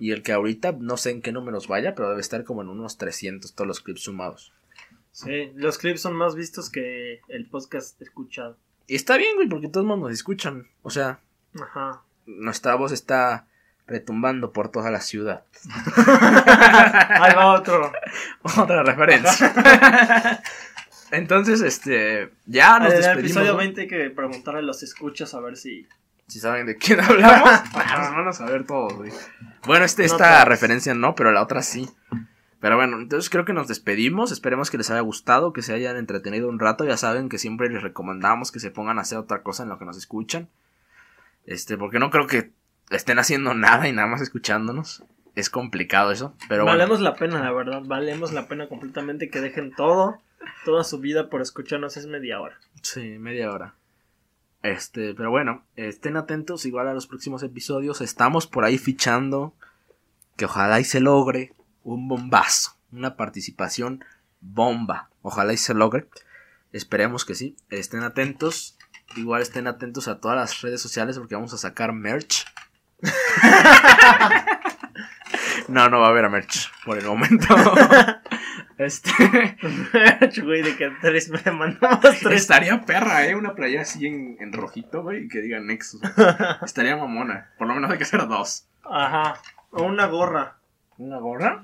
Y 0.00 0.12
el 0.12 0.22
que 0.22 0.32
ahorita 0.32 0.72
no 0.72 0.96
sé 0.96 1.10
en 1.10 1.22
qué 1.22 1.32
números 1.32 1.68
vaya, 1.68 1.94
pero 1.94 2.08
debe 2.08 2.20
estar 2.20 2.44
como 2.44 2.62
en 2.62 2.68
unos 2.68 2.96
300 2.96 3.54
todos 3.54 3.68
los 3.68 3.80
clips 3.80 4.02
sumados. 4.02 4.52
Sí, 5.12 5.52
los 5.54 5.76
clips 5.78 6.00
son 6.00 6.14
más 6.14 6.34
vistos 6.34 6.70
que 6.70 7.20
el 7.28 7.46
podcast 7.46 8.00
escuchado. 8.00 8.56
Y 8.86 8.94
está 8.94 9.16
bien, 9.16 9.36
güey, 9.36 9.48
porque 9.48 9.68
todos 9.68 9.86
nos 9.86 10.12
escuchan. 10.12 10.68
O 10.82 10.90
sea, 10.90 11.20
Ajá. 11.60 12.02
nuestra 12.26 12.74
voz 12.76 12.92
está 12.92 13.46
retumbando 13.86 14.52
por 14.52 14.70
toda 14.70 14.90
la 14.90 15.00
ciudad. 15.00 15.44
Ahí 15.96 17.34
va 17.34 17.54
otro. 17.54 17.92
Otra 18.56 18.82
referencia. 18.82 20.42
Entonces, 21.10 21.60
este, 21.60 22.30
ya 22.46 22.78
nos 22.78 22.92
en 22.92 22.96
el 22.98 23.02
despedimos. 23.02 23.24
episodio 23.24 23.52
¿no? 23.52 23.58
20 23.58 23.80
hay 23.80 23.88
que 23.88 24.10
preguntarle 24.10 24.60
a 24.60 24.62
los 24.62 24.82
escuchas 24.82 25.34
a 25.34 25.40
ver 25.40 25.56
si. 25.56 25.86
Si 26.30 26.38
saben 26.38 26.66
de 26.66 26.76
quién 26.76 27.00
hablamos, 27.04 27.60
van 27.72 28.28
a 28.28 28.32
saber 28.32 28.64
todos, 28.64 28.94
güey. 28.94 29.10
Bueno, 29.66 29.84
este, 29.84 30.04
esta 30.04 30.44
referencia 30.44 30.94
no, 30.94 31.16
pero 31.16 31.32
la 31.32 31.42
otra 31.42 31.60
sí. 31.62 31.90
Pero 32.60 32.76
bueno, 32.76 32.98
entonces 32.98 33.30
creo 33.30 33.44
que 33.44 33.52
nos 33.52 33.66
despedimos. 33.66 34.30
Esperemos 34.30 34.70
que 34.70 34.78
les 34.78 34.90
haya 34.90 35.00
gustado, 35.00 35.52
que 35.52 35.62
se 35.62 35.74
hayan 35.74 35.96
entretenido 35.96 36.48
un 36.48 36.60
rato. 36.60 36.84
Ya 36.84 36.96
saben 36.96 37.28
que 37.28 37.38
siempre 37.38 37.68
les 37.68 37.82
recomendamos 37.82 38.52
que 38.52 38.60
se 38.60 38.70
pongan 38.70 38.98
a 38.98 39.02
hacer 39.02 39.18
otra 39.18 39.42
cosa 39.42 39.64
en 39.64 39.70
lo 39.70 39.78
que 39.78 39.86
nos 39.86 39.96
escuchan. 39.96 40.48
Este, 41.46 41.76
porque 41.76 41.98
no 41.98 42.10
creo 42.10 42.28
que 42.28 42.52
estén 42.90 43.18
haciendo 43.18 43.54
nada 43.54 43.88
y 43.88 43.92
nada 43.92 44.06
más 44.06 44.20
escuchándonos. 44.20 45.02
Es 45.34 45.50
complicado 45.50 46.12
eso, 46.12 46.34
pero 46.48 46.64
bueno. 46.64 46.78
valemos 46.78 47.00
la 47.00 47.14
pena, 47.14 47.42
la 47.42 47.52
verdad. 47.52 47.82
Valemos 47.84 48.32
la 48.32 48.46
pena 48.46 48.68
completamente 48.68 49.30
que 49.30 49.40
dejen 49.40 49.72
todo, 49.74 50.20
toda 50.64 50.84
su 50.84 51.00
vida 51.00 51.28
por 51.28 51.40
escucharnos. 51.40 51.96
Es 51.96 52.06
media 52.06 52.40
hora. 52.40 52.58
Sí, 52.82 53.18
media 53.18 53.50
hora. 53.50 53.74
Este, 54.62 55.14
pero 55.14 55.30
bueno, 55.30 55.64
estén 55.76 56.16
atentos 56.16 56.66
igual 56.66 56.88
a 56.88 56.94
los 56.94 57.06
próximos 57.06 57.42
episodios. 57.42 58.00
Estamos 58.00 58.46
por 58.46 58.64
ahí 58.64 58.78
fichando. 58.78 59.54
Que 60.36 60.44
ojalá 60.46 60.80
y 60.80 60.84
se 60.84 61.00
logre 61.00 61.54
un 61.82 62.08
bombazo. 62.08 62.76
Una 62.92 63.16
participación 63.16 64.04
bomba. 64.40 65.10
Ojalá 65.22 65.52
y 65.52 65.56
se 65.56 65.74
logre. 65.74 66.08
Esperemos 66.72 67.24
que 67.24 67.34
sí. 67.34 67.56
Estén 67.70 68.02
atentos. 68.02 68.78
Igual 69.16 69.42
estén 69.42 69.66
atentos 69.66 70.08
a 70.08 70.20
todas 70.20 70.36
las 70.36 70.60
redes 70.60 70.80
sociales 70.80 71.18
porque 71.18 71.34
vamos 71.34 71.52
a 71.52 71.58
sacar 71.58 71.92
merch. 71.92 72.44
no, 75.70 75.88
no 75.88 76.00
va 76.00 76.06
a 76.06 76.10
haber 76.10 76.28
merch 76.28 76.70
por 76.84 76.98
el 76.98 77.06
momento. 77.06 77.46
este. 78.78 79.10
Güey, 80.42 80.62
de 80.62 80.76
que 80.76 80.90
tres 81.00 81.30
me 81.30 81.52
mandamos 81.52 82.00
tres. 82.00 82.42
Estaría 82.42 82.80
perra, 82.82 83.26
¿eh? 83.26 83.36
Una 83.36 83.54
playa 83.54 83.82
así 83.82 84.06
en, 84.06 84.36
en 84.40 84.52
rojito, 84.52 85.02
güey, 85.02 85.24
y 85.24 85.28
que 85.28 85.40
diga 85.40 85.60
Nexus. 85.60 86.00
Estaría 86.62 86.96
mamona. 86.96 87.50
Por 87.56 87.68
lo 87.68 87.74
menos 87.74 87.90
hay 87.90 87.98
que 87.98 88.04
hacer 88.04 88.26
dos. 88.26 88.66
Ajá. 88.84 89.40
O 89.70 89.84
una 89.84 90.06
gorra. 90.06 90.56
¿Una 90.98 91.18
gorra? 91.18 91.62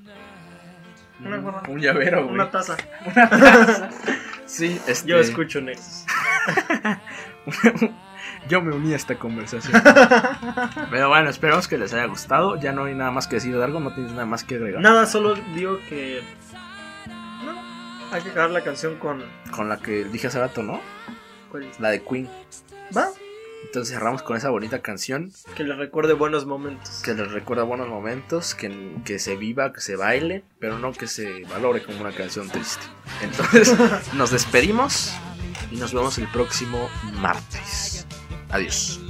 Una 1.21 1.39
gorra. 1.39 1.63
Un 1.69 1.81
llavero, 1.81 2.23
güey. 2.23 2.35
Una 2.35 2.51
taza. 2.51 2.77
Sí, 4.47 4.81
este... 4.87 5.09
Yo 5.09 5.19
escucho 5.19 5.61
Nexus. 5.61 6.07
Yo 8.49 8.63
me 8.63 8.75
uní 8.75 8.93
a 8.93 8.97
esta 8.97 9.19
conversación. 9.19 9.83
Pero 10.91 11.09
bueno, 11.09 11.29
esperamos 11.31 11.67
que 11.69 11.79
les 11.79 11.93
haya 11.93 12.07
gustado. 12.07 12.57
Ya 12.61 12.73
no 12.73 12.85
hay 12.85 12.95
nada 12.95 13.11
más 13.11 13.27
que 13.27 13.37
decir 13.37 13.57
de 13.57 13.63
algo, 13.65 13.81
no 13.81 13.93
tienes 13.95 14.13
nada 14.13 14.27
más 14.27 14.45
que 14.45 14.57
agregar. 14.57 14.81
Nada, 14.81 15.07
solo 15.07 15.35
digo 15.55 15.79
que. 15.89 16.23
No. 17.45 17.53
Hay 18.13 18.23
que 18.23 18.31
acabar 18.31 18.51
la 18.51 18.63
canción 18.63 18.97
con. 18.99 19.25
Con 19.51 19.69
la 19.69 19.79
que 19.79 20.05
dije 20.05 20.29
hace 20.29 20.39
rato, 20.39 20.63
¿no? 20.63 20.81
¿cuál 21.51 21.65
es? 21.65 21.81
La 21.81 21.91
de 21.91 22.03
Queen. 22.03 22.29
Va. 22.97 23.09
Entonces 23.65 23.95
cerramos 23.95 24.23
con 24.23 24.37
esa 24.37 24.51
bonita 24.51 24.81
canción 24.81 25.33
Que 25.57 25.65
les 25.65 25.77
recuerde 25.77 26.13
buenos 26.13 26.47
momentos. 26.47 27.03
que 27.03 27.15
les 27.15 27.33
recuerda 27.33 27.65
buenos 27.65 27.89
momentos, 27.89 28.55
que, 28.55 28.95
que 29.05 29.19
se 29.19 29.35
viva, 29.35 29.73
que 29.73 29.81
se 29.81 29.97
baile, 29.97 30.45
pero 30.61 30.79
no 30.79 30.93
que 30.93 31.09
se 31.09 31.43
valore 31.45 31.83
como 31.83 32.01
una 32.03 32.13
canción 32.13 32.49
triste. 32.49 32.85
Entonces 33.23 33.75
nos 34.15 34.31
despedimos 34.31 35.13
y 35.73 35.77
nos 35.77 35.93
vemos 35.93 36.17
el 36.19 36.29
próximo 36.29 36.89
martes. 37.21 37.96
Adeus. 38.51 39.06